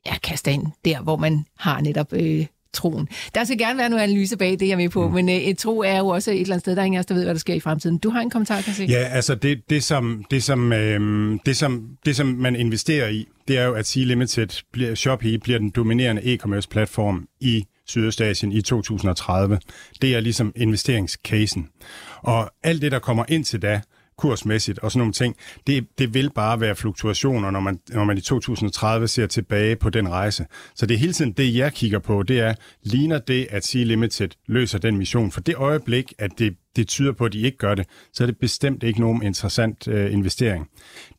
ja, 0.06 0.18
kaste 0.18 0.52
ind 0.52 0.66
der, 0.84 1.00
hvor 1.00 1.16
man 1.16 1.44
har 1.58 1.80
netop 1.80 2.12
øh, 2.12 2.46
troen. 2.72 3.08
Der 3.34 3.44
skal 3.44 3.58
gerne 3.58 3.78
være 3.78 3.88
noget 3.88 4.02
analyse 4.02 4.36
bag 4.36 4.50
det, 4.50 4.62
jeg 4.62 4.72
er 4.72 4.76
med 4.76 4.88
på, 4.88 5.08
mm. 5.08 5.14
men 5.14 5.28
øh, 5.28 5.34
et 5.34 5.58
tro 5.58 5.80
er 5.80 5.98
jo 5.98 6.06
også 6.06 6.30
et 6.30 6.40
eller 6.40 6.54
andet 6.54 6.60
sted, 6.60 6.76
der 6.76 6.82
er 6.82 6.86
ingen 6.86 6.96
af 6.96 7.00
os, 7.00 7.06
der 7.06 7.14
ved, 7.14 7.24
hvad 7.24 7.34
der 7.34 7.40
sker 7.40 7.54
i 7.54 7.60
fremtiden. 7.60 7.98
Du 7.98 8.10
har 8.10 8.20
en 8.20 8.30
kommentar, 8.30 8.54
kan 8.54 8.64
jeg 8.66 8.74
se? 8.74 8.84
Ja, 8.84 9.04
altså 9.04 9.34
det, 9.34 9.70
det, 9.70 9.84
som, 9.84 10.24
det, 10.30 10.42
som, 10.42 10.72
øh, 10.72 11.38
det, 11.46 11.56
som, 11.56 11.88
det, 12.06 12.16
som 12.16 12.26
man 12.26 12.56
investerer 12.56 13.08
i, 13.08 13.26
det 13.48 13.58
er 13.58 13.64
jo, 13.64 13.74
at 13.74 13.86
Sea 13.86 14.04
Limited, 14.04 14.62
bliver, 14.72 14.94
Shopee 14.94 15.38
bliver 15.38 15.58
den 15.58 15.70
dominerende 15.70 16.34
e-commerce 16.34 16.68
platform 16.70 17.28
i 17.40 17.64
Sydøstasien 17.86 18.52
i 18.52 18.62
2030. 18.62 19.58
Det 20.02 20.14
er 20.14 20.20
ligesom 20.20 20.52
investeringscasen. 20.56 21.68
Og 22.16 22.50
alt 22.62 22.82
det, 22.82 22.92
der 22.92 22.98
kommer 22.98 23.24
ind 23.28 23.44
til 23.44 23.62
da, 23.62 23.80
kursmæssigt 24.18 24.78
og 24.78 24.92
sådan 24.92 24.98
nogle 24.98 25.12
ting, 25.12 25.36
det, 25.66 25.86
det 25.98 26.14
vil 26.14 26.30
bare 26.30 26.60
være 26.60 26.76
fluktuationer, 26.76 27.50
når 27.50 27.60
man, 27.60 27.80
når 27.88 28.04
man 28.04 28.18
i 28.18 28.20
2030 28.20 29.08
ser 29.08 29.26
tilbage 29.26 29.76
på 29.76 29.90
den 29.90 30.08
rejse. 30.08 30.46
Så 30.74 30.86
det 30.86 30.94
er 30.94 30.98
hele 30.98 31.12
tiden 31.12 31.32
det, 31.32 31.56
jeg 31.56 31.72
kigger 31.72 31.98
på, 31.98 32.22
det 32.22 32.40
er, 32.40 32.54
ligner 32.82 33.18
det, 33.18 33.46
at 33.50 33.64
Sea 33.64 33.82
Limited 33.82 34.28
løser 34.46 34.78
den 34.78 34.96
mission? 34.96 35.32
For 35.32 35.40
det 35.40 35.54
øjeblik, 35.54 36.12
at 36.18 36.30
det, 36.38 36.56
det 36.76 36.88
tyder 36.88 37.12
på, 37.12 37.24
at 37.24 37.32
de 37.32 37.40
ikke 37.40 37.58
gør 37.58 37.74
det, 37.74 37.86
så 38.12 38.24
er 38.24 38.26
det 38.26 38.38
bestemt 38.38 38.82
ikke 38.82 39.00
nogen 39.00 39.22
interessant 39.22 39.88
øh, 39.88 40.12
investering. 40.12 40.68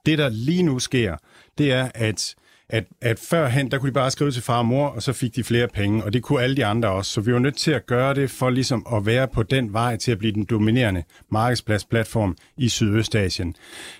Det, 0.05 0.17
der 0.17 0.29
lige 0.29 0.63
nu 0.63 0.79
sker, 0.79 1.15
det 1.57 1.71
er, 1.71 1.89
at 1.95 2.35
at, 2.69 2.83
at 3.01 3.19
førhen, 3.19 3.71
der 3.71 3.77
kunne 3.77 3.89
de 3.89 3.93
bare 3.93 4.11
skrive 4.11 4.31
til 4.31 4.43
far 4.43 4.57
og 4.57 4.65
mor, 4.65 4.87
og 4.87 5.03
så 5.03 5.13
fik 5.13 5.35
de 5.35 5.43
flere 5.43 5.67
penge, 5.67 6.03
og 6.03 6.13
det 6.13 6.23
kunne 6.23 6.41
alle 6.41 6.55
de 6.55 6.65
andre 6.65 6.89
også. 6.89 7.11
Så 7.11 7.21
vi 7.21 7.33
var 7.33 7.39
nødt 7.39 7.57
til 7.57 7.71
at 7.71 7.85
gøre 7.85 8.13
det 8.13 8.31
for 8.31 8.49
ligesom 8.49 8.87
at 8.93 9.05
være 9.05 9.27
på 9.27 9.43
den 9.43 9.73
vej 9.73 9.97
til 9.97 10.11
at 10.11 10.17
blive 10.17 10.33
den 10.33 10.45
dominerende 10.45 11.03
markedspladsplatform 11.31 12.37
i 12.57 12.69
Sydøstasien. 12.69 13.55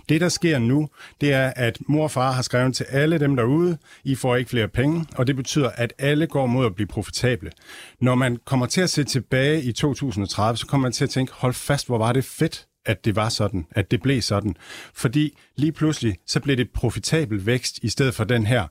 Det, 0.10 0.21
der 0.21 0.30
sker 0.30 0.60
nu, 0.60 0.89
det 1.21 1.34
er, 1.34 1.53
at 1.56 1.80
mor 1.88 2.03
og 2.03 2.12
far 2.12 2.32
har 2.32 2.41
skrevet 2.41 2.75
til 2.75 2.86
alle 2.89 3.19
dem 3.19 3.36
derude, 3.36 3.77
I 4.03 4.15
får 4.15 4.36
ikke 4.36 4.49
flere 4.49 4.67
penge, 4.67 5.06
og 5.15 5.27
det 5.27 5.36
betyder, 5.36 5.69
at 5.69 5.93
alle 5.99 6.27
går 6.27 6.45
mod 6.45 6.65
at 6.65 6.75
blive 6.75 6.88
profitable. 6.88 7.51
Når 8.01 8.15
man 8.15 8.38
kommer 8.45 8.65
til 8.65 8.82
at 8.82 8.89
se 8.89 9.03
tilbage 9.03 9.63
i 9.63 9.71
2030, 9.71 10.58
så 10.58 10.67
kommer 10.67 10.86
man 10.86 10.91
til 10.91 11.03
at 11.03 11.10
tænke, 11.10 11.34
hold 11.36 11.53
fast, 11.53 11.88
hvor 11.88 11.97
var 11.97 12.13
det 12.13 12.25
fedt, 12.25 12.67
at 12.88 13.06
det 13.06 13.15
var 13.15 13.30
sådan, 13.30 13.65
at 13.71 13.91
det 13.91 14.02
blev 14.02 14.21
sådan. 14.21 14.56
Fordi 14.93 15.38
lige 15.56 15.71
pludselig, 15.71 16.15
så 16.26 16.39
blev 16.39 16.58
det 16.58 16.69
profitabel 16.69 17.45
vækst, 17.45 17.80
i 17.82 17.89
stedet 17.89 18.13
for 18.13 18.23
den 18.23 18.45
her 18.45 18.67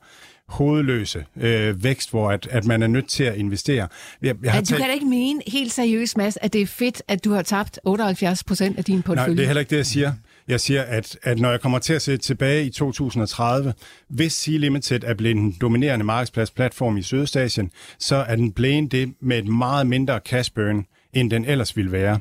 hovedløse 0.48 1.24
øh, 1.36 1.84
vækst, 1.84 2.10
hvor 2.10 2.30
at, 2.30 2.48
at 2.50 2.64
man 2.64 2.82
er 2.82 2.86
nødt 2.86 3.08
til 3.08 3.24
at 3.24 3.36
investere. 3.36 3.88
Jeg, 4.22 4.36
jeg 4.42 4.52
har 4.52 4.60
du 4.60 4.66
talt... 4.66 4.80
kan 4.80 4.88
da 4.88 4.94
ikke 4.94 5.06
mene 5.06 5.40
helt 5.46 5.72
seriøst, 5.72 6.16
Mads, 6.16 6.38
at 6.40 6.52
det 6.52 6.60
er 6.60 6.66
fedt, 6.66 7.02
at 7.08 7.24
du 7.24 7.32
har 7.32 7.42
tabt 7.42 7.80
78 7.84 8.44
procent 8.44 8.78
af 8.78 8.84
din 8.84 9.02
portefølje. 9.02 9.28
Nej, 9.28 9.36
det 9.36 9.42
er 9.42 9.46
heller 9.46 9.60
ikke 9.60 9.70
det, 9.70 9.76
jeg 9.76 9.86
siger. 9.86 10.12
Jeg 10.48 10.60
siger, 10.60 10.82
at, 10.82 11.18
at 11.22 11.38
når 11.38 11.50
jeg 11.50 11.60
kommer 11.60 11.78
til 11.78 11.92
at 11.92 12.02
se 12.02 12.16
tilbage 12.16 12.66
i 12.66 12.70
2030, 12.70 13.74
hvis 14.08 14.32
Sea 14.32 14.56
Limited 14.56 15.04
er 15.04 15.14
blevet 15.14 15.36
en 15.36 15.56
dominerende 15.60 16.04
markedspladsplatform 16.04 16.96
i 16.96 17.02
Sydøstasien, 17.02 17.70
så 17.98 18.16
er 18.16 18.36
den 18.36 18.52
blevet 18.52 18.92
det 18.92 19.14
med 19.20 19.38
et 19.38 19.48
meget 19.48 19.86
mindre 19.86 20.20
cash 20.24 20.52
burn, 20.54 20.86
end 21.12 21.30
den 21.30 21.44
ellers 21.44 21.76
ville 21.76 21.92
være 21.92 22.20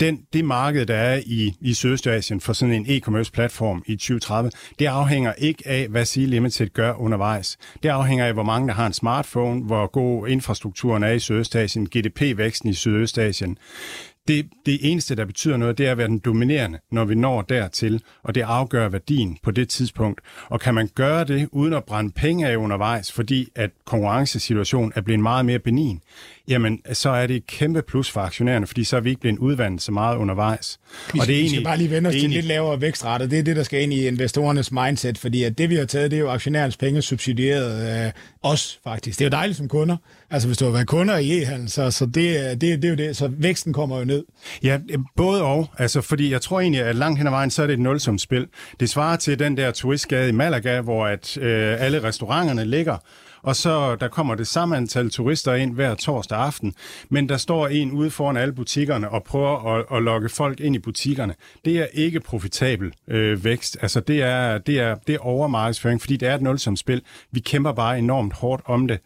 den, 0.00 0.20
det 0.32 0.44
marked, 0.44 0.86
der 0.86 0.96
er 0.96 1.20
i, 1.26 1.54
i 1.60 1.74
Sydøstasien 1.74 2.40
for 2.40 2.52
sådan 2.52 2.74
en 2.74 2.86
e-commerce 2.86 3.30
platform 3.32 3.82
i 3.86 3.96
2030, 3.96 4.50
det 4.78 4.86
afhænger 4.86 5.32
ikke 5.32 5.68
af, 5.68 5.88
hvad 5.88 6.04
Sea 6.04 6.24
Limited 6.24 6.68
gør 6.68 6.92
undervejs. 6.92 7.58
Det 7.82 7.88
afhænger 7.88 8.26
af, 8.26 8.32
hvor 8.32 8.42
mange 8.42 8.68
der 8.68 8.74
har 8.74 8.86
en 8.86 8.92
smartphone, 8.92 9.64
hvor 9.64 9.86
god 9.86 10.28
infrastrukturen 10.28 11.02
er 11.02 11.10
i 11.10 11.18
Sydøstasien, 11.18 11.86
GDP-væksten 11.86 12.68
i 12.68 12.74
Sydøstasien. 12.74 13.58
Det, 14.28 14.46
det 14.66 14.78
eneste, 14.82 15.14
der 15.14 15.24
betyder 15.24 15.56
noget, 15.56 15.78
det 15.78 15.86
er 15.86 15.90
at 15.90 15.98
være 15.98 16.08
den 16.08 16.18
dominerende, 16.18 16.78
når 16.92 17.04
vi 17.04 17.14
når 17.14 17.42
dertil, 17.42 18.02
og 18.22 18.34
det 18.34 18.40
afgør 18.40 18.88
værdien 18.88 19.38
på 19.42 19.50
det 19.50 19.68
tidspunkt. 19.68 20.20
Og 20.48 20.60
kan 20.60 20.74
man 20.74 20.88
gøre 20.94 21.24
det 21.24 21.48
uden 21.52 21.72
at 21.72 21.84
brænde 21.84 22.12
penge 22.12 22.48
af 22.48 22.56
undervejs, 22.56 23.12
fordi 23.12 23.48
at 23.54 23.70
konkurrencesituationen 23.84 24.92
er 24.96 25.00
blevet 25.00 25.22
meget 25.22 25.46
mere 25.46 25.58
benin, 25.58 26.00
jamen 26.48 26.80
så 26.92 27.10
er 27.10 27.26
det 27.26 27.36
et 27.36 27.46
kæmpe 27.46 27.82
plus 27.82 28.10
for 28.10 28.20
aktionærerne, 28.20 28.66
fordi 28.66 28.84
så 28.84 28.96
er 28.96 29.00
vi 29.00 29.10
ikke 29.10 29.20
blevet 29.20 29.38
udvandet 29.38 29.82
så 29.82 29.92
meget 29.92 30.16
undervejs. 30.16 30.78
Vi, 31.12 31.20
og 31.20 31.26
det 31.26 31.34
er 31.34 31.38
egentlig, 31.38 31.50
vi 31.50 31.56
skal 31.56 31.64
bare 31.64 31.76
lige 31.76 31.90
vende 31.90 32.08
os 32.08 32.14
til 32.14 32.30
lidt 32.30 32.46
lavere 32.46 32.80
vækstrate. 32.80 33.30
Det 33.30 33.38
er 33.38 33.42
det, 33.42 33.56
der 33.56 33.62
skal 33.62 33.82
ind 33.82 33.92
i 33.92 34.06
investorernes 34.06 34.72
mindset, 34.72 35.18
fordi 35.18 35.42
at 35.42 35.58
det, 35.58 35.70
vi 35.70 35.74
har 35.74 35.84
taget, 35.84 36.10
det 36.10 36.16
er 36.16 36.20
jo 36.20 36.30
aktionærens 36.30 36.76
penge 36.76 37.02
subsidieret 37.02 38.06
øh, 38.06 38.12
os 38.42 38.80
faktisk. 38.84 39.18
Det 39.18 39.24
er 39.24 39.28
jo 39.28 39.30
dejligt 39.30 39.58
som 39.58 39.68
kunder. 39.68 39.96
Altså 40.30 40.48
hvis 40.48 40.58
du 40.58 40.64
har 40.64 40.72
været 40.72 40.86
kunder 40.86 41.16
i 41.16 41.42
e-handel, 41.42 41.70
så, 41.70 41.90
så 41.90 42.06
det, 42.06 42.60
det, 42.60 42.60
det 42.60 42.84
er 42.84 42.88
jo 42.88 42.96
det. 42.96 43.16
Så 43.16 43.30
væksten 43.38 43.72
kommer 43.72 43.98
jo 43.98 44.04
ned. 44.04 44.24
Ja, 44.62 44.78
både 45.16 45.42
og. 45.42 45.68
Altså, 45.78 46.00
fordi 46.00 46.32
jeg 46.32 46.40
tror 46.40 46.60
egentlig, 46.60 46.82
at 46.82 46.96
langt 46.96 47.18
hen 47.18 47.26
ad 47.26 47.30
vejen, 47.30 47.50
så 47.50 47.62
er 47.62 47.66
det 47.66 47.74
et 47.74 47.80
nulsumspil. 47.80 48.46
Det 48.80 48.90
svarer 48.90 49.16
til 49.16 49.38
den 49.38 49.56
der 49.56 49.70
turistgade 49.70 50.28
i 50.28 50.32
Malaga, 50.32 50.80
hvor 50.80 51.06
at 51.06 51.38
øh, 51.38 51.76
alle 51.80 52.02
restauranterne 52.02 52.64
ligger, 52.64 52.96
og 53.44 53.56
så 53.56 53.96
der 53.96 54.08
kommer 54.08 54.34
det 54.34 54.46
samme 54.46 54.76
antal 54.76 55.10
turister 55.10 55.54
ind 55.54 55.74
hver 55.74 55.94
torsdag 55.94 56.38
aften, 56.38 56.74
men 57.08 57.28
der 57.28 57.36
står 57.36 57.68
en 57.68 57.90
ude 57.90 58.10
foran 58.10 58.36
alle 58.36 58.54
butikkerne 58.54 59.08
og 59.08 59.24
prøver 59.24 59.76
at, 59.76 59.96
at 59.96 60.02
lokke 60.02 60.28
folk 60.28 60.60
ind 60.60 60.76
i 60.76 60.78
butikkerne. 60.78 61.34
Det 61.64 61.78
er 61.78 61.86
ikke 61.92 62.20
profitabel 62.20 62.92
øh, 63.08 63.44
vækst. 63.44 63.78
Altså 63.82 64.00
det 64.00 64.22
er, 64.22 64.58
det 64.58 64.80
er, 64.80 64.94
det 65.06 65.14
er 65.14 65.18
overmarkedsføring, 65.18 66.00
fordi 66.00 66.16
det 66.16 66.28
er 66.28 66.34
et 66.34 66.42
nulsomspil. 66.42 67.02
Vi 67.30 67.40
kæmper 67.40 67.72
bare 67.72 67.98
enormt 67.98 68.32
hårdt 68.32 68.62
om 68.66 68.88
det. 68.88 68.98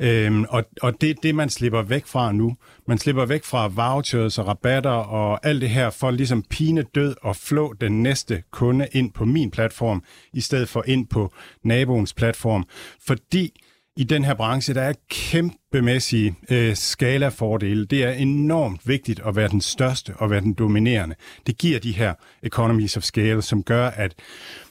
Øhm, 0.00 0.44
og, 0.48 0.64
og 0.82 1.00
det 1.00 1.10
er 1.10 1.14
det, 1.22 1.34
man 1.34 1.50
slipper 1.50 1.82
væk 1.82 2.06
fra 2.06 2.32
nu. 2.32 2.56
Man 2.88 2.98
slipper 2.98 3.26
væk 3.26 3.44
fra 3.44 3.68
vouchers 3.68 4.38
og 4.38 4.46
rabatter 4.46 4.90
og 4.90 5.46
alt 5.46 5.60
det 5.60 5.70
her 5.70 5.90
for 5.90 6.10
ligesom 6.10 6.42
pine 6.42 6.82
død 6.82 7.14
og 7.22 7.36
flå 7.36 7.72
den 7.80 8.02
næste 8.02 8.42
kunde 8.50 8.86
ind 8.92 9.12
på 9.12 9.24
min 9.24 9.50
platform, 9.50 10.02
i 10.32 10.40
stedet 10.40 10.68
for 10.68 10.84
ind 10.86 11.06
på 11.06 11.32
naboens 11.64 12.14
platform. 12.14 12.64
Fordi 13.06 13.61
i 13.96 14.04
den 14.04 14.24
her 14.24 14.34
branche, 14.34 14.74
der 14.74 14.82
er 14.82 14.92
kæmpemæssige 15.10 16.34
øh, 16.50 16.76
skalafordele. 16.76 17.84
Det 17.84 18.04
er 18.04 18.12
enormt 18.12 18.88
vigtigt 18.88 19.20
at 19.26 19.36
være 19.36 19.48
den 19.48 19.60
største 19.60 20.12
og 20.16 20.30
være 20.30 20.40
den 20.40 20.52
dominerende. 20.52 21.14
Det 21.46 21.58
giver 21.58 21.78
de 21.78 21.92
her 21.92 22.14
economies 22.42 22.96
of 22.96 23.02
scale, 23.02 23.42
som 23.42 23.62
gør, 23.62 23.86
at 23.86 24.14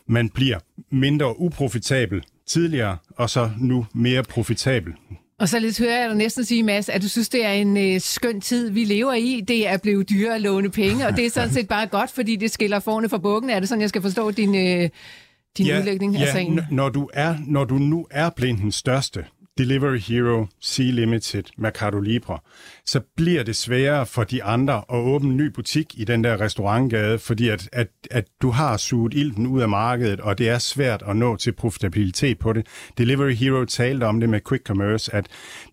man 0.08 0.30
bliver 0.30 0.60
mindre 0.92 1.40
uprofitabel 1.40 2.24
tidligere, 2.48 2.98
og 3.16 3.30
så 3.30 3.50
nu 3.60 3.86
mere 3.94 4.24
profitabel. 4.24 4.94
Og 5.40 5.50
så 5.50 5.60
lidt 5.60 5.80
hører 5.80 6.00
jeg 6.00 6.10
dig 6.10 6.18
næsten 6.18 6.46
sige, 6.46 6.64
Mads, 6.64 6.90
at 6.90 7.02
du 7.02 7.10
synes, 7.10 7.30
det 7.30 7.46
er 7.46 7.52
en 7.52 7.78
øh, 7.78 8.02
skøn 8.02 8.42
tid, 8.42 8.70
vi 8.70 8.84
lever 8.84 9.14
i. 9.14 9.42
Det 9.48 9.68
er 9.68 9.78
blevet 9.78 10.10
dyrere 10.10 10.36
at 10.36 10.42
låne 10.42 10.70
penge, 10.70 11.08
og 11.08 11.16
det 11.18 11.26
er 11.26 11.30
sådan 11.30 11.50
set 11.50 11.68
bare 11.68 11.88
godt, 11.88 12.12
fordi 12.12 12.36
det 12.36 12.52
skiller 12.52 12.80
forne 12.80 13.10
fra 13.10 13.18
bukken. 13.18 13.50
Er 13.50 13.60
det 13.60 13.70
sådan, 13.70 13.82
jeg 13.82 13.90
skal 13.90 14.02
forstå 14.02 14.32
din... 14.32 14.56
Øh 14.56 14.90
din 15.58 15.66
ja, 15.66 15.80
udlægning 15.80 16.14
ja, 16.14 16.22
af 16.22 16.28
sagen? 16.28 16.60
Når 16.72 16.90
du, 16.90 17.10
er, 17.14 17.36
når 17.48 17.64
du 17.64 17.76
nu 17.76 18.08
er 18.12 18.30
den 18.62 18.72
største, 18.72 19.26
Delivery 19.58 20.00
Hero, 20.00 20.48
Sea 20.60 20.92
Limited, 20.92 21.44
Mercado 21.58 22.00
Libre, 22.00 22.40
så 22.86 23.00
bliver 23.16 23.44
det 23.44 23.56
sværere 23.56 24.06
for 24.06 24.24
de 24.24 24.44
andre 24.44 24.78
at 24.78 24.98
åbne 24.98 25.30
en 25.30 25.38
ny 25.38 25.46
butik 25.46 25.94
i 25.98 26.04
den 26.04 26.24
der 26.24 26.42
restaurantgade, 26.42 27.20
fordi 27.20 27.50
at, 27.50 27.70
at, 27.74 27.88
at 28.12 28.28
du 28.42 28.50
har 28.50 28.78
suget 28.78 29.14
ilten 29.14 29.48
ud 29.48 29.62
af 29.62 29.70
markedet, 29.70 30.20
og 30.20 30.38
det 30.38 30.50
er 30.50 30.58
svært 30.58 31.04
at 31.08 31.16
nå 31.16 31.36
til 31.36 31.52
profitabilitet 31.52 32.40
på 32.40 32.54
det. 32.54 32.68
Delivery 32.98 33.34
Hero 33.34 33.66
talte 33.66 34.04
om 34.04 34.20
det 34.20 34.30
med 34.30 34.40
Quick 34.50 34.66
Commerce, 34.66 35.16
at 35.16 35.28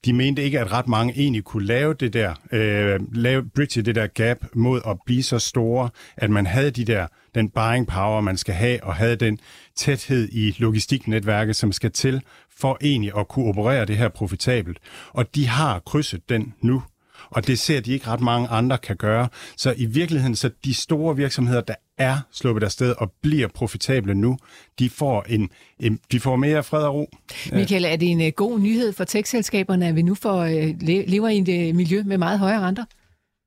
de 0.05 0.13
mente 0.13 0.43
ikke, 0.43 0.61
at 0.61 0.73
ret 0.73 0.89
mange 0.89 1.15
egentlig 1.17 1.45
kunne 1.45 1.67
lave 1.67 1.95
det 1.95 2.13
der, 2.13 2.35
øh, 2.53 3.01
lave 3.15 3.45
bridge 3.55 3.83
det 3.83 3.95
der 3.95 4.07
gap 4.07 4.39
mod 4.55 4.81
at 4.87 4.97
blive 5.07 5.23
så 5.23 5.39
store, 5.39 5.91
at 6.17 6.31
man 6.31 6.47
havde 6.47 6.71
de 6.71 6.85
der 6.85 7.07
den 7.35 7.51
buying 7.51 7.87
power, 7.87 8.21
man 8.21 8.37
skal 8.37 8.55
have, 8.55 8.85
og 8.85 8.95
havde 8.95 9.17
den 9.17 9.39
tæthed 9.77 10.29
i 10.33 10.57
logistiknetværket, 10.59 11.57
som 11.57 11.73
skal 11.73 11.91
til 11.91 12.23
for 12.61 12.79
egentlig 12.81 13.13
at 13.19 13.29
kunne 13.29 13.49
operere 13.49 13.85
det 13.85 13.97
her 13.97 14.09
profitabelt. 14.09 14.79
Og 15.09 15.35
de 15.35 15.47
har 15.47 15.79
krydset 15.79 16.29
den 16.29 16.55
nu, 16.61 16.83
og 17.31 17.47
det 17.47 17.59
ser 17.59 17.81
de 17.81 17.93
ikke 17.93 18.07
ret 18.07 18.21
mange 18.21 18.49
andre 18.49 18.79
kan 18.79 18.97
gøre. 18.97 19.29
Så 19.57 19.75
i 19.77 19.87
virkeligheden, 19.87 20.37
så 20.37 20.51
de 20.65 20.75
store 20.75 21.17
virksomheder, 21.17 21.61
der 21.61 21.75
er 21.99 22.19
sluppet 22.33 22.63
afsted 22.63 22.95
og 22.99 23.13
bliver 23.23 23.49
profitable 23.49 24.15
nu, 24.15 24.39
de 24.79 24.91
får, 24.91 25.25
en, 25.29 25.51
en, 25.81 26.01
de 26.13 26.21
får 26.21 26.37
mere 26.37 26.63
fred 26.63 26.83
og 26.83 26.95
ro. 26.95 27.11
Michael, 27.53 27.85
er 27.85 27.97
det 27.97 28.09
en 28.09 28.21
uh, 28.21 28.29
god 28.37 28.61
nyhed 28.61 28.93
for 28.93 29.05
tech-selskaberne, 29.05 29.89
at 29.89 29.97
vi 29.97 30.03
nu 30.03 30.15
får, 30.15 30.45
uh, 30.45 30.81
lever 30.83 31.29
i 31.29 31.39
et 31.39 31.71
uh, 31.71 31.77
miljø 31.77 32.03
med 32.07 32.19
meget 32.19 32.39
højere 32.39 32.61
renter? 32.61 32.85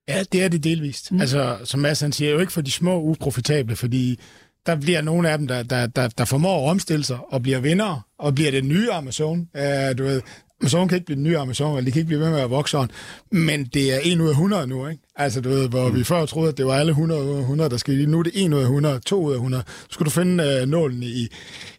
Ja, 0.07 0.23
det 0.31 0.43
er 0.43 0.47
det 0.47 0.63
delvist. 0.63 1.11
Mm. 1.11 1.21
Altså, 1.21 1.57
som 1.63 1.79
Mads 1.79 2.01
han 2.01 2.11
siger, 2.11 2.31
jo 2.31 2.39
ikke 2.39 2.51
for 2.51 2.61
de 2.61 2.71
små 2.71 3.01
uprofitable, 3.01 3.75
fordi 3.75 4.19
der 4.65 4.75
bliver 4.75 5.01
nogle 5.01 5.29
af 5.29 5.37
dem, 5.37 5.47
der, 5.47 5.63
der, 5.63 5.87
der, 5.87 6.07
der 6.07 6.25
formår 6.25 6.65
at 6.65 6.69
omstille 6.69 7.03
sig 7.03 7.17
og 7.29 7.41
bliver 7.41 7.59
vinder 7.59 8.05
og 8.17 8.35
bliver 8.35 8.51
det 8.51 8.65
nye 8.65 8.91
Amazon. 8.91 9.47
Uh, 9.55 9.97
du 9.97 10.03
ved, 10.03 10.21
Amazon 10.61 10.87
kan 10.87 10.95
ikke 10.95 11.05
blive 11.05 11.15
den 11.15 11.23
nye 11.23 11.37
Amazon, 11.37 11.77
eller 11.77 11.85
de 11.85 11.91
kan 11.91 11.99
ikke 11.99 12.07
blive 12.07 12.19
ved 12.19 12.29
med 12.29 12.39
at 12.39 12.49
vokse 12.49 12.71
sådan. 12.71 12.89
Men 13.31 13.65
det 13.65 13.93
er 13.93 13.99
1 14.03 14.19
ud 14.19 14.27
af 14.27 14.31
100 14.31 14.67
nu, 14.67 14.87
ikke? 14.87 15.03
Altså, 15.15 15.41
du 15.41 15.49
ved, 15.49 15.69
hvor 15.69 15.87
mm. 15.87 15.95
vi 15.95 16.03
før 16.03 16.25
troede, 16.25 16.49
at 16.49 16.57
det 16.57 16.65
var 16.65 16.73
alle 16.73 16.89
100 16.89 17.23
ud 17.23 17.35
af 17.35 17.39
100, 17.39 17.69
der 17.69 17.77
skal 17.77 18.09
Nu 18.09 18.19
er 18.19 18.23
det 18.23 18.45
1 18.45 18.53
ud 18.53 18.59
af 18.59 18.63
100, 18.63 18.99
2 18.99 19.23
ud 19.23 19.31
af 19.31 19.35
100. 19.35 19.63
Så 19.67 19.87
skulle 19.89 20.05
du 20.05 20.11
finde 20.11 20.59
uh, 20.63 20.69
nålen 20.69 21.03
i, 21.03 21.27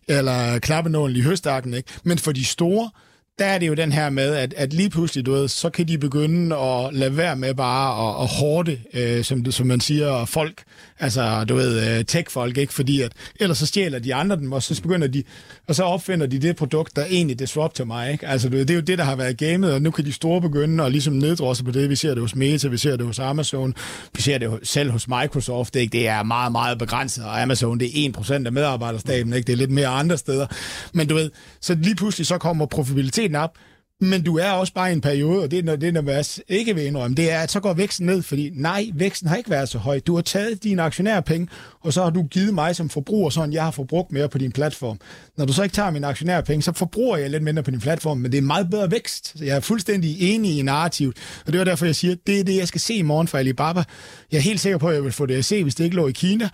eller 0.08 0.58
knappenålen 0.58 1.16
i 1.16 1.20
høstakken, 1.20 1.74
ikke? 1.74 1.92
Men 2.04 2.18
for 2.18 2.32
de 2.32 2.44
store, 2.44 2.90
der 3.38 3.44
er 3.44 3.58
det 3.58 3.68
jo 3.68 3.74
den 3.74 3.92
her 3.92 4.10
med, 4.10 4.34
at, 4.34 4.54
at 4.56 4.72
lige 4.72 4.90
pludselig, 4.90 5.26
du 5.26 5.32
ved, 5.32 5.48
så 5.48 5.70
kan 5.70 5.88
de 5.88 5.98
begynde 5.98 6.56
at 6.56 6.94
lade 6.94 7.16
være 7.16 7.36
med 7.36 7.54
bare 7.54 8.08
at, 8.08 8.22
at 8.22 8.28
hårde, 8.28 8.78
øh, 8.94 9.24
som, 9.24 9.50
som 9.50 9.66
man 9.66 9.80
siger, 9.80 10.24
folk, 10.24 10.62
altså, 11.00 11.44
du 11.44 11.54
ved, 11.54 11.98
øh, 11.98 12.04
tech-folk, 12.04 12.58
ikke? 12.58 12.72
Fordi 12.72 13.00
at, 13.00 13.12
ellers 13.40 13.58
så 13.58 13.66
stjæler 13.66 13.98
de 13.98 14.14
andre 14.14 14.36
dem, 14.36 14.52
og 14.52 14.62
så 14.62 14.82
begynder 14.82 15.06
de, 15.06 15.22
og 15.68 15.74
så 15.74 15.82
opfinder 15.82 16.26
de 16.26 16.38
det 16.38 16.56
produkt, 16.56 16.96
der 16.96 17.04
egentlig 17.04 17.38
disrupter 17.38 17.84
mig, 17.84 18.12
ikke? 18.12 18.26
Altså, 18.26 18.48
du 18.48 18.56
ved, 18.56 18.66
det 18.66 18.74
er 18.74 18.78
jo 18.78 18.80
det, 18.80 18.98
der 18.98 19.04
har 19.04 19.16
været 19.16 19.38
gamet, 19.38 19.74
og 19.74 19.82
nu 19.82 19.90
kan 19.90 20.04
de 20.04 20.12
store 20.12 20.40
begynde 20.40 20.84
at 20.84 20.92
ligesom 20.92 21.14
neddrosse 21.14 21.64
på 21.64 21.70
det. 21.70 21.90
Vi 21.90 21.96
ser 21.96 22.10
det 22.10 22.20
hos 22.20 22.34
Meta, 22.34 22.68
vi 22.68 22.78
ser 22.78 22.96
det 22.96 23.06
hos 23.06 23.18
Amazon, 23.18 23.74
vi 24.14 24.22
ser 24.22 24.38
det 24.38 24.50
selv 24.62 24.90
hos 24.90 25.08
Microsoft, 25.08 25.76
ikke? 25.76 25.92
Det 25.92 26.08
er 26.08 26.22
meget, 26.22 26.52
meget 26.52 26.78
begrænset, 26.78 27.24
og 27.24 27.42
Amazon, 27.42 27.80
det 27.80 28.06
er 28.06 28.10
1% 28.18 28.46
af 28.46 28.52
medarbejderstaben, 28.52 29.32
ikke? 29.32 29.46
Det 29.46 29.52
er 29.52 29.56
lidt 29.56 29.70
mere 29.70 29.88
andre 29.88 30.18
steder. 30.18 30.46
Men 30.92 31.08
du 31.08 31.14
ved, 31.14 31.30
så 31.60 31.74
lige 31.74 31.94
pludselig 31.94 32.26
så 32.26 32.38
kommer 32.38 32.66
profitabilitet 32.66 33.21
profitabiliteten 33.28 33.36
op, 33.36 33.58
men 34.00 34.22
du 34.22 34.38
er 34.38 34.50
også 34.50 34.72
bare 34.72 34.90
i 34.90 34.92
en 34.92 35.00
periode, 35.00 35.42
og 35.42 35.50
det 35.50 35.68
er 35.68 35.76
det, 35.76 35.94
der 35.94 36.40
ikke 36.48 36.74
vil 36.74 36.86
indrømme, 36.86 37.14
det 37.16 37.32
er, 37.32 37.40
at 37.40 37.50
så 37.50 37.60
går 37.60 37.74
væksten 37.74 38.06
ned, 38.06 38.22
fordi 38.22 38.50
nej, 38.54 38.86
væksten 38.94 39.28
har 39.28 39.36
ikke 39.36 39.50
været 39.50 39.68
så 39.68 39.78
høj. 39.78 40.00
Du 40.00 40.14
har 40.14 40.22
taget 40.22 40.64
dine 40.64 40.82
aktionærpenge, 40.82 41.48
og 41.80 41.92
så 41.92 42.02
har 42.02 42.10
du 42.10 42.22
givet 42.22 42.54
mig 42.54 42.76
som 42.76 42.88
forbruger 42.88 43.30
sådan, 43.30 43.52
jeg 43.52 43.64
har 43.64 43.70
forbrugt 43.70 44.12
mere 44.12 44.28
på 44.28 44.38
din 44.38 44.52
platform. 44.52 45.00
Når 45.36 45.44
du 45.44 45.52
så 45.52 45.62
ikke 45.62 45.74
tager 45.74 45.90
mine 45.90 46.06
aktionærpenge, 46.06 46.62
så 46.62 46.72
forbruger 46.72 47.16
jeg 47.16 47.30
lidt 47.30 47.42
mindre 47.42 47.62
på 47.62 47.70
din 47.70 47.80
platform, 47.80 48.18
men 48.18 48.32
det 48.32 48.38
er 48.38 48.42
meget 48.42 48.70
bedre 48.70 48.90
vækst. 48.90 49.38
Så 49.38 49.44
jeg 49.44 49.56
er 49.56 49.60
fuldstændig 49.60 50.34
enig 50.34 50.58
i 50.58 50.62
narrativet, 50.62 51.16
og 51.46 51.52
det 51.52 51.58
var 51.58 51.64
derfor, 51.64 51.86
jeg 51.86 51.96
siger, 51.96 52.14
det 52.26 52.40
er 52.40 52.44
det, 52.44 52.56
jeg 52.56 52.68
skal 52.68 52.80
se 52.80 52.94
i 52.94 53.02
morgen 53.02 53.28
fra 53.28 53.38
Alibaba. 53.38 53.84
Jeg 54.32 54.38
er 54.38 54.42
helt 54.42 54.60
sikker 54.60 54.78
på, 54.78 54.88
at 54.88 54.94
jeg 54.94 55.04
vil 55.04 55.12
få 55.12 55.26
det 55.26 55.34
at 55.34 55.44
se, 55.44 55.62
hvis 55.62 55.74
det 55.74 55.84
ikke 55.84 55.96
lå 55.96 56.08
i 56.08 56.12
Kina. 56.12 56.48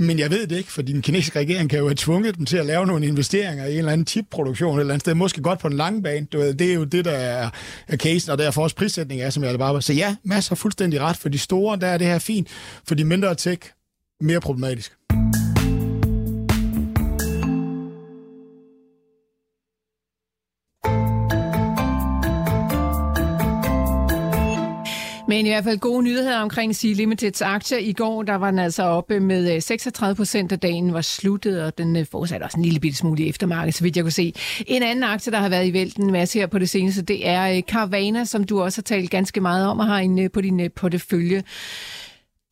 Men 0.00 0.18
jeg 0.18 0.30
ved 0.30 0.46
det 0.46 0.56
ikke, 0.56 0.72
for 0.72 0.82
den 0.82 1.02
kinesiske 1.02 1.38
regering 1.38 1.70
kan 1.70 1.78
jo 1.78 1.86
have 1.86 1.94
tvunget 1.94 2.36
dem 2.36 2.46
til 2.46 2.56
at 2.56 2.66
lave 2.66 2.86
nogle 2.86 3.06
investeringer 3.06 3.66
i 3.66 3.72
en 3.72 3.78
eller 3.78 3.92
anden 3.92 4.06
chipproduktion 4.06 4.76
et 4.76 4.80
eller 4.80 4.94
andet 4.94 5.00
sted, 5.00 5.14
måske 5.14 5.42
godt 5.42 5.58
på 5.58 5.68
den 5.68 5.76
lange 5.76 6.02
bane. 6.02 6.26
Du 6.32 6.38
ved, 6.38 6.54
det 6.54 6.70
er 6.70 6.74
jo 6.74 6.84
det, 6.84 7.04
der 7.04 7.10
er, 7.10 7.50
er 7.88 7.96
casen, 7.96 8.32
og 8.32 8.38
derfor 8.38 8.62
også 8.62 8.76
prissætning 8.76 9.20
er, 9.20 9.30
som 9.30 9.44
jeg 9.44 9.58
bare 9.58 9.82
Så 9.82 9.92
ja, 9.92 10.16
masser 10.24 10.50
har 10.50 10.56
fuldstændig 10.56 11.00
ret. 11.00 11.16
For 11.16 11.28
de 11.28 11.38
store, 11.38 11.78
der 11.80 11.86
er 11.86 11.98
det 11.98 12.06
her 12.06 12.18
fint. 12.18 12.48
For 12.88 12.94
de 12.94 13.04
mindre 13.04 13.34
tech, 13.34 13.70
mere 14.20 14.40
problematisk. 14.40 14.92
Men 25.30 25.46
i 25.46 25.48
hvert 25.48 25.64
fald 25.64 25.78
gode 25.78 26.02
nyheder 26.02 26.38
omkring 26.38 26.76
Sea 26.76 26.92
Limiteds 26.92 27.42
aktier. 27.42 27.78
I 27.78 27.92
går 27.92 28.22
der 28.22 28.34
var 28.34 28.50
den 28.50 28.58
altså 28.58 28.82
oppe 28.82 29.20
med 29.20 29.54
øh, 29.54 29.62
36 29.62 30.16
procent, 30.16 30.50
da 30.50 30.56
dagen 30.56 30.94
var 30.94 31.00
sluttet, 31.00 31.62
og 31.62 31.78
den 31.78 31.96
øh, 31.96 32.06
fortsatte 32.06 32.44
også 32.44 32.56
en 32.56 32.64
lille 32.64 32.80
bitte 32.80 32.98
smule 32.98 33.22
i 33.22 33.28
eftermarkedet, 33.28 33.74
så 33.74 33.84
vidt 33.84 33.96
jeg 33.96 34.04
kunne 34.04 34.12
se. 34.12 34.34
En 34.66 34.82
anden 34.82 35.04
aktie, 35.04 35.32
der 35.32 35.38
har 35.38 35.48
været 35.48 35.66
i 35.66 35.72
vælten 35.72 36.12
masse 36.12 36.38
her 36.38 36.46
på 36.46 36.58
det 36.58 36.70
seneste, 36.70 37.02
det 37.02 37.28
er 37.28 37.56
øh, 37.56 37.62
Carvana, 37.62 38.24
som 38.24 38.44
du 38.44 38.62
også 38.62 38.78
har 38.78 38.82
talt 38.82 39.10
ganske 39.10 39.40
meget 39.40 39.66
om 39.66 39.78
og 39.78 39.86
har 39.86 39.98
en 39.98 40.30
på 40.30 40.40
din 40.40 40.70
portefølje. 40.76 41.42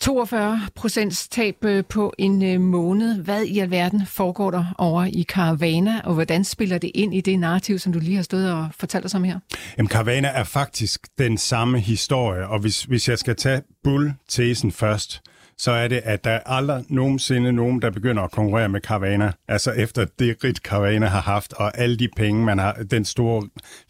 42 0.00 0.61
procents 0.74 1.28
tab 1.28 1.64
øh, 1.64 1.84
på 1.84 2.12
en 2.18 2.44
øh, 2.44 2.61
måned. 2.61 3.22
Hvad 3.22 3.42
i 3.42 3.58
alverden 3.58 4.06
foregår 4.06 4.50
der 4.50 4.64
over 4.78 5.04
i 5.04 5.24
Caravana, 5.28 6.00
og 6.04 6.14
hvordan 6.14 6.44
spiller 6.44 6.78
det 6.78 6.90
ind 6.94 7.14
i 7.14 7.20
det 7.20 7.38
narrativ, 7.38 7.78
som 7.78 7.92
du 7.92 7.98
lige 7.98 8.16
har 8.16 8.22
stået 8.22 8.52
og 8.52 8.68
fortalt 8.78 9.04
os 9.04 9.14
om 9.14 9.24
her? 9.24 9.38
Jamen, 9.78 9.90
Caravana 9.90 10.28
er 10.28 10.44
faktisk 10.44 11.06
den 11.18 11.38
samme 11.38 11.80
historie, 11.80 12.48
og 12.48 12.58
hvis, 12.58 12.82
hvis 12.82 13.08
jeg 13.08 13.18
skal 13.18 13.37
tage 13.37 13.62
bull-tesen 13.84 14.72
først, 14.72 15.22
så 15.58 15.70
er 15.70 15.88
det, 15.88 16.00
at 16.04 16.24
der 16.24 16.38
aldrig 16.46 16.84
nogensinde 16.88 17.52
nogen, 17.52 17.82
der 17.82 17.90
begynder 17.90 18.22
at 18.22 18.30
konkurrere 18.30 18.68
med 18.68 18.80
Caravana. 18.80 19.32
Altså 19.48 19.70
efter 19.70 20.06
det 20.18 20.44
rigt 20.44 20.58
Caravana 20.58 21.06
har 21.06 21.20
haft, 21.20 21.52
og 21.52 21.78
alle 21.78 21.96
de 21.96 22.08
penge, 22.16 22.44
man 22.44 22.58
har, 22.58 22.72
den 22.90 23.04
store 23.04 23.48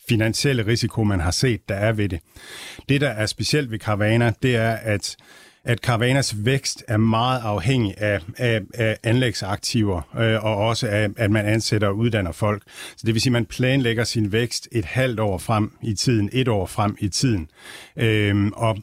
finansielle 0.09 0.67
risiko, 0.67 1.05
man 1.05 1.21
har 1.21 1.31
set, 1.31 1.69
der 1.69 1.75
er 1.75 1.93
ved 1.93 2.09
det. 2.09 2.21
Det, 2.89 3.01
der 3.01 3.09
er 3.09 3.27
specielt 3.27 3.71
ved 3.71 3.79
Caravana, 3.79 4.33
det 4.43 4.57
er, 4.57 4.73
at 4.73 5.17
at 5.65 5.79
Caravanas 5.79 6.35
vækst 6.45 6.85
er 6.89 6.97
meget 6.97 7.41
afhængig 7.41 7.95
af, 7.99 8.21
af, 8.37 8.61
af 8.75 8.97
anlægsaktiver, 9.03 10.03
øh, 10.19 10.45
og 10.45 10.57
også 10.57 10.89
af, 10.89 11.09
at 11.17 11.31
man 11.31 11.47
ansætter 11.47 11.89
og 11.89 11.97
uddanner 11.97 12.33
folk. 12.33 12.63
Så 12.97 13.03
det 13.07 13.15
vil 13.15 13.23
sige, 13.23 13.31
at 13.31 13.33
man 13.33 13.47
planlægger 13.47 14.05
sin 14.05 14.33
vækst 14.33 14.69
et 14.73 14.85
halvt 14.85 15.21
år 15.21 15.39
frem 15.39 15.73
i 15.83 15.95
tiden, 15.95 16.31
et 16.33 16.49
år 16.49 16.67
frem 16.67 16.97
i 17.01 17.09
tiden. 17.09 17.51
Øh, 17.97 18.47
og 18.57 18.79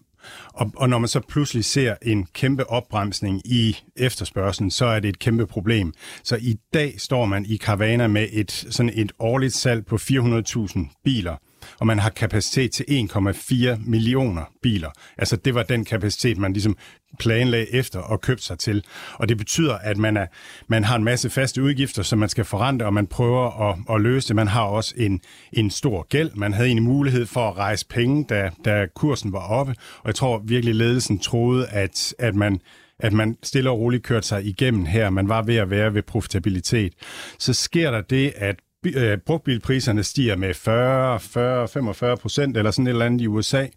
og, 0.53 0.71
og 0.75 0.89
når 0.89 0.97
man 0.97 1.07
så 1.07 1.19
pludselig 1.19 1.65
ser 1.65 1.95
en 2.01 2.25
kæmpe 2.33 2.69
opbremsning 2.69 3.41
i 3.45 3.77
efterspørgselen, 3.95 4.71
så 4.71 4.85
er 4.85 4.99
det 4.99 5.09
et 5.09 5.19
kæmpe 5.19 5.47
problem. 5.47 5.93
Så 6.23 6.35
i 6.35 6.57
dag 6.73 6.95
står 6.97 7.25
man 7.25 7.45
i 7.45 7.57
Carvana 7.57 8.07
med 8.07 8.27
et, 8.31 8.51
sådan 8.51 8.91
et 8.95 9.11
årligt 9.19 9.53
salg 9.53 9.85
på 9.85 9.95
400.000 9.95 11.01
biler 11.03 11.35
og 11.79 11.87
man 11.87 11.99
har 11.99 12.09
kapacitet 12.09 12.71
til 12.71 12.83
1,4 12.83 13.89
millioner 13.89 14.43
biler. 14.61 14.89
Altså 15.17 15.35
det 15.35 15.55
var 15.55 15.63
den 15.63 15.85
kapacitet, 15.85 16.37
man 16.37 16.53
ligesom 16.53 16.77
planlagde 17.19 17.73
efter 17.73 17.99
og 17.99 18.21
købte 18.21 18.43
sig 18.43 18.59
til. 18.59 18.83
Og 19.13 19.29
det 19.29 19.37
betyder, 19.37 19.77
at 19.77 19.97
man, 19.97 20.17
er, 20.17 20.25
man 20.67 20.83
har 20.83 20.95
en 20.95 21.03
masse 21.03 21.29
faste 21.29 21.63
udgifter, 21.63 22.03
som 22.03 22.19
man 22.19 22.29
skal 22.29 22.45
forrente, 22.45 22.85
og 22.85 22.93
man 22.93 23.07
prøver 23.07 23.69
at, 23.69 23.77
at 23.95 24.01
løse 24.01 24.27
det. 24.27 24.35
Man 24.35 24.47
har 24.47 24.61
også 24.63 24.93
en, 24.97 25.21
en 25.53 25.69
stor 25.71 26.07
gæld. 26.09 26.31
Man 26.35 26.53
havde 26.53 26.69
en 26.69 26.83
mulighed 26.83 27.25
for 27.25 27.49
at 27.49 27.57
rejse 27.57 27.87
penge, 27.87 28.25
da, 28.29 28.49
da 28.65 28.87
kursen 28.95 29.33
var 29.33 29.47
oppe. 29.47 29.75
Og 29.97 30.07
jeg 30.07 30.15
tror 30.15 30.41
virkelig, 30.45 30.75
ledelsen 30.75 31.19
troede, 31.19 31.67
at, 31.67 32.13
at 32.19 32.35
man 32.35 32.59
at 32.99 33.13
man 33.13 33.37
stille 33.43 33.69
og 33.69 33.79
roligt 33.79 34.03
kørte 34.03 34.27
sig 34.27 34.45
igennem 34.45 34.85
her. 34.85 35.09
Man 35.09 35.29
var 35.29 35.41
ved 35.41 35.55
at 35.55 35.69
være 35.69 35.93
ved 35.93 36.01
profitabilitet. 36.01 36.93
Så 37.39 37.53
sker 37.53 37.91
der 37.91 38.01
det, 38.01 38.33
at 38.35 38.55
øh, 38.85 39.17
brugtbilpriserne 39.17 40.03
stiger 40.03 40.35
med 40.35 40.53
40, 40.53 41.19
40, 41.19 41.67
45 41.67 42.17
procent 42.17 42.57
eller 42.57 42.71
sådan 42.71 42.87
et 42.87 42.91
eller 42.91 43.05
andet 43.05 43.21
i 43.21 43.27
USA 43.27 43.67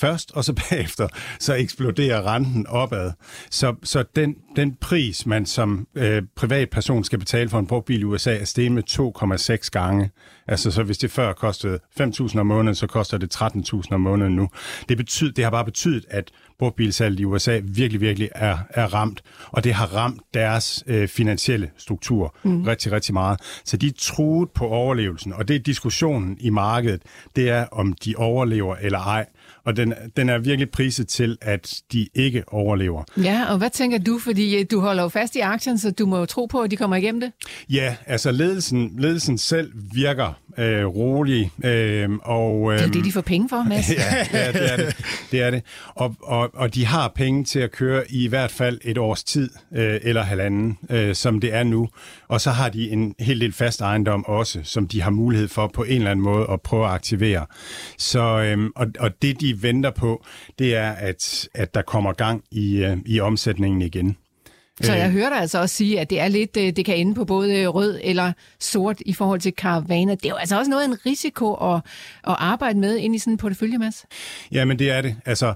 først, 0.00 0.32
og 0.34 0.44
så 0.44 0.52
bagefter, 0.70 1.08
så 1.40 1.54
eksploderer 1.54 2.34
renten 2.34 2.66
opad. 2.66 3.12
Så, 3.50 3.74
så 3.82 4.04
den, 4.16 4.34
den 4.56 4.76
pris, 4.80 5.26
man 5.26 5.46
som 5.46 5.86
øh, 5.94 6.22
privatperson 6.36 7.04
skal 7.04 7.18
betale 7.18 7.48
for 7.48 7.58
en 7.58 7.66
brugtbil 7.66 8.00
i 8.00 8.04
USA, 8.04 8.36
er 8.36 8.44
steget 8.44 8.72
med 8.72 8.82
2,6 9.62 9.68
gange. 9.72 10.10
Altså, 10.48 10.70
så 10.70 10.82
hvis 10.82 10.98
det 10.98 11.10
før 11.10 11.32
kostede 11.32 11.78
5.000 12.00 12.38
om 12.38 12.46
måneden, 12.46 12.74
så 12.74 12.86
koster 12.86 13.18
det 13.18 13.36
13.000 13.36 13.82
om 13.90 14.00
måneden 14.00 14.36
nu. 14.36 14.48
Det, 14.88 14.96
betyder, 14.96 15.32
det 15.32 15.44
har 15.44 15.50
bare 15.50 15.64
betydet, 15.64 16.04
at 16.10 16.30
brugtbilsalget 16.58 17.20
i 17.20 17.24
USA 17.24 17.60
virkelig, 17.64 18.00
virkelig 18.00 18.28
er, 18.34 18.58
er 18.70 18.94
ramt, 18.94 19.22
og 19.46 19.64
det 19.64 19.74
har 19.74 19.86
ramt 19.86 20.22
deres 20.34 20.84
øh, 20.86 21.08
finansielle 21.08 21.70
struktur 21.76 22.36
mm. 22.42 22.62
rigtig, 22.62 22.92
rigtig 22.92 23.14
meget. 23.14 23.40
Så 23.64 23.76
de 23.76 23.86
er 23.86 23.92
truet 23.98 24.50
på 24.50 24.66
overlevelsen, 24.66 25.32
og 25.32 25.48
det 25.48 25.56
er 25.56 25.60
diskussionen 25.60 26.36
i 26.40 26.50
markedet, 26.50 27.02
det 27.36 27.50
er, 27.50 27.66
om 27.72 27.92
de 27.92 28.14
overlever 28.16 28.76
eller 28.76 28.98
ej 28.98 29.26
og 29.66 29.76
den, 29.76 29.94
den 30.16 30.28
er 30.28 30.38
virkelig 30.38 30.70
priset 30.70 31.08
til, 31.08 31.38
at 31.42 31.80
de 31.92 32.08
ikke 32.14 32.44
overlever. 32.46 33.04
Ja, 33.16 33.44
og 33.52 33.58
hvad 33.58 33.70
tænker 33.70 33.98
du? 33.98 34.18
Fordi 34.18 34.60
øh, 34.60 34.66
du 34.70 34.80
holder 34.80 35.02
jo 35.02 35.08
fast 35.08 35.36
i 35.36 35.40
aktien, 35.40 35.78
så 35.78 35.90
du 35.90 36.06
må 36.06 36.18
jo 36.18 36.26
tro 36.26 36.46
på, 36.46 36.60
at 36.60 36.70
de 36.70 36.76
kommer 36.76 36.96
igennem 36.96 37.20
det. 37.20 37.32
Ja, 37.70 37.96
altså 38.06 38.32
ledelsen, 38.32 38.94
ledelsen 38.98 39.38
selv 39.38 39.72
virker 39.94 40.38
øh, 40.58 40.86
rolig. 40.86 41.50
Øh, 41.64 42.10
og, 42.22 42.72
øh, 42.72 42.78
det 42.78 42.86
er 42.86 42.90
det, 42.90 43.04
de 43.04 43.12
får 43.12 43.20
penge 43.20 43.48
for, 43.48 43.62
Mads. 43.68 43.90
ja, 43.90 44.26
ja, 44.32 44.52
det 44.52 44.72
er 44.72 44.76
det. 44.76 44.96
det, 45.30 45.42
er 45.42 45.50
det. 45.50 45.62
Og, 45.94 46.14
og, 46.22 46.50
og 46.54 46.74
de 46.74 46.86
har 46.86 47.12
penge 47.14 47.44
til 47.44 47.58
at 47.58 47.72
køre 47.72 48.04
i 48.10 48.28
hvert 48.28 48.50
fald 48.50 48.80
et 48.84 48.98
års 48.98 49.24
tid, 49.24 49.50
øh, 49.72 50.00
eller 50.02 50.22
halvanden, 50.22 50.78
øh, 50.90 51.14
som 51.14 51.40
det 51.40 51.54
er 51.54 51.62
nu. 51.62 51.88
Og 52.28 52.40
så 52.40 52.50
har 52.50 52.68
de 52.68 52.90
en 52.90 53.14
helt 53.18 53.40
del 53.40 53.52
fast 53.52 53.80
ejendom 53.80 54.26
også, 54.26 54.60
som 54.62 54.88
de 54.88 55.02
har 55.02 55.10
mulighed 55.10 55.48
for 55.48 55.70
på 55.74 55.82
en 55.82 55.96
eller 55.96 56.10
anden 56.10 56.24
måde 56.24 56.46
at 56.52 56.60
prøve 56.60 56.84
at 56.86 56.92
aktivere. 56.92 57.46
Så, 57.98 58.20
øh, 58.20 58.70
og, 58.76 58.86
og 58.98 59.22
det, 59.22 59.40
de 59.40 59.62
venter 59.62 59.90
på, 59.90 60.24
det 60.58 60.76
er, 60.76 60.90
at, 60.90 61.48
at 61.54 61.74
der 61.74 61.82
kommer 61.82 62.12
gang 62.12 62.44
i, 62.50 62.76
øh, 62.76 62.96
i 63.06 63.20
omsætningen 63.20 63.82
igen. 63.82 64.16
Så 64.80 64.92
jeg 64.94 65.06
øh. 65.06 65.12
hører 65.12 65.28
dig 65.28 65.38
altså 65.38 65.60
også 65.60 65.74
sige, 65.74 66.00
at 66.00 66.10
det 66.10 66.20
er 66.20 66.28
lidt, 66.28 66.56
øh, 66.56 66.72
det 66.76 66.84
kan 66.84 66.96
ende 66.96 67.14
på 67.14 67.24
både 67.24 67.66
rød 67.66 68.00
eller 68.04 68.32
sort 68.60 69.02
i 69.06 69.12
forhold 69.12 69.40
til 69.40 69.52
Caravana. 69.56 70.14
Det 70.14 70.24
er 70.24 70.28
jo 70.28 70.34
altså 70.34 70.58
også 70.58 70.70
noget 70.70 70.82
af 70.82 70.88
en 70.88 71.06
risiko 71.06 71.54
at, 71.54 71.80
at 72.26 72.36
arbejde 72.38 72.78
med 72.78 72.96
ind 72.96 73.14
i 73.14 73.18
sådan 73.18 73.32
en 73.32 73.36
portefølje, 73.36 73.78
Mads. 73.78 74.04
Ja, 74.52 74.64
men 74.64 74.78
det 74.78 74.90
er 74.90 75.02
det. 75.02 75.16
Altså 75.24 75.54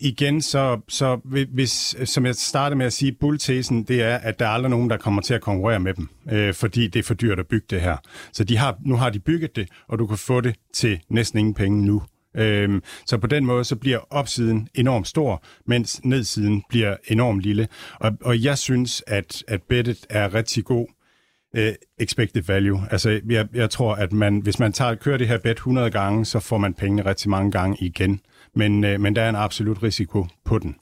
igen, 0.00 0.42
så, 0.42 0.80
så 0.88 1.20
hvis, 1.52 1.96
som 2.04 2.26
jeg 2.26 2.34
startede 2.34 2.78
med 2.78 2.86
at 2.86 2.92
sige, 2.92 3.12
bulltesen, 3.12 3.82
det 3.82 4.02
er, 4.02 4.16
at 4.16 4.38
der 4.38 4.46
er 4.46 4.50
aldrig 4.50 4.70
nogen, 4.70 4.90
der 4.90 4.96
kommer 4.96 5.22
til 5.22 5.34
at 5.34 5.40
konkurrere 5.40 5.80
med 5.80 5.94
dem, 5.94 6.08
øh, 6.32 6.54
fordi 6.54 6.88
det 6.88 6.98
er 6.98 7.02
for 7.02 7.14
dyrt 7.14 7.38
at 7.38 7.46
bygge 7.46 7.66
det 7.70 7.80
her. 7.80 7.96
Så 8.32 8.44
de 8.44 8.56
har, 8.56 8.76
nu 8.84 8.96
har 8.96 9.10
de 9.10 9.18
bygget 9.18 9.56
det, 9.56 9.68
og 9.88 9.98
du 9.98 10.06
kan 10.06 10.18
få 10.18 10.40
det 10.40 10.54
til 10.74 11.00
næsten 11.08 11.38
ingen 11.38 11.54
penge 11.54 11.86
nu. 11.86 12.02
Øhm, 12.36 12.82
så 13.06 13.18
på 13.18 13.26
den 13.26 13.44
måde 13.46 13.64
så 13.64 13.76
bliver 13.76 13.98
opsiden 14.10 14.68
enormt 14.74 15.08
stor, 15.08 15.42
mens 15.66 16.00
nedsiden 16.04 16.62
bliver 16.68 16.96
enormt 17.08 17.40
lille. 17.40 17.68
Og, 18.00 18.12
og 18.20 18.42
jeg 18.42 18.58
synes, 18.58 19.02
at, 19.06 19.44
at 19.48 19.62
bettet 19.62 20.06
er 20.10 20.34
rigtig 20.34 20.64
god 20.64 20.86
øh, 21.56 21.72
expected 22.00 22.42
value. 22.42 22.80
Altså, 22.90 23.20
jeg, 23.30 23.48
jeg 23.54 23.70
tror, 23.70 23.94
at 23.94 24.12
man, 24.12 24.38
hvis 24.38 24.58
man 24.58 24.72
tager, 24.72 24.94
kører 24.94 25.18
det 25.18 25.28
her 25.28 25.38
bet 25.38 25.56
100 25.56 25.90
gange, 25.90 26.24
så 26.24 26.40
får 26.40 26.58
man 26.58 26.74
pengene 26.74 27.04
rigtig 27.04 27.30
mange 27.30 27.50
gange 27.50 27.76
igen. 27.80 28.20
Men, 28.54 28.84
øh, 28.84 29.00
men 29.00 29.16
der 29.16 29.22
er 29.22 29.28
en 29.28 29.36
absolut 29.36 29.82
risiko 29.82 30.26
på 30.44 30.58
den. 30.58 30.76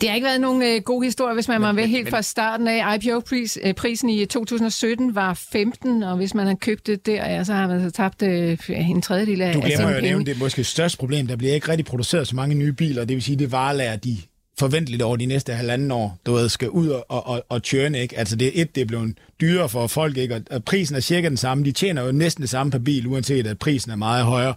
Det 0.00 0.08
har 0.08 0.14
ikke 0.14 0.24
været 0.24 0.40
nogen 0.40 0.62
øh, 0.62 0.82
god 0.82 1.04
historie, 1.04 1.34
hvis 1.34 1.48
man 1.48 1.62
var 1.62 1.72
med 1.72 1.86
helt 1.86 2.04
men, 2.04 2.10
fra 2.10 2.22
starten 2.22 2.68
af. 2.68 2.96
IPO-prisen 2.96 4.10
i 4.10 4.26
2017 4.26 5.14
var 5.14 5.34
15, 5.34 6.02
og 6.02 6.16
hvis 6.16 6.34
man 6.34 6.46
har 6.46 6.54
købt 6.54 6.86
det 6.86 7.06
der, 7.06 7.30
ja, 7.30 7.44
så 7.44 7.52
har 7.52 7.66
man 7.66 7.82
så 7.82 7.90
tabt 7.90 8.22
øh, 8.22 8.58
en 8.68 9.02
tredjedel 9.02 9.42
af 9.42 9.54
Du 9.54 9.60
glemmer 9.60 9.90
jo 9.90 9.96
at 9.96 10.02
nævne, 10.02 10.24
det 10.24 10.34
er 10.34 10.38
måske 10.38 10.64
største 10.64 10.98
problem. 10.98 11.26
Der 11.26 11.36
bliver 11.36 11.54
ikke 11.54 11.68
rigtig 11.68 11.86
produceret 11.86 12.28
så 12.28 12.36
mange 12.36 12.54
nye 12.54 12.72
biler, 12.72 13.04
det 13.04 13.14
vil 13.14 13.22
sige, 13.22 13.36
det 13.36 13.52
varelager, 13.52 13.96
de 13.96 14.16
forventeligt 14.58 15.02
over 15.02 15.16
de 15.16 15.26
næste 15.26 15.52
halvanden 15.52 15.90
år, 15.90 16.18
du 16.26 16.32
ved, 16.32 16.48
skal 16.48 16.70
ud 16.70 16.88
og, 16.88 17.04
og, 17.08 17.44
og 17.48 17.62
tjørne, 17.62 18.00
ikke? 18.00 18.18
Altså 18.18 18.36
det 18.36 18.48
er 18.48 18.62
et, 18.62 18.74
det 18.74 18.80
er 18.80 18.84
blevet 18.86 19.18
dyrere 19.40 19.68
for 19.68 19.86
folk, 19.86 20.16
ikke? 20.16 20.34
Og, 20.34 20.40
og 20.50 20.64
prisen 20.64 20.96
er 20.96 21.00
cirka 21.00 21.28
den 21.28 21.36
samme. 21.36 21.64
De 21.64 21.72
tjener 21.72 22.02
jo 22.02 22.12
næsten 22.12 22.42
det 22.42 22.50
samme 22.50 22.70
per 22.70 22.78
bil, 22.78 23.06
uanset 23.06 23.46
at 23.46 23.58
prisen 23.58 23.90
er 23.90 23.96
meget 23.96 24.24
højere 24.24 24.54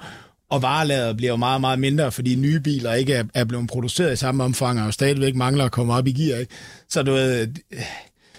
og 0.52 0.62
varelaget 0.62 1.18
bliver 1.18 1.32
jo 1.32 1.36
meget, 1.36 1.62
meget 1.62 1.80
mindre, 1.80 2.12
fordi 2.12 2.36
nye 2.36 2.60
biler 2.60 2.93
ikke 2.93 3.14
er, 3.14 3.24
er 3.34 3.43
blevet 3.43 3.70
produceret 3.70 4.14
i 4.14 4.16
samme 4.16 4.43
omfang, 4.43 4.82
og 4.82 4.93
stadigvæk 4.93 5.36
mangler 5.36 5.66
at 5.66 5.72
komme 5.72 5.93
op 5.93 6.08
i 6.08 6.12
gear. 6.12 6.39
Ikke? 6.39 6.54
Så 6.89 7.04
du 7.04 7.12
ved, 7.12 7.47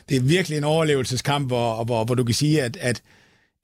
det 0.08 0.16
er 0.16 0.20
virkelig 0.20 0.58
en 0.58 0.64
overlevelseskamp, 0.64 1.46
hvor, 1.46 1.84
hvor, 1.84 2.04
hvor 2.04 2.14
du 2.14 2.24
kan 2.24 2.34
sige, 2.34 2.62
at, 2.62 2.76
at 2.80 3.02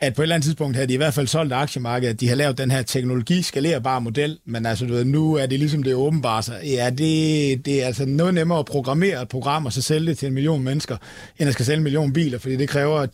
at 0.01 0.15
på 0.15 0.23
et 0.23 0.25
eller 0.25 0.35
andet 0.35 0.45
tidspunkt 0.45 0.77
havde 0.77 0.89
de 0.89 0.95
i 0.95 0.97
hvert 0.97 1.15
fald 1.15 1.27
solgt 1.27 1.53
aktiemarkedet, 1.53 2.15
at 2.15 2.21
de 2.21 2.29
har 2.29 2.35
lavet 2.35 2.59
den 2.59 2.71
her 2.71 2.83
teknologiskalerbare 2.83 4.01
model, 4.01 4.39
men 4.45 4.67
altså 4.67 4.87
du 4.87 4.93
ved, 4.93 5.05
nu 5.05 5.35
er 5.35 5.47
det 5.47 5.59
ligesom 5.59 5.83
det 5.83 5.95
åbenbare, 5.95 6.43
så 6.43 6.53
ja, 6.65 6.91
det, 6.91 7.67
det 7.67 7.83
er 7.83 7.87
altså 7.87 8.07
noget 8.07 8.35
nemmere 8.35 8.59
at 8.59 8.65
programmere 8.65 9.23
et 9.23 9.29
program 9.29 9.67
og 9.67 9.73
så 9.73 9.83
sælge 9.83 10.07
det 10.07 10.19
til 10.19 10.29
en 10.29 10.35
million 10.35 10.63
mennesker, 10.63 10.97
end 11.39 11.49
at 11.49 11.53
skal 11.55 11.65
sælge 11.65 11.77
en 11.77 11.83
million 11.83 12.13
biler, 12.13 12.39
fordi 12.39 12.57
det 12.57 12.69
kræver 12.69 13.07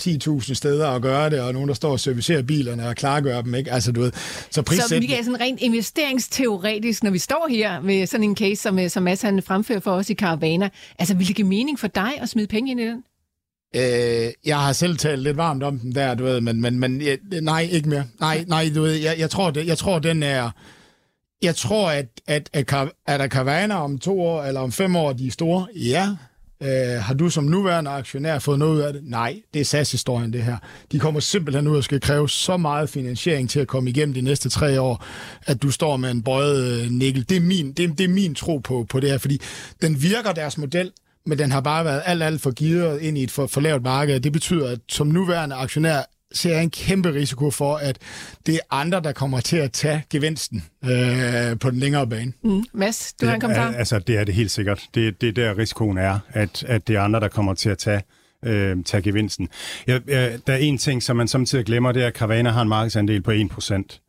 10.000 0.42 0.54
steder 0.54 0.88
at 0.88 1.02
gøre 1.02 1.30
det, 1.30 1.40
og 1.40 1.52
nogen, 1.52 1.68
der 1.68 1.74
står 1.74 1.90
og 1.90 2.00
servicerer 2.00 2.42
bilerne 2.42 2.88
og 2.88 2.96
klargør 2.96 3.40
dem, 3.40 3.54
ikke? 3.54 3.72
Altså 3.72 3.92
du 3.92 4.00
ved, 4.00 4.12
så 4.50 4.62
prissæt... 4.62 4.88
Så 4.88 4.98
Michael, 4.98 5.24
sådan 5.24 5.40
rent 5.40 5.60
investeringsteoretisk, 5.60 7.02
når 7.02 7.10
vi 7.10 7.18
står 7.18 7.48
her 7.50 7.80
med 7.80 8.06
sådan 8.06 8.24
en 8.24 8.36
case, 8.36 8.56
som, 8.56 8.88
som 8.88 9.02
Mads 9.02 9.22
han 9.22 9.42
fremfører 9.42 9.80
for 9.80 9.90
os 9.90 10.10
i 10.10 10.14
Caravana, 10.14 10.68
altså 10.98 11.16
vil 11.16 11.28
det 11.28 11.36
give 11.36 11.48
mening 11.48 11.78
for 11.78 11.88
dig 11.88 12.10
at 12.20 12.28
smide 12.28 12.46
penge 12.46 12.70
ind 12.70 12.80
i 12.80 12.86
den? 12.86 13.02
Øh, 13.74 14.32
jeg 14.46 14.58
har 14.58 14.72
selv 14.72 14.96
talt 14.96 15.22
lidt 15.22 15.36
varmt 15.36 15.62
om 15.62 15.78
den 15.78 15.94
der, 15.94 16.14
du 16.14 16.24
ved, 16.24 16.40
men, 16.40 16.60
men, 16.60 16.78
men 16.78 17.02
nej, 17.42 17.68
ikke 17.72 17.88
mere. 17.88 18.04
Nej, 18.20 18.44
nej, 18.48 18.70
du 18.74 18.82
ved, 18.82 18.92
jeg, 18.92 19.18
jeg, 19.18 19.30
tror, 19.30 19.50
det, 19.50 19.66
jeg 19.66 19.78
tror, 19.78 19.98
den 19.98 20.22
er... 20.22 20.50
Jeg 21.42 21.56
tror, 21.56 21.90
at, 21.90 22.06
at, 22.26 22.50
at, 22.52 22.74
at 23.06 23.20
der 23.20 23.28
Carvana 23.28 23.74
om 23.74 23.98
to 23.98 24.20
år 24.20 24.42
eller 24.42 24.60
om 24.60 24.72
fem 24.72 24.96
år, 24.96 25.12
de 25.12 25.26
er 25.26 25.30
store. 25.30 25.66
Ja. 25.76 26.08
Øh, 26.62 27.02
har 27.02 27.14
du 27.14 27.30
som 27.30 27.44
nuværende 27.44 27.90
aktionær 27.90 28.38
fået 28.38 28.58
noget 28.58 28.74
ud 28.74 28.80
af 28.80 28.92
det? 28.92 29.02
Nej, 29.04 29.40
det 29.54 29.60
er 29.60 29.64
SAS-historien, 29.64 30.32
det 30.32 30.42
her. 30.42 30.56
De 30.92 30.98
kommer 30.98 31.20
simpelthen 31.20 31.66
ud 31.66 31.76
og 31.76 31.84
skal 31.84 32.00
kræve 32.00 32.28
så 32.28 32.56
meget 32.56 32.88
finansiering 32.88 33.50
til 33.50 33.60
at 33.60 33.68
komme 33.68 33.90
igennem 33.90 34.14
de 34.14 34.20
næste 34.20 34.48
tre 34.48 34.80
år, 34.80 35.04
at 35.46 35.62
du 35.62 35.70
står 35.70 35.96
med 35.96 36.10
en 36.10 36.22
bøjet 36.22 36.82
øh, 36.82 36.90
nikkel. 36.90 37.28
Det 37.28 37.36
er 37.36 37.40
min, 37.40 37.72
det, 37.72 37.98
det 37.98 38.04
er 38.04 38.08
min 38.08 38.34
tro 38.34 38.58
på, 38.58 38.86
på 38.88 39.00
det 39.00 39.10
her, 39.10 39.18
fordi 39.18 39.40
den 39.82 40.02
virker 40.02 40.32
deres 40.32 40.58
model 40.58 40.90
men 41.26 41.38
den 41.38 41.52
har 41.52 41.60
bare 41.60 41.84
været 41.84 42.02
alt, 42.04 42.22
alt 42.22 42.40
for 42.40 42.50
givet 42.50 43.00
ind 43.00 43.18
i 43.18 43.22
et 43.22 43.30
for, 43.30 43.46
for 43.46 43.60
lavt 43.60 43.82
marked. 43.82 44.20
Det 44.20 44.32
betyder, 44.32 44.70
at 44.70 44.78
som 44.88 45.06
nuværende 45.06 45.56
aktionær 45.56 46.02
ser 46.32 46.52
jeg 46.52 46.62
en 46.62 46.70
kæmpe 46.70 47.12
risiko 47.12 47.50
for, 47.50 47.76
at 47.76 47.98
det 48.46 48.54
er 48.54 48.58
andre, 48.70 49.00
der 49.00 49.12
kommer 49.12 49.40
til 49.40 49.56
at 49.56 49.72
tage 49.72 50.02
gevinsten 50.10 50.64
øh, 50.84 51.58
på 51.58 51.70
den 51.70 51.78
længere 51.78 52.06
bane. 52.06 52.32
Mm. 52.42 52.64
Mads, 52.72 53.12
du 53.12 53.16
det, 53.20 53.28
har 53.28 53.34
en 53.34 53.40
kommentar? 53.40 53.72
Altså, 53.72 53.98
det 53.98 54.18
er 54.18 54.24
det 54.24 54.34
helt 54.34 54.50
sikkert. 54.50 54.82
Det, 54.94 55.20
det 55.20 55.28
er 55.28 55.32
der 55.32 55.58
risikoen 55.58 55.98
er, 55.98 56.18
at, 56.28 56.64
at 56.68 56.88
det 56.88 56.96
er 56.96 57.00
andre, 57.00 57.20
der 57.20 57.28
kommer 57.28 57.54
til 57.54 57.68
at 57.68 57.78
tage 57.78 58.02
øh, 58.44 58.84
tage 58.84 59.02
gevinsten. 59.02 59.48
Ja, 59.86 59.98
ja, 60.08 60.36
der 60.46 60.52
er 60.52 60.56
en 60.56 60.78
ting, 60.78 61.02
som 61.02 61.16
man 61.16 61.28
samtidig 61.28 61.64
glemmer, 61.64 61.92
det 61.92 62.02
er, 62.02 62.06
at 62.06 62.14
Carvana 62.16 62.50
har 62.50 62.62
en 62.62 62.68
markedsandel 62.68 63.22
på 63.22 63.30
1%. 63.30 64.03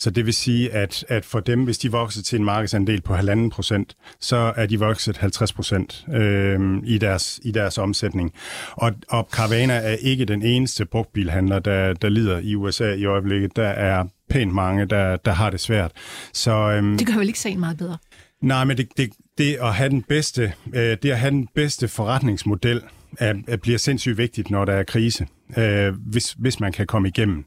Så 0.00 0.10
det 0.10 0.26
vil 0.26 0.34
sige, 0.34 0.72
at, 0.72 1.04
at 1.08 1.24
for 1.24 1.40
dem, 1.40 1.64
hvis 1.64 1.78
de 1.78 1.92
vokser 1.92 2.22
til 2.22 2.38
en 2.38 2.44
markedsandel 2.44 3.00
på 3.00 3.14
1,5 3.14 3.48
procent, 3.48 3.96
så 4.20 4.52
er 4.56 4.66
de 4.66 4.78
vokset 4.78 5.16
50 5.16 5.52
procent 5.52 6.04
øh, 6.12 6.60
i, 6.84 6.98
deres, 6.98 7.40
i 7.42 7.50
deres 7.50 7.78
omsætning. 7.78 8.32
Og, 8.72 8.92
og 9.08 9.28
Carvana 9.32 9.74
er 9.74 9.94
ikke 9.94 10.24
den 10.24 10.42
eneste 10.42 10.84
brugtbilhandler, 10.84 11.58
der, 11.58 11.92
der 11.94 12.08
lider 12.08 12.38
i 12.38 12.54
USA 12.54 12.92
i 12.92 13.04
øjeblikket. 13.04 13.56
Der 13.56 13.68
er 13.68 14.04
pænt 14.30 14.54
mange, 14.54 14.86
der, 14.86 15.16
der 15.16 15.32
har 15.32 15.50
det 15.50 15.60
svært. 15.60 15.92
Så, 16.32 16.52
øhm, 16.52 16.98
det 16.98 17.06
gør 17.06 17.14
vel 17.14 17.26
ikke 17.26 17.40
sagen 17.40 17.60
meget 17.60 17.78
bedre? 17.78 17.96
Nej, 18.42 18.64
men 18.64 18.76
det, 18.76 18.88
det, 18.96 19.10
det 19.38 19.56
at 19.62 19.74
have 19.74 19.90
den 19.90 20.02
bedste, 20.02 20.52
øh, 20.74 20.96
det 21.02 21.10
at 21.10 21.18
have 21.18 21.30
den 21.30 21.48
bedste 21.54 21.88
forretningsmodel 21.88 22.82
er, 23.18 23.34
er, 23.48 23.56
bliver 23.56 23.78
sindssygt 23.78 24.18
vigtigt, 24.18 24.50
når 24.50 24.64
der 24.64 24.72
er 24.72 24.82
krise, 24.82 25.26
øh, 25.56 25.94
hvis, 25.94 26.32
hvis 26.32 26.60
man 26.60 26.72
kan 26.72 26.86
komme 26.86 27.08
igennem. 27.08 27.44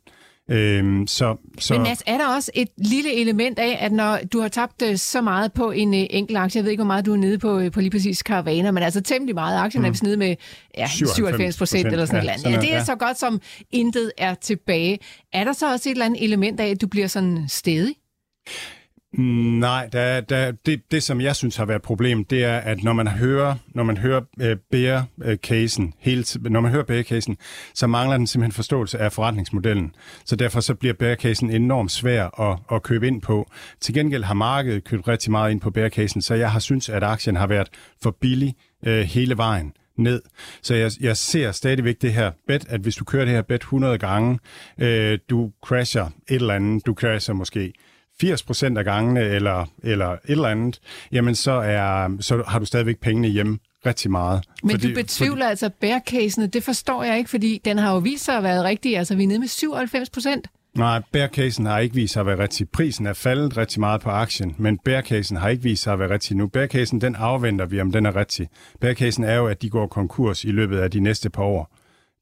Øhm, 0.54 1.08
så, 1.08 1.36
så... 1.60 1.74
Men 1.74 1.84
Mads, 1.84 2.04
er 2.06 2.18
der 2.18 2.36
også 2.36 2.52
et 2.54 2.68
lille 2.78 3.14
element 3.14 3.60
af, 3.60 3.78
at 3.80 3.92
når 3.92 4.20
du 4.34 4.42
har 4.42 4.48
tabt 4.48 4.82
øh, 4.82 4.98
så 4.98 5.22
meget 5.22 5.54
på 5.54 5.72
en 5.72 5.94
øh, 5.94 6.06
enkelt 6.10 6.38
aktie, 6.38 6.58
jeg 6.60 6.64
ved 6.64 6.72
ikke, 6.72 6.84
hvor 6.84 6.88
meget 6.88 7.06
du 7.06 7.14
er 7.14 7.18
nede 7.18 7.40
på, 7.40 7.60
øh, 7.60 7.72
på 7.72 7.80
lige 7.80 7.92
præcis 7.92 8.18
Caravaner, 8.18 8.72
men 8.72 8.84
altså 8.84 9.02
temmelig 9.02 9.36
meget, 9.36 9.60
aktien 9.60 9.82
mm. 9.82 9.86
er 9.86 9.90
vist 9.90 10.04
nede 10.04 10.18
med 10.18 10.36
ja, 10.78 10.88
97 10.88 11.58
procent 11.58 11.88
eller 11.88 12.06
sådan 12.06 12.24
ja, 12.24 12.36
noget. 12.44 12.56
Ja, 12.56 12.62
det 12.62 12.74
er 12.74 12.78
ja. 12.78 12.84
så 12.84 12.96
godt 12.96 13.20
som 13.20 13.42
intet 13.72 14.12
er 14.18 14.34
tilbage. 14.34 15.00
Er 15.34 15.44
der 15.44 15.54
så 15.54 15.72
også 15.72 15.90
et 15.90 15.92
eller 15.92 16.06
andet 16.06 16.24
element 16.24 16.60
af, 16.60 16.68
at 16.68 16.82
du 16.82 16.88
bliver 16.88 17.08
sådan 17.08 17.46
stedig? 17.48 17.96
Nej, 19.18 19.90
der, 19.92 20.22
der, 20.22 20.52
det, 20.52 20.92
det 20.92 21.04
som 21.04 21.22
jeg 21.22 21.36
synes 21.36 21.56
har 21.56 21.66
været 21.66 21.80
et 21.80 21.84
problem, 21.84 22.26
det 22.26 22.44
er, 22.44 22.58
at 22.58 22.84
når 22.84 22.94
man 22.94 23.08
hører, 23.08 23.56
når 23.68 23.84
man 23.84 23.98
hører 23.98 24.22
øh, 24.42 24.52
uh, 24.52 24.58
bear-casen, 24.72 25.84
øh, 25.84 25.92
hele, 26.00 26.26
når 26.42 26.62
man 26.62 26.72
hører 26.72 26.84
bear-casen, 26.84 27.36
så 27.74 27.88
mangler 27.88 28.18
den 28.18 28.28
simpelthen 28.28 28.52
forståelse 28.52 29.00
af 29.00 29.12
forretningsmodellen. 29.12 29.96
Så 30.26 30.36
derfor 30.36 30.60
så 30.60 30.76
bliver 30.76 30.94
bear-casen 30.94 31.52
enormt 31.52 31.92
svær 31.92 32.42
at, 32.42 32.60
at 32.72 32.84
købe 32.84 33.08
ind 33.08 33.22
på. 33.22 33.52
Til 33.82 33.94
gengæld 33.94 34.24
har 34.24 34.34
markedet 34.34 34.84
købt 34.84 35.08
rigtig 35.08 35.32
meget 35.32 35.52
ind 35.52 35.62
på 35.62 35.72
bear-casen, 35.72 36.22
så 36.22 36.36
jeg 36.36 36.52
har 36.52 36.60
synes, 36.60 36.90
at 36.90 37.04
aktien 37.04 37.36
har 37.36 37.48
været 37.48 37.70
for 38.04 38.18
billig 38.22 38.56
uh, 38.88 38.94
hele 38.94 39.38
vejen 39.38 39.74
ned. 39.98 40.22
Så 40.62 40.76
jeg, 40.76 40.92
jeg 41.02 41.18
ser 41.18 41.52
stadigvæk 41.52 42.02
det 42.02 42.14
her 42.14 42.32
bet, 42.48 42.66
at 42.70 42.82
hvis 42.82 42.96
du 42.96 43.04
kører 43.04 43.26
det 43.26 43.34
her 43.34 43.42
bet 43.42 43.62
100 43.62 43.98
gange, 43.98 44.40
øh, 44.78 45.20
du 45.30 45.52
crasher 45.64 46.06
et 46.06 46.12
eller 46.28 46.54
andet, 46.54 46.86
du 46.86 46.94
crasher 46.94 47.34
måske 47.34 47.74
80 48.22 48.44
procent 48.44 48.78
af 48.78 48.86
gangene, 48.86 49.20
eller, 49.20 49.66
eller 49.84 50.10
et 50.10 50.20
eller 50.26 50.48
andet, 50.48 50.80
jamen 51.12 51.36
så, 51.36 51.52
er, 51.52 52.18
så 52.20 52.44
har 52.48 52.60
du 52.60 52.66
stadigvæk 52.66 53.00
pengene 53.00 53.28
hjemme 53.28 53.60
rigtig 53.86 54.12
meget. 54.12 54.44
Men 54.64 54.72
fordi, 54.72 54.88
du 54.88 54.96
betvivler 54.96 55.36
fordi... 55.36 55.50
altså 55.50 55.70
bærcasene, 55.82 56.48
det 56.48 56.64
forstår 56.64 57.04
jeg 57.04 57.18
ikke, 57.18 57.30
fordi 57.30 57.62
den 57.66 57.78
har 57.78 57.94
jo 57.94 57.98
vist 57.98 58.26
sig 58.26 58.38
at 58.38 58.44
være 58.44 58.64
rigtig, 58.64 58.98
altså 58.98 59.16
vi 59.16 59.24
er 59.24 59.28
nede 59.28 59.40
med 59.40 59.48
97 59.48 60.10
procent. 60.10 60.48
Nej, 60.78 61.02
bærcasen 61.12 61.66
har 61.66 61.80
ikke 61.80 61.96
vist 61.96 62.14
sig 62.14 62.20
at 62.20 62.26
være 62.26 62.38
rigtig. 62.38 62.70
Prisen 62.70 63.06
er 63.06 63.14
faldet 63.14 63.58
rigtig 63.58 63.80
meget 63.80 64.02
på 64.02 64.10
aktien, 64.10 64.56
men 64.58 64.78
bærcasen 64.78 65.38
har 65.38 65.50
ikke 65.50 65.64
vist 65.64 65.84
sig 65.84 65.94
at 65.94 66.00
være 66.00 66.10
rigtig 66.10 66.38
nu. 66.38 66.48
Bærcasen, 66.48 67.02
den 67.02 67.16
afventer 67.16 67.66
vi, 67.66 67.82
om 67.82 67.92
den 67.92 68.06
er 68.06 68.16
rigtig. 68.16 68.50
Bærcasen 68.82 69.24
er 69.24 69.36
jo, 69.36 69.48
at 69.48 69.62
de 69.62 69.70
går 69.70 69.88
konkurs 69.88 70.44
i 70.44 70.52
løbet 70.52 70.78
af 70.78 70.92
de 70.92 71.00
næste 71.00 71.30
par 71.30 71.44
år. 71.44 71.76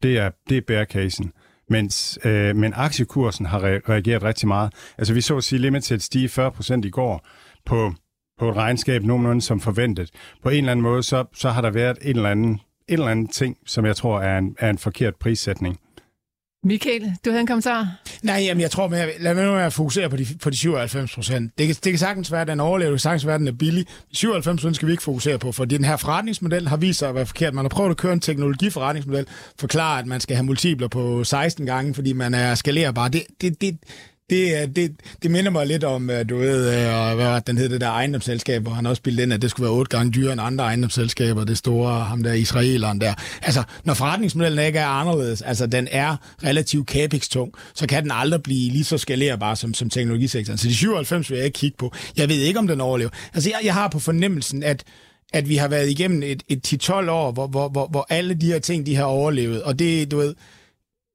Det 0.04 0.18
er, 0.18 0.30
det 0.50 0.58
er 0.58 0.62
bærcasen 0.62 1.32
mens, 1.72 2.20
øh, 2.24 2.56
men 2.56 2.74
aktiekursen 2.76 3.46
har 3.46 3.60
re- 3.60 3.90
reageret 3.90 4.24
rigtig 4.24 4.48
meget. 4.48 4.74
Altså 4.98 5.14
vi 5.14 5.22
så 5.22 5.42
sige 5.42 5.60
Limited 5.60 6.00
stige 6.00 6.28
40% 6.28 6.82
i 6.86 6.90
går 6.90 7.28
på, 7.66 7.94
på 8.40 8.50
et 8.50 8.56
regnskab 8.56 9.04
nogenlunde 9.04 9.42
som 9.42 9.60
forventet. 9.60 10.10
På 10.44 10.50
en 10.50 10.58
eller 10.58 10.72
anden 10.72 10.84
måde, 10.84 11.04
så, 11.04 11.26
så 11.34 11.50
har 11.50 11.62
der 11.62 11.70
været 11.70 11.98
en 12.02 12.16
eller 12.16 12.30
anden, 12.30 12.50
en 12.50 12.60
eller 12.88 13.08
anden 13.08 13.28
ting, 13.28 13.58
som 13.66 13.86
jeg 13.86 13.96
tror 13.96 14.22
er 14.22 14.38
en, 14.38 14.56
er 14.60 14.70
en 14.70 14.78
forkert 14.78 15.16
prissætning. 15.16 15.80
Michael, 16.64 17.14
du 17.26 17.30
havde 17.30 17.42
en 17.42 17.48
kommentar? 17.48 17.88
Nej, 18.24 18.44
jamen 18.46 18.62
jeg 18.62 18.72
tror, 18.72 18.88
mere, 18.88 19.10
lad 19.20 19.34
mig 19.34 19.46
nu 19.46 19.56
at 19.56 19.74
fokusere 19.74 20.10
på 20.10 20.18
de, 20.18 20.28
på 20.44 20.50
de 20.50 20.58
97 20.58 21.16
procent. 21.16 21.58
Det, 21.58 21.68
kan, 21.68 21.76
det 21.84 21.92
kan 21.92 22.00
sagtens 22.00 22.32
være, 22.32 22.42
at 22.42 22.48
den 22.48 22.60
overlever, 22.60 22.92
det 22.92 22.96
kan 22.96 23.00
sagtens 23.00 23.26
være, 23.26 23.36
at 23.36 23.40
den 23.40 23.48
er 23.48 23.52
billig. 23.52 23.86
97 24.12 24.62
procent 24.62 24.76
skal 24.76 24.88
vi 24.88 24.92
ikke 24.92 25.04
fokusere 25.04 25.40
på, 25.40 25.52
fordi 25.52 25.78
den 25.78 25.86
her 25.86 25.98
forretningsmodel 25.98 26.68
har 26.68 26.78
vist 26.78 27.00
sig 27.00 27.10
at 27.10 27.16
være 27.16 27.26
forkert. 27.26 27.54
Man 27.54 27.66
har 27.66 27.70
prøvet 27.70 27.90
at 27.90 27.98
køre 27.98 28.14
en 28.14 28.20
teknologiforretningsmodel, 28.20 29.28
forklare, 29.60 30.00
at 30.00 30.06
man 30.06 30.20
skal 30.20 30.36
have 30.36 30.46
multipler 30.46 30.88
på 30.88 31.24
16 31.24 31.66
gange, 31.66 31.94
fordi 31.94 32.14
man 32.14 32.34
er 32.34 32.56
skalerbar. 32.56 33.08
Det, 33.08 33.24
det, 33.42 33.62
det, 33.62 33.78
det, 34.32 34.62
øh, 34.62 34.76
det, 34.76 34.92
det 35.24 35.32
minder 35.32 35.52
mig 35.52 35.68
lidt 35.68 35.84
om, 35.84 36.10
øh, 36.10 36.30
du 36.30 36.38
ved, 36.38 36.68
øh, 36.68 37.16
hvad 37.16 37.26
var 37.26 37.40
den 37.40 37.58
hed, 37.58 37.70
det 37.70 37.82
der 37.82 37.90
ejendomsselskab, 37.90 38.62
hvor 38.62 38.72
han 38.72 38.86
også 38.86 39.02
bildte 39.02 39.24
ind, 39.24 39.34
at 39.34 39.42
det 39.42 39.52
skulle 39.52 39.66
være 39.66 39.78
otte 39.78 39.98
gange 39.98 40.12
dyrere 40.12 40.34
end 40.34 40.42
andre 40.42 40.64
ejendomsselskaber, 40.64 41.44
det 41.44 41.58
store, 41.58 42.04
ham 42.04 42.24
der 42.24 42.34
israeleren 42.34 43.02
der. 43.02 43.14
Altså, 43.42 43.64
når 43.84 43.94
forretningsmodellen 43.94 44.66
ikke 44.66 44.80
er 44.80 44.88
anderledes, 44.88 45.42
altså 45.42 45.68
den 45.68 45.88
er 45.92 46.16
relativt 46.44 46.90
capex-tung, 46.90 47.54
så 47.74 47.88
kan 47.88 48.04
den 48.04 48.12
aldrig 48.12 48.44
blive 48.44 48.72
lige 48.72 48.84
så 48.84 48.98
skalerbar 48.98 49.56
som, 49.56 49.74
som 49.74 49.90
teknologisektoren. 49.90 50.58
Så 50.58 50.68
de 50.68 50.76
97 50.76 51.30
vil 51.30 51.38
jeg 51.38 51.46
ikke 51.46 51.60
kigge 51.60 51.78
på. 51.78 51.94
Jeg 52.18 52.30
ved 52.30 52.36
ikke, 52.36 52.60
om 52.60 52.68
den 52.68 52.82
overlever. 52.82 53.10
Altså, 53.34 53.50
jeg, 53.50 53.60
jeg 53.64 53.74
har 53.74 53.88
på 53.88 54.00
fornemmelsen, 54.00 54.64
at 54.64 54.84
at 55.34 55.50
vi 55.50 55.56
har 55.56 55.68
været 55.68 55.90
igennem 55.90 56.24
et, 56.24 56.44
et 56.48 56.90
10-12 56.90 57.10
år, 57.10 57.32
hvor, 57.32 57.48
hvor, 57.48 57.70
hvor, 57.70 57.88
hvor 57.88 58.08
alle 58.10 58.34
de 58.34 58.46
her 58.46 58.60
ting, 58.60 58.86
de 58.86 58.96
har 58.96 59.04
overlevet. 59.04 59.64
Og 59.64 59.80
det, 59.80 60.12
du 60.12 60.18
ved, 60.18 60.36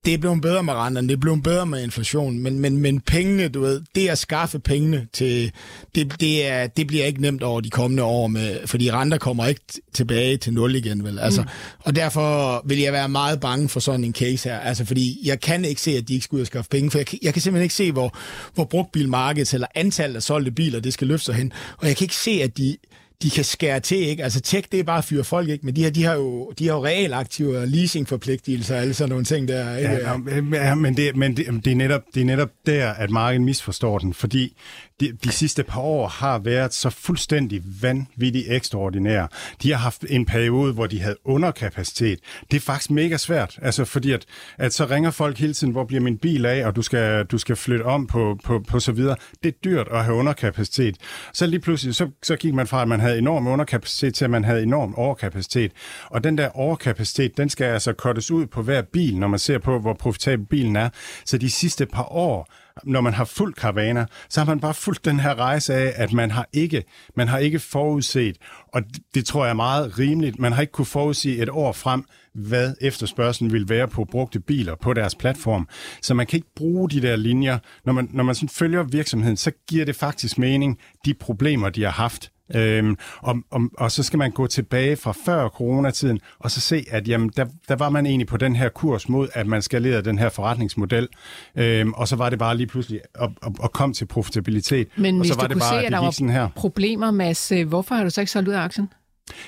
det 0.06 0.14
er 0.14 0.18
blevet 0.18 0.42
bedre 0.42 0.62
med 0.62 0.74
renterne, 0.74 1.08
det 1.08 1.20
blevet 1.20 1.42
bedre 1.42 1.66
med 1.66 1.82
inflation, 1.82 2.38
men, 2.38 2.58
men, 2.58 2.76
men 2.76 3.00
pengene, 3.00 3.48
du 3.48 3.60
ved, 3.60 3.82
det 3.94 4.08
at 4.08 4.18
skaffe 4.18 4.58
pengene 4.58 5.06
til, 5.12 5.52
det, 5.94 6.20
det, 6.20 6.46
er, 6.46 6.66
det 6.66 6.86
bliver 6.86 7.04
ikke 7.04 7.20
nemt 7.20 7.42
over 7.42 7.60
de 7.60 7.70
kommende 7.70 8.02
år, 8.02 8.26
med, 8.26 8.66
fordi 8.66 8.90
renter 8.90 9.18
kommer 9.18 9.46
ikke 9.46 9.60
tilbage 9.92 10.36
til 10.36 10.52
nul 10.52 10.74
igen, 10.74 11.04
vel? 11.04 11.18
Altså, 11.18 11.42
mm. 11.42 11.48
Og 11.80 11.96
derfor 11.96 12.62
vil 12.66 12.78
jeg 12.78 12.92
være 12.92 13.08
meget 13.08 13.40
bange 13.40 13.68
for 13.68 13.80
sådan 13.80 14.04
en 14.04 14.14
case 14.14 14.48
her, 14.48 14.58
altså 14.58 14.84
fordi 14.84 15.20
jeg 15.24 15.40
kan 15.40 15.64
ikke 15.64 15.80
se, 15.80 15.90
at 15.90 16.08
de 16.08 16.14
ikke 16.14 16.24
skal 16.24 16.36
ud 16.36 16.40
og 16.40 16.46
skaffe 16.46 16.68
penge, 16.70 16.90
for 16.90 16.98
jeg, 16.98 17.06
jeg 17.22 17.32
kan 17.32 17.42
simpelthen 17.42 17.64
ikke 17.64 17.74
se, 17.74 17.92
hvor, 17.92 18.16
hvor 18.54 18.64
brugtbilmarkedet 18.64 19.54
eller 19.54 19.66
antallet 19.74 20.16
af 20.16 20.22
solgte 20.22 20.50
biler, 20.50 20.80
det 20.80 20.92
skal 20.92 21.06
løfte 21.06 21.24
sig 21.24 21.34
hen, 21.34 21.52
og 21.78 21.86
jeg 21.86 21.96
kan 21.96 22.04
ikke 22.04 22.16
se, 22.16 22.30
at 22.30 22.58
de 22.58 22.76
de 23.22 23.30
kan 23.30 23.44
skære 23.44 23.80
til, 23.80 23.98
ikke? 23.98 24.24
Altså 24.24 24.40
tech, 24.40 24.68
det 24.72 24.80
er 24.80 24.84
bare 24.84 24.98
at 24.98 25.04
fyre 25.04 25.24
folk, 25.24 25.48
ikke? 25.48 25.66
Men 25.66 25.76
de 25.76 25.82
her, 25.82 25.90
de 25.90 26.04
har 26.04 26.14
jo, 26.14 26.52
de 26.58 26.66
har 26.66 26.74
jo 26.74 26.84
realaktive 26.84 27.58
og 27.58 27.68
leasingforpligtelser 27.68 28.74
og 28.74 28.80
alle 28.80 28.94
sådan 28.94 29.08
nogle 29.08 29.24
ting 29.24 29.48
der, 29.48 29.76
ikke? 29.76 29.90
Ja, 29.90 30.10
ja 30.52 30.74
men, 30.74 30.96
det, 30.96 31.16
men 31.16 31.36
det, 31.36 31.64
det, 31.64 31.72
er 31.72 31.76
netop, 31.76 32.02
det 32.14 32.20
er 32.20 32.24
netop 32.24 32.50
der, 32.66 32.90
at 32.90 33.10
markedet 33.10 33.42
misforstår 33.42 33.98
den, 33.98 34.14
fordi 34.14 34.56
de, 35.00 35.12
de 35.24 35.32
sidste 35.32 35.62
par 35.62 35.80
år 35.80 36.08
har 36.08 36.38
været 36.38 36.74
så 36.74 36.90
fuldstændig 36.90 37.62
vanvittigt 37.82 38.46
ekstraordinære. 38.48 39.28
De 39.62 39.70
har 39.70 39.78
haft 39.78 40.04
en 40.08 40.26
periode, 40.26 40.72
hvor 40.72 40.86
de 40.86 41.00
havde 41.00 41.16
underkapacitet. 41.24 42.18
Det 42.50 42.56
er 42.56 42.60
faktisk 42.60 42.90
mega 42.90 43.16
svært, 43.16 43.58
altså 43.62 43.84
fordi 43.84 44.12
at, 44.12 44.24
at 44.58 44.74
så 44.74 44.84
ringer 44.84 45.10
folk 45.10 45.38
hele 45.38 45.54
tiden, 45.54 45.72
hvor 45.72 45.84
bliver 45.84 46.02
min 46.02 46.18
bil 46.18 46.46
af, 46.46 46.66
og 46.66 46.76
du 46.76 46.82
skal, 46.82 47.24
du 47.24 47.38
skal 47.38 47.56
flytte 47.56 47.82
om 47.82 48.06
på, 48.06 48.38
på, 48.44 48.64
på 48.68 48.80
så 48.80 48.92
videre. 48.92 49.16
Det 49.42 49.48
er 49.48 49.58
dyrt 49.64 49.88
at 49.90 50.04
have 50.04 50.16
underkapacitet. 50.16 50.96
Så 51.32 51.46
lige 51.46 51.60
pludselig, 51.60 51.94
så, 51.94 52.10
så 52.22 52.36
gik 52.36 52.54
man 52.54 52.66
fra, 52.66 52.82
at 52.82 52.88
man 52.88 53.00
havde 53.00 53.18
enorm 53.18 53.46
underkapacitet, 53.46 54.14
til 54.14 54.24
at 54.24 54.30
man 54.30 54.44
havde 54.44 54.62
enorm 54.62 54.94
overkapacitet. 54.94 55.72
Og 56.10 56.24
den 56.24 56.38
der 56.38 56.48
overkapacitet, 56.48 57.36
den 57.36 57.48
skal 57.48 57.64
altså 57.64 57.92
kottes 57.92 58.30
ud 58.30 58.46
på 58.46 58.62
hver 58.62 58.82
bil, 58.82 59.18
når 59.18 59.28
man 59.28 59.38
ser 59.38 59.58
på, 59.58 59.78
hvor 59.78 59.94
profitabel 59.94 60.46
bilen 60.46 60.76
er. 60.76 60.88
Så 61.24 61.38
de 61.38 61.50
sidste 61.50 61.86
par 61.86 62.12
år 62.12 62.52
når 62.84 63.00
man 63.00 63.14
har 63.14 63.24
fuldt 63.24 63.56
karavaner, 63.56 64.06
så 64.28 64.40
har 64.40 64.46
man 64.46 64.60
bare 64.60 64.74
fulgt 64.74 65.04
den 65.04 65.20
her 65.20 65.34
rejse 65.34 65.74
af, 65.74 65.92
at 65.96 66.12
man 66.12 66.30
har 66.30 66.48
ikke, 66.52 66.84
man 67.16 67.28
har 67.28 67.38
ikke 67.38 67.58
forudset, 67.58 68.38
og 68.74 68.82
det 69.14 69.26
tror 69.26 69.44
jeg 69.44 69.50
er 69.50 69.54
meget 69.54 69.98
rimeligt, 69.98 70.38
man 70.38 70.52
har 70.52 70.60
ikke 70.60 70.72
kunne 70.72 70.86
forudse 70.86 71.36
et 71.36 71.48
år 71.48 71.72
frem, 71.72 72.04
hvad 72.34 72.74
efterspørgselen 72.80 73.52
vil 73.52 73.68
være 73.68 73.88
på 73.88 74.04
brugte 74.04 74.40
biler 74.40 74.74
på 74.74 74.92
deres 74.92 75.14
platform. 75.14 75.68
Så 76.02 76.14
man 76.14 76.26
kan 76.26 76.36
ikke 76.36 76.54
bruge 76.56 76.90
de 76.90 77.02
der 77.02 77.16
linjer. 77.16 77.58
Når 77.84 77.92
man, 77.92 78.08
når 78.12 78.24
man 78.24 78.34
sådan 78.34 78.48
følger 78.48 78.82
virksomheden, 78.82 79.36
så 79.36 79.52
giver 79.68 79.84
det 79.84 79.96
faktisk 79.96 80.38
mening, 80.38 80.78
de 81.04 81.14
problemer, 81.14 81.68
de 81.68 81.82
har 81.82 81.90
haft 81.90 82.30
Øhm, 82.54 82.96
og, 83.18 83.36
og, 83.50 83.60
og 83.78 83.92
så 83.92 84.02
skal 84.02 84.18
man 84.18 84.30
gå 84.30 84.46
tilbage 84.46 84.96
fra 84.96 85.12
før 85.26 85.48
coronatiden, 85.48 86.20
og 86.38 86.50
så 86.50 86.60
se, 86.60 86.84
at 86.90 87.08
jamen, 87.08 87.30
der, 87.36 87.46
der 87.68 87.76
var 87.76 87.88
man 87.88 88.06
egentlig 88.06 88.26
på 88.26 88.36
den 88.36 88.56
her 88.56 88.68
kurs 88.68 89.08
mod, 89.08 89.28
at 89.34 89.46
man 89.46 89.62
skalerede 89.62 90.02
den 90.02 90.18
her 90.18 90.28
forretningsmodel, 90.28 91.08
øhm, 91.56 91.92
og 91.92 92.08
så 92.08 92.16
var 92.16 92.30
det 92.30 92.38
bare 92.38 92.56
lige 92.56 92.66
pludselig 92.66 93.00
at, 93.14 93.30
at, 93.42 93.52
at 93.64 93.72
komme 93.72 93.94
til 93.94 94.06
profitabilitet. 94.06 94.88
Men 94.96 95.20
og 95.20 95.26
så 95.26 95.34
var 95.34 95.46
du 95.46 95.54
det 95.54 95.62
bare, 95.62 95.80
se, 95.80 95.86
at 95.86 95.92
der 95.92 95.98
var 95.98 96.10
sådan 96.10 96.30
her. 96.30 96.48
problemer, 96.56 97.10
Mads, 97.10 97.52
øh, 97.52 97.68
hvorfor 97.68 97.94
har 97.94 98.04
du 98.04 98.10
så 98.10 98.20
ikke 98.20 98.30
solgt 98.30 98.48
ud 98.48 98.54
af 98.54 98.60
aktien? 98.60 98.88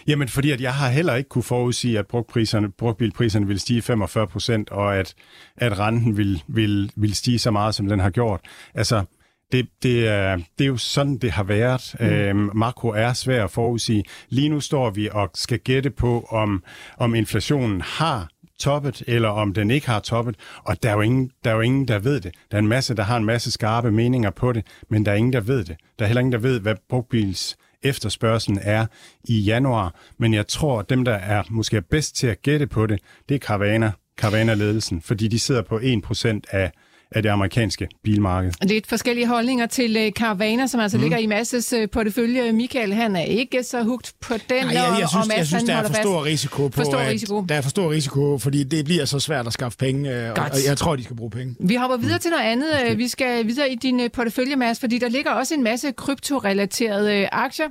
Jamen, 0.06 0.28
fordi 0.28 0.50
at 0.50 0.60
jeg 0.60 0.74
har 0.74 0.88
heller 0.88 1.14
ikke 1.14 1.28
kunne 1.28 1.42
forudsige, 1.42 1.98
at 1.98 2.06
brugpriserne, 2.06 2.70
brugbilpriserne 2.70 3.46
vil 3.46 3.60
stige 3.60 3.82
45 3.82 4.26
procent, 4.26 4.70
og 4.70 4.96
at, 4.96 5.14
at 5.56 5.78
renten 5.78 6.16
vil, 6.16 6.42
vil, 6.48 6.92
vil 6.96 7.14
stige 7.14 7.38
så 7.38 7.50
meget, 7.50 7.74
som 7.74 7.88
den 7.88 8.00
har 8.00 8.10
gjort. 8.10 8.40
Altså, 8.74 9.04
det, 9.52 9.68
det, 9.82 10.08
er, 10.08 10.36
det 10.36 10.64
er 10.64 10.68
jo 10.68 10.76
sådan, 10.76 11.18
det 11.18 11.30
har 11.30 11.42
været. 11.42 11.96
Mm. 12.00 12.06
Øhm, 12.06 12.50
makro 12.54 12.88
er 12.88 13.12
svært 13.12 13.44
at 13.44 13.50
forudsige. 13.50 14.04
Lige 14.28 14.48
nu 14.48 14.60
står 14.60 14.90
vi 14.90 15.08
og 15.12 15.30
skal 15.34 15.58
gætte 15.58 15.90
på, 15.90 16.26
om, 16.30 16.64
om 16.96 17.14
inflationen 17.14 17.80
har 17.80 18.28
toppet, 18.58 19.02
eller 19.06 19.28
om 19.28 19.54
den 19.54 19.70
ikke 19.70 19.86
har 19.86 20.00
toppet. 20.00 20.36
Og 20.64 20.82
der 20.82 20.90
er, 20.90 20.94
jo 20.94 21.00
ingen, 21.00 21.30
der 21.44 21.50
er 21.50 21.54
jo 21.54 21.60
ingen, 21.60 21.88
der 21.88 21.98
ved 21.98 22.20
det. 22.20 22.34
Der 22.50 22.56
er 22.56 22.58
en 22.58 22.68
masse, 22.68 22.94
der 22.94 23.02
har 23.02 23.16
en 23.16 23.24
masse 23.24 23.50
skarpe 23.50 23.92
meninger 23.92 24.30
på 24.30 24.52
det, 24.52 24.66
men 24.88 25.06
der 25.06 25.12
er 25.12 25.16
ingen, 25.16 25.32
der 25.32 25.40
ved 25.40 25.64
det. 25.64 25.76
Der 25.98 26.04
er 26.04 26.06
heller 26.06 26.20
ingen, 26.20 26.32
der 26.32 26.38
ved, 26.38 26.60
hvad 26.60 26.74
brugtbils 26.88 27.56
efterspørgselen 27.82 28.58
er 28.62 28.86
i 29.24 29.40
januar. 29.40 29.94
Men 30.18 30.34
jeg 30.34 30.46
tror, 30.46 30.80
at 30.80 30.90
dem, 30.90 31.04
der 31.04 31.14
er 31.14 31.42
måske 31.50 31.82
bedst 31.82 32.16
til 32.16 32.26
at 32.26 32.42
gætte 32.42 32.66
på 32.66 32.86
det, 32.86 33.00
det 33.28 33.34
er 33.34 33.38
Caravana, 33.38 33.92
Caravana-ledelsen, 34.20 35.02
fordi 35.02 35.28
de 35.28 35.38
sidder 35.38 35.62
på 35.62 35.78
1% 35.78 36.40
af 36.50 36.72
af 37.12 37.22
det 37.22 37.28
amerikanske 37.28 37.88
bilmarked. 38.04 38.52
Lidt 38.62 38.86
forskellige 38.86 39.26
holdninger 39.26 39.66
til 39.66 39.96
uh, 40.06 40.12
Caravana, 40.12 40.66
som 40.66 40.80
altså 40.80 40.96
mm. 40.96 41.02
ligger 41.02 41.18
i 41.18 41.26
Masses 41.26 41.72
uh, 41.72 41.78
portefølje. 41.92 42.52
Michael, 42.52 42.94
han 42.94 43.16
er 43.16 43.22
ikke 43.22 43.62
så 43.62 43.82
hugt 43.82 44.12
på 44.20 44.34
den, 44.34 44.40
Nej, 44.50 44.74
jeg, 44.74 44.74
jeg, 44.74 45.02
og, 45.02 45.08
synes, 45.08 45.14
og 45.14 45.28
Mads, 45.28 45.38
jeg 45.38 45.46
synes, 45.46 45.64
der 45.64 45.74
er 45.76 45.86
for 45.86 45.94
stor 45.94 46.24
risiko 46.24 46.68
på, 46.68 46.74
For 46.74 46.84
stor 46.84 46.98
at, 46.98 47.10
risiko. 47.10 47.44
der 47.48 47.54
er 47.54 47.60
for 47.60 47.70
stor 47.70 47.90
risiko, 47.90 48.38
fordi 48.38 48.64
det 48.64 48.84
bliver 48.84 49.04
så 49.04 49.20
svært 49.20 49.46
at 49.46 49.52
skaffe 49.52 49.78
penge, 49.78 50.10
øh, 50.14 50.30
og, 50.30 50.36
Godt. 50.36 50.52
og 50.52 50.58
jeg 50.68 50.76
tror, 50.76 50.96
de 50.96 51.04
skal 51.04 51.16
bruge 51.16 51.30
penge. 51.30 51.56
Vi 51.60 51.74
hopper 51.74 51.96
videre 51.96 52.18
til 52.18 52.30
noget 52.30 52.44
andet. 52.44 52.68
Øh, 52.90 52.98
Vi 52.98 53.08
skal 53.08 53.46
videre 53.46 53.70
i 53.70 53.74
din 53.74 54.00
øh, 54.00 54.10
portefølje, 54.10 54.56
Mads, 54.56 54.80
fordi 54.80 54.98
der 54.98 55.08
ligger 55.08 55.30
også 55.30 55.54
en 55.54 55.62
masse 55.62 55.92
kryptorelaterede 55.92 57.16
øh, 57.16 57.28
aktier. 57.32 57.66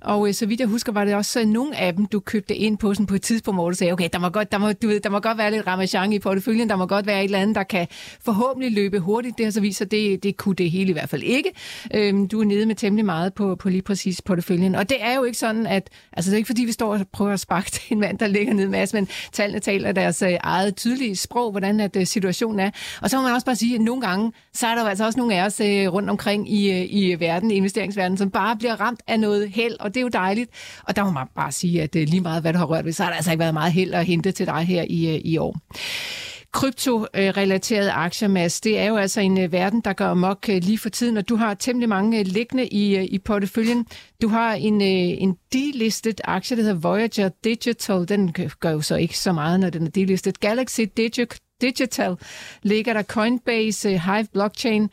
Og 0.00 0.28
øh, 0.28 0.34
så 0.34 0.46
vidt 0.46 0.60
jeg 0.60 0.68
husker, 0.68 0.92
var 0.92 1.04
det 1.04 1.14
også 1.14 1.40
øh, 1.40 1.46
nogle 1.46 1.76
af 1.76 1.94
dem, 1.94 2.06
du 2.06 2.20
købte 2.20 2.56
ind 2.56 2.78
på 2.78 2.94
sådan 2.94 3.06
på 3.06 3.14
et 3.14 3.22
tidspunkt, 3.22 3.56
hvor 3.60 3.70
du 3.70 3.76
sagde, 3.76 3.92
okay, 3.92 4.08
der 4.12 4.18
må 4.18 4.28
godt, 4.28 4.52
der 4.52 4.58
må, 4.58 4.72
du 4.72 4.86
ved, 4.88 5.00
der 5.00 5.10
må 5.10 5.20
godt 5.20 5.38
være 5.38 5.50
lidt 5.50 5.66
ramachan 5.66 6.12
i 6.12 6.18
porteføljen, 6.18 6.68
der 6.68 6.76
må 6.76 6.86
godt 6.86 7.06
være 7.06 7.18
et 7.18 7.24
eller 7.24 7.38
andet, 7.38 7.56
der 7.56 7.62
kan 7.62 7.86
forhåbentlig 8.24 8.72
løbe 8.82 8.98
hurtigt. 8.98 9.38
Det 9.38 9.46
har 9.46 9.50
så 9.50 9.60
vist 9.60 9.78
sig, 9.78 9.90
det, 9.90 10.22
det 10.22 10.36
kunne 10.36 10.54
det 10.54 10.70
hele 10.70 10.90
i 10.90 10.92
hvert 10.92 11.08
fald 11.08 11.22
ikke. 11.22 11.50
Øhm, 11.94 12.28
du 12.28 12.40
er 12.40 12.44
nede 12.44 12.66
med 12.66 12.74
temmelig 12.74 13.04
meget 13.04 13.34
på, 13.34 13.56
på 13.56 13.68
lige 13.68 13.82
præcis 13.82 14.22
porteføljen. 14.22 14.74
Og 14.74 14.88
det 14.88 14.96
er 15.00 15.14
jo 15.14 15.24
ikke 15.24 15.38
sådan, 15.38 15.66
at, 15.66 15.90
altså 16.12 16.30
det 16.30 16.34
er 16.34 16.38
ikke 16.38 16.46
fordi, 16.46 16.64
vi 16.64 16.72
står 16.72 16.94
og 16.94 17.00
prøver 17.12 17.32
at 17.32 17.40
sparke 17.40 17.70
til 17.74 17.82
en 17.92 18.00
mand, 18.00 18.18
der 18.18 18.26
ligger 18.26 18.54
nede 18.54 18.68
med 18.68 18.80
men 18.92 19.08
tallene 19.32 19.60
taler 19.60 19.92
deres 19.92 20.22
øh, 20.22 20.36
eget 20.40 20.76
tydelige 20.76 21.16
sprog, 21.16 21.50
hvordan 21.50 21.80
at, 21.80 21.96
øh, 21.96 22.06
situationen 22.06 22.60
er. 22.60 22.70
Og 23.02 23.10
så 23.10 23.16
må 23.16 23.22
man 23.22 23.32
også 23.32 23.44
bare 23.44 23.56
sige, 23.56 23.74
at 23.74 23.80
nogle 23.80 24.00
gange, 24.00 24.32
så 24.52 24.66
er 24.66 24.74
der 24.74 24.82
jo 24.82 24.88
altså 24.88 25.04
også 25.04 25.18
nogle 25.18 25.34
af 25.34 25.44
os 25.46 25.60
øh, 25.60 25.92
rundt 25.92 26.10
omkring 26.10 26.52
i, 26.52 26.70
øh, 26.70 26.86
i 26.90 27.14
verden, 27.20 27.50
i 27.50 27.54
investeringsverdenen, 27.54 28.18
som 28.18 28.30
bare 28.30 28.56
bliver 28.56 28.80
ramt 28.80 29.00
af 29.06 29.20
noget 29.20 29.50
held, 29.50 29.76
og 29.80 29.94
det 29.94 30.00
er 30.00 30.02
jo 30.02 30.08
dejligt. 30.08 30.50
Og 30.84 30.96
der 30.96 31.04
må 31.04 31.10
man 31.10 31.26
bare 31.34 31.52
sige, 31.52 31.82
at 31.82 31.96
øh, 31.96 32.08
lige 32.08 32.20
meget 32.20 32.42
hvad 32.42 32.52
du 32.52 32.58
har 32.58 32.66
rørt 32.66 32.84
ved, 32.84 32.92
så 32.92 33.02
har 33.02 33.10
der 33.10 33.16
altså 33.16 33.30
ikke 33.30 33.40
været 33.40 33.54
meget 33.54 33.72
held 33.72 33.94
at 33.94 34.06
hente 34.06 34.32
til 34.32 34.46
dig 34.46 34.62
her 34.62 34.84
i, 34.88 35.14
øh, 35.14 35.20
i 35.24 35.38
år. 35.38 35.56
Kryptorelaterede 36.52 37.92
aktier, 37.92 38.28
Mads, 38.28 38.60
det 38.60 38.78
er 38.78 38.84
jo 38.84 38.96
altså 38.96 39.20
en 39.20 39.40
øh, 39.40 39.52
verden, 39.52 39.80
der 39.80 39.92
gør 39.92 40.14
mok 40.14 40.46
øh, 40.50 40.62
lige 40.62 40.78
for 40.78 40.88
tiden, 40.88 41.16
og 41.16 41.28
du 41.28 41.36
har 41.36 41.54
temmelig 41.54 41.88
mange 41.88 42.18
øh, 42.18 42.26
liggende 42.26 42.66
i, 42.66 43.06
i 43.06 43.18
porteføljen. 43.18 43.86
Du 44.22 44.28
har 44.28 44.54
en, 44.54 44.80
en 44.80 45.36
delistet 45.52 46.20
aktie, 46.24 46.56
der 46.56 46.62
hedder 46.62 46.80
Voyager 46.80 47.30
Digital. 47.44 48.08
Den 48.08 48.34
gør 48.60 48.70
jo 48.70 48.80
så 48.80 48.96
ikke 48.96 49.18
så 49.18 49.32
meget, 49.32 49.60
når 49.60 49.70
den 49.70 49.86
er 49.86 49.90
delistet. 49.90 50.40
Galaxy 50.40 50.80
Digi- 50.80 51.56
Digital 51.60 52.16
ligger 52.62 52.92
der 52.92 53.02
Coinbase, 53.02 53.98
Hive 53.98 54.26
Blockchain, 54.32 54.88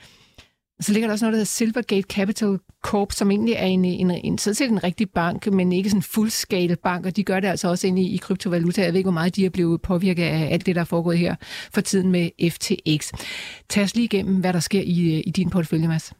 og 0.80 0.84
så 0.84 0.94
ligger 0.94 1.08
der 1.08 1.14
også 1.14 1.26
noget, 1.26 1.34
der 1.34 1.38
hedder 1.38 1.46
Silvergate 1.46 2.08
Capital 2.10 2.60
Corp, 2.82 3.12
som 3.12 3.32
egentlig 3.32 3.54
er 3.54 3.66
en, 3.66 3.86
en, 3.86 4.12
en, 4.12 4.38
sådan 4.38 4.56
set 4.56 4.70
en 4.70 4.84
rigtig 4.84 5.10
bank, 5.10 5.54
men 5.54 5.72
ikke 5.72 5.90
sådan 5.90 6.00
en 6.00 6.04
fuldskala 6.04 6.76
bank, 6.84 7.06
og 7.06 7.16
de 7.16 7.24
gør 7.24 7.40
det 7.40 7.48
altså 7.48 7.68
også 7.68 7.88
inde 7.88 8.02
i, 8.02 8.14
i 8.14 8.18
kryptovaluta. 8.18 8.82
Jeg 8.82 8.94
ved 8.94 8.98
ikke, 8.98 9.08
hvor 9.08 9.14
meget 9.14 9.36
de 9.36 9.46
er 9.46 9.50
blevet 9.50 9.82
påvirket 9.82 10.24
af 10.24 10.54
alt 10.54 10.66
det, 10.66 10.76
der 10.76 10.82
er 10.82 10.86
foregået 10.86 11.18
her 11.18 11.36
for 11.74 11.82
tiden 11.82 12.12
med 12.12 12.52
FTX. 12.52 13.12
Tag 13.70 13.84
os 13.84 13.96
lige 13.96 14.06
igennem, 14.06 14.36
hvad 14.36 14.54
der 14.54 14.60
sker 14.60 14.82
i, 14.82 15.16
øh, 15.16 15.24
i 15.26 15.32
din 15.32 15.50
portefølje, 15.50 15.88
Mads. 15.88 16.14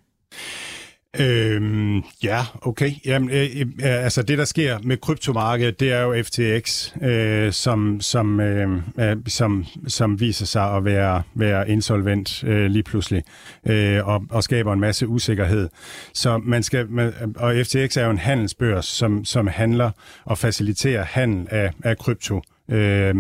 Øhm, 1.20 2.04
ja, 2.24 2.46
okay. 2.62 2.92
Jamen, 3.06 3.30
øh, 3.30 3.62
øh, 3.62 4.04
altså 4.04 4.22
det, 4.22 4.38
der 4.38 4.46
sker 4.46 4.80
med 4.84 4.98
kryptomarkedet, 4.98 5.80
det 5.80 5.92
er 5.92 6.02
jo 6.02 6.24
FTX, 6.24 6.92
øh, 7.02 7.52
som, 7.52 8.02
som, 8.02 8.40
øh, 8.40 8.82
øh, 9.00 9.18
som, 9.28 9.66
som 9.88 10.20
viser 10.20 10.46
sig 10.46 10.76
at 10.76 10.86
være, 10.86 11.22
være 11.34 11.70
insolvent 11.70 12.44
øh, 12.44 12.66
lige 12.66 12.84
pludselig, 12.84 13.24
øh, 13.66 14.08
og, 14.08 14.24
og 14.30 14.44
skaber 14.44 14.74
en 14.74 14.80
masse 14.80 15.08
usikkerhed. 15.08 15.70
Så 16.14 16.38
man 16.38 16.64
skal, 16.64 16.90
man, 16.90 17.14
og 17.36 17.56
FTX 17.66 17.98
er 17.98 18.06
jo 18.06 18.12
en 18.12 18.18
handelsbørs, 18.18 18.86
som, 18.86 19.26
som 19.26 19.48
handler 19.48 19.92
og 20.26 20.38
faciliterer 20.38 21.04
handel 21.04 21.48
af, 21.52 21.72
af 21.84 21.98
krypto, 21.98 22.42
øh, 22.70 23.16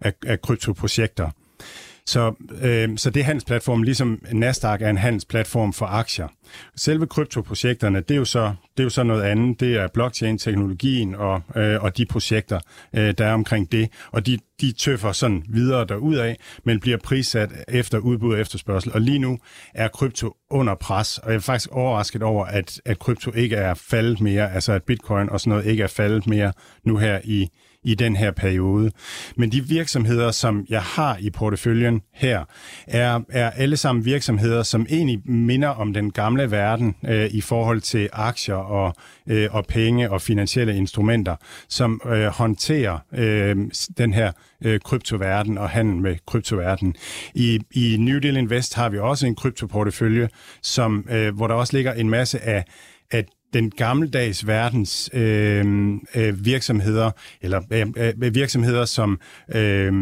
af, 0.00 0.12
af 0.26 0.40
kryptoprojekter. 0.40 1.30
Så, 2.06 2.34
øh, 2.62 2.98
så 2.98 3.10
det 3.10 3.20
er 3.20 3.24
handelsplatformen, 3.24 3.84
ligesom 3.84 4.24
Nasdaq 4.32 4.82
er 4.82 4.90
en 4.90 4.98
handelsplatform 4.98 5.72
for 5.72 5.86
aktier. 5.86 6.28
Selve 6.76 7.06
kryptoprojekterne, 7.06 8.00
det 8.00 8.10
er 8.10 8.18
jo 8.18 8.24
så, 8.24 8.54
det 8.76 8.82
er 8.82 8.84
jo 8.84 8.90
så 8.90 9.02
noget 9.02 9.22
andet. 9.22 9.60
Det 9.60 9.76
er 9.76 9.88
blockchain-teknologien 9.94 11.14
og, 11.14 11.42
øh, 11.56 11.82
og 11.82 11.96
de 11.96 12.06
projekter, 12.06 12.60
øh, 12.92 13.14
der 13.18 13.26
er 13.26 13.32
omkring 13.32 13.72
det. 13.72 13.88
Og 14.10 14.26
de, 14.26 14.38
de 14.60 14.72
tøffer 14.72 15.12
sådan 15.12 15.44
videre 15.48 15.84
derudad, 15.84 16.34
men 16.64 16.80
bliver 16.80 16.98
prissat 17.04 17.50
efter 17.68 17.98
udbud 17.98 18.34
og 18.34 18.40
efterspørgsel. 18.40 18.92
Og 18.92 19.00
lige 19.00 19.18
nu 19.18 19.38
er 19.74 19.88
krypto 19.88 20.36
under 20.50 20.74
pres, 20.74 21.18
og 21.18 21.30
jeg 21.30 21.36
er 21.36 21.40
faktisk 21.40 21.70
overrasket 21.70 22.22
over, 22.22 22.46
at, 22.46 22.80
at 22.84 22.98
krypto 22.98 23.32
ikke 23.32 23.56
er 23.56 23.74
faldet 23.74 24.20
mere, 24.20 24.52
altså 24.52 24.72
at 24.72 24.82
bitcoin 24.82 25.30
og 25.30 25.40
sådan 25.40 25.50
noget 25.50 25.66
ikke 25.66 25.82
er 25.82 25.86
faldet 25.86 26.26
mere 26.26 26.52
nu 26.84 26.96
her 26.96 27.20
i, 27.24 27.48
i 27.86 27.94
den 27.94 28.16
her 28.16 28.30
periode. 28.30 28.90
Men 29.36 29.52
de 29.52 29.64
virksomheder, 29.68 30.30
som 30.30 30.66
jeg 30.68 30.82
har 30.82 31.16
i 31.20 31.30
porteføljen 31.30 32.02
her, 32.12 32.44
er, 32.86 33.20
er 33.28 33.50
alle 33.50 33.76
sammen 33.76 34.04
virksomheder, 34.04 34.62
som 34.62 34.86
egentlig 34.90 35.30
minder 35.30 35.68
om 35.68 35.92
den 35.92 36.10
gamle 36.10 36.50
verden 36.50 36.96
øh, 37.08 37.26
i 37.30 37.40
forhold 37.40 37.80
til 37.80 38.08
aktier 38.12 38.54
og, 38.54 38.94
øh, 39.28 39.48
og 39.50 39.66
penge 39.66 40.10
og 40.10 40.22
finansielle 40.22 40.76
instrumenter, 40.76 41.36
som 41.68 42.00
øh, 42.06 42.26
håndterer 42.26 42.98
øh, 43.14 43.56
den 43.98 44.12
her 44.12 44.32
øh, 44.64 44.80
kryptoverden 44.80 45.58
og 45.58 45.70
handel 45.70 45.96
med 45.96 46.16
kryptoverden. 46.26 46.94
I, 47.34 47.60
I 47.70 47.96
New 47.98 48.18
Deal 48.18 48.36
Invest 48.36 48.74
har 48.74 48.88
vi 48.88 48.98
også 48.98 49.26
en 49.26 49.34
kryptoportefølje, 49.34 50.28
som, 50.62 51.06
øh, 51.10 51.36
hvor 51.36 51.46
der 51.46 51.54
også 51.54 51.76
ligger 51.76 51.92
en 51.92 52.10
masse 52.10 52.40
af, 52.40 52.64
af 53.10 53.24
den 53.56 53.70
gammeldags 53.70 54.46
verdens 54.46 55.10
øh, 55.12 55.64
øh, 56.14 56.44
virksomheder, 56.44 57.10
eller 57.42 57.60
øh, 57.70 57.86
øh, 58.22 58.34
virksomheder 58.34 58.84
som 58.84 59.20
øh, 59.54 59.92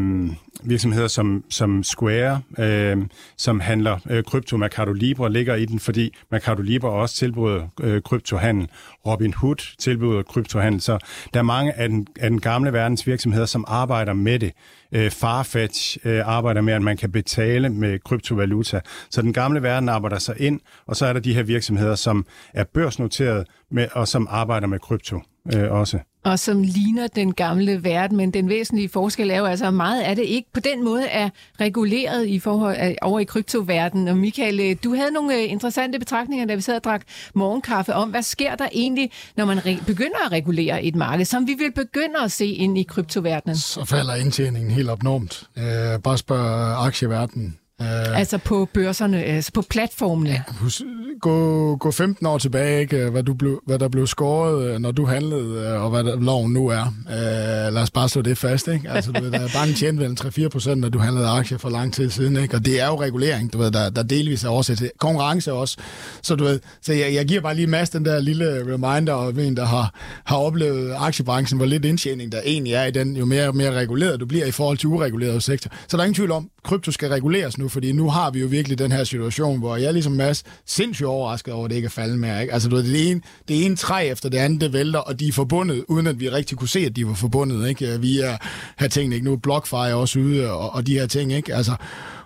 virksomheder 0.64 1.08
som, 1.08 1.44
som 1.50 1.82
Square, 1.82 2.40
øh, 2.58 2.96
som 3.36 3.60
handler 3.60 3.98
øh, 4.10 4.24
krypto, 4.24 4.56
Mercado 4.56 4.92
Libre 4.92 5.32
ligger 5.32 5.54
i 5.54 5.64
den, 5.64 5.80
fordi 5.80 6.14
Mercado 6.30 6.62
Libre 6.62 6.90
også 6.90 7.14
tilbyder 7.16 7.68
øh, 7.80 8.02
kryptohandel. 8.02 8.68
Robinhood 9.06 9.76
tilbyder 9.78 10.22
kryptohandel, 10.22 10.80
så 10.80 10.98
der 11.34 11.40
er 11.40 11.44
mange 11.44 11.72
af 11.72 11.88
den, 11.88 12.06
af 12.20 12.30
den 12.30 12.40
gamle 12.40 12.72
verdens 12.72 13.06
virksomheder, 13.06 13.46
som 13.46 13.64
arbejder 13.68 14.12
med 14.12 14.38
det. 14.38 14.52
Øh, 14.92 15.10
Farfetch 15.10 15.98
øh, 16.04 16.28
arbejder 16.28 16.60
med, 16.60 16.72
at 16.72 16.82
man 16.82 16.96
kan 16.96 17.12
betale 17.12 17.68
med 17.68 17.98
kryptovaluta. 17.98 18.80
Så 19.10 19.22
den 19.22 19.32
gamle 19.32 19.62
verden 19.62 19.88
arbejder 19.88 20.18
sig 20.18 20.40
ind, 20.40 20.60
og 20.86 20.96
så 20.96 21.06
er 21.06 21.12
der 21.12 21.20
de 21.20 21.34
her 21.34 21.42
virksomheder, 21.42 21.94
som 21.94 22.26
er 22.54 22.64
børsnoteret 22.64 23.46
med, 23.70 23.88
og 23.92 24.08
som 24.08 24.26
arbejder 24.30 24.66
med 24.66 24.78
krypto 24.78 25.20
øh, 25.54 25.72
også 25.72 25.98
og 26.24 26.38
som 26.38 26.62
ligner 26.62 27.06
den 27.06 27.34
gamle 27.34 27.84
verden, 27.84 28.16
men 28.16 28.30
den 28.30 28.48
væsentlige 28.48 28.88
forskel 28.88 29.30
er 29.30 29.38
jo 29.38 29.44
altså, 29.44 29.66
at 29.66 29.74
meget 29.74 30.02
af 30.02 30.16
det 30.16 30.22
ikke 30.22 30.48
på 30.52 30.60
den 30.60 30.84
måde 30.84 31.06
er 31.06 31.30
reguleret 31.60 32.26
i 32.26 32.38
forhold 32.38 32.76
øh, 32.82 32.94
over 33.02 33.20
i 33.20 33.24
kryptoverdenen. 33.24 34.08
Og 34.08 34.16
Michael, 34.16 34.60
øh, 34.60 34.76
du 34.84 34.94
havde 34.94 35.10
nogle 35.10 35.34
øh, 35.34 35.50
interessante 35.50 35.98
betragtninger, 35.98 36.46
da 36.46 36.54
vi 36.54 36.60
sad 36.60 36.76
og 36.76 36.84
drak 36.84 37.02
morgenkaffe 37.34 37.94
om, 37.94 38.10
hvad 38.10 38.22
sker 38.22 38.54
der 38.54 38.68
egentlig, 38.72 39.10
når 39.36 39.44
man 39.44 39.58
begynder 39.86 40.26
at 40.26 40.32
regulere 40.32 40.84
et 40.84 40.96
marked, 40.96 41.24
som 41.24 41.46
vi 41.46 41.54
vil 41.54 41.72
begynde 41.72 42.18
at 42.24 42.32
se 42.32 42.46
ind 42.46 42.78
i 42.78 42.82
kryptoverdenen? 42.82 43.56
Så 43.56 43.84
falder 43.84 44.14
indtjeningen 44.14 44.70
helt 44.70 44.90
opnormt. 44.90 45.48
Øh, 45.56 46.02
bare 46.02 46.18
spørg 46.18 46.86
aktieverdenen. 46.86 47.58
Uh, 47.80 48.18
altså 48.18 48.38
på 48.38 48.68
børserne, 48.74 49.22
altså 49.22 49.52
på 49.52 49.62
platformene. 49.70 50.44
Hus, 50.48 50.82
gå, 51.20 51.76
gå 51.76 51.90
15 51.90 52.26
år 52.26 52.38
tilbage, 52.38 52.80
ikke? 52.80 53.10
Hvad, 53.10 53.22
du 53.22 53.34
blev, 53.34 53.60
hvad 53.66 53.78
der 53.78 53.88
blev 53.88 54.06
skåret, 54.06 54.80
når 54.80 54.92
du 54.92 55.06
handlede, 55.06 55.76
og 55.76 55.90
hvad 55.90 56.04
der, 56.04 56.20
loven 56.20 56.52
nu 56.52 56.68
er. 56.68 56.94
Uh, 57.06 57.74
lad 57.74 57.82
os 57.82 57.90
bare 57.90 58.08
slå 58.08 58.22
det 58.22 58.38
fast. 58.38 58.68
Ikke? 58.68 58.90
Altså, 58.90 59.12
du 59.12 59.22
ved, 59.22 59.30
der 59.30 59.40
er 59.40 59.48
banken 59.54 59.74
tjente 59.74 60.04
vel 60.04 60.16
3-4 60.20 60.48
procent, 60.48 60.80
når 60.80 60.88
du 60.88 60.98
handlede 60.98 61.28
aktier 61.28 61.58
for 61.58 61.70
lang 61.70 61.94
tid 61.94 62.10
siden. 62.10 62.36
Ikke? 62.36 62.56
Og 62.56 62.64
det 62.64 62.80
er 62.80 62.86
jo 62.86 63.00
regulering, 63.00 63.52
du 63.52 63.58
ved, 63.58 63.70
der, 63.70 63.90
der 63.90 64.02
delvis 64.02 64.44
er 64.44 64.48
også 64.48 64.76
til 64.76 64.90
konkurrence 64.98 65.52
også. 65.52 65.76
Så, 66.22 66.36
du 66.36 66.44
ved, 66.44 66.60
så 66.82 66.92
jeg, 66.92 67.14
jeg 67.14 67.26
giver 67.26 67.40
bare 67.40 67.54
lige 67.54 67.66
Mads 67.66 67.90
den 67.90 68.04
der 68.04 68.20
lille 68.20 68.74
reminder, 68.74 69.12
og 69.12 69.44
en, 69.44 69.56
der 69.56 69.64
har, 69.64 69.94
har 70.24 70.36
oplevet 70.36 70.94
aktiebranchen, 70.98 71.56
hvor 71.56 71.66
lidt 71.66 71.84
indtjening 71.84 72.32
der 72.32 72.40
egentlig 72.44 72.72
er 72.72 72.84
i 72.84 72.90
den, 72.90 73.16
jo 73.16 73.24
mere, 73.24 73.52
mere 73.52 73.72
reguleret 73.72 74.20
du 74.20 74.26
bliver 74.26 74.46
i 74.46 74.50
forhold 74.50 74.78
til 74.78 74.88
ureguleret 74.88 75.42
sektor. 75.42 75.70
Så 75.88 75.96
der 75.96 76.02
er 76.02 76.04
ingen 76.04 76.14
tvivl 76.14 76.30
om, 76.30 76.50
krypto 76.64 76.92
skal 76.92 77.08
reguleres 77.08 77.58
nu, 77.58 77.68
fordi 77.68 77.92
nu 77.92 78.10
har 78.10 78.30
vi 78.30 78.40
jo 78.40 78.46
virkelig 78.46 78.78
den 78.78 78.92
her 78.92 79.04
situation, 79.04 79.58
hvor 79.58 79.76
jeg 79.76 79.92
ligesom 79.92 80.12
Mads 80.12 80.44
sindssygt 80.66 81.06
overrasket 81.06 81.54
over, 81.54 81.64
at 81.64 81.70
det 81.70 81.76
ikke 81.76 81.86
er 81.86 81.90
faldet 81.90 82.18
mere. 82.18 82.40
Ikke? 82.42 82.52
Altså, 82.52 82.68
du 82.68 82.76
ved, 82.76 82.84
det 82.84 83.10
ene, 83.10 83.20
det 83.48 83.64
ene 83.64 83.76
træ 83.76 84.08
efter 84.10 84.28
det 84.28 84.38
andet, 84.38 84.60
det 84.60 84.72
vælter, 84.72 84.98
og 84.98 85.20
de 85.20 85.28
er 85.28 85.32
forbundet, 85.32 85.84
uden 85.88 86.06
at 86.06 86.20
vi 86.20 86.28
rigtig 86.28 86.58
kunne 86.58 86.68
se, 86.68 86.80
at 86.80 86.96
de 86.96 87.06
var 87.06 87.14
forbundet. 87.14 87.68
Ikke? 87.68 88.00
Vi 88.00 88.20
er 88.20 88.36
her 88.78 88.88
ting, 88.88 89.14
ikke? 89.14 89.24
Nu 89.24 89.32
er 89.32 89.36
BlockFi 89.36 89.74
også 89.74 90.18
ude, 90.18 90.52
og, 90.52 90.70
og 90.70 90.86
de 90.86 90.98
her 90.98 91.06
ting. 91.06 91.32
Ikke? 91.32 91.54
Altså, 91.54 91.76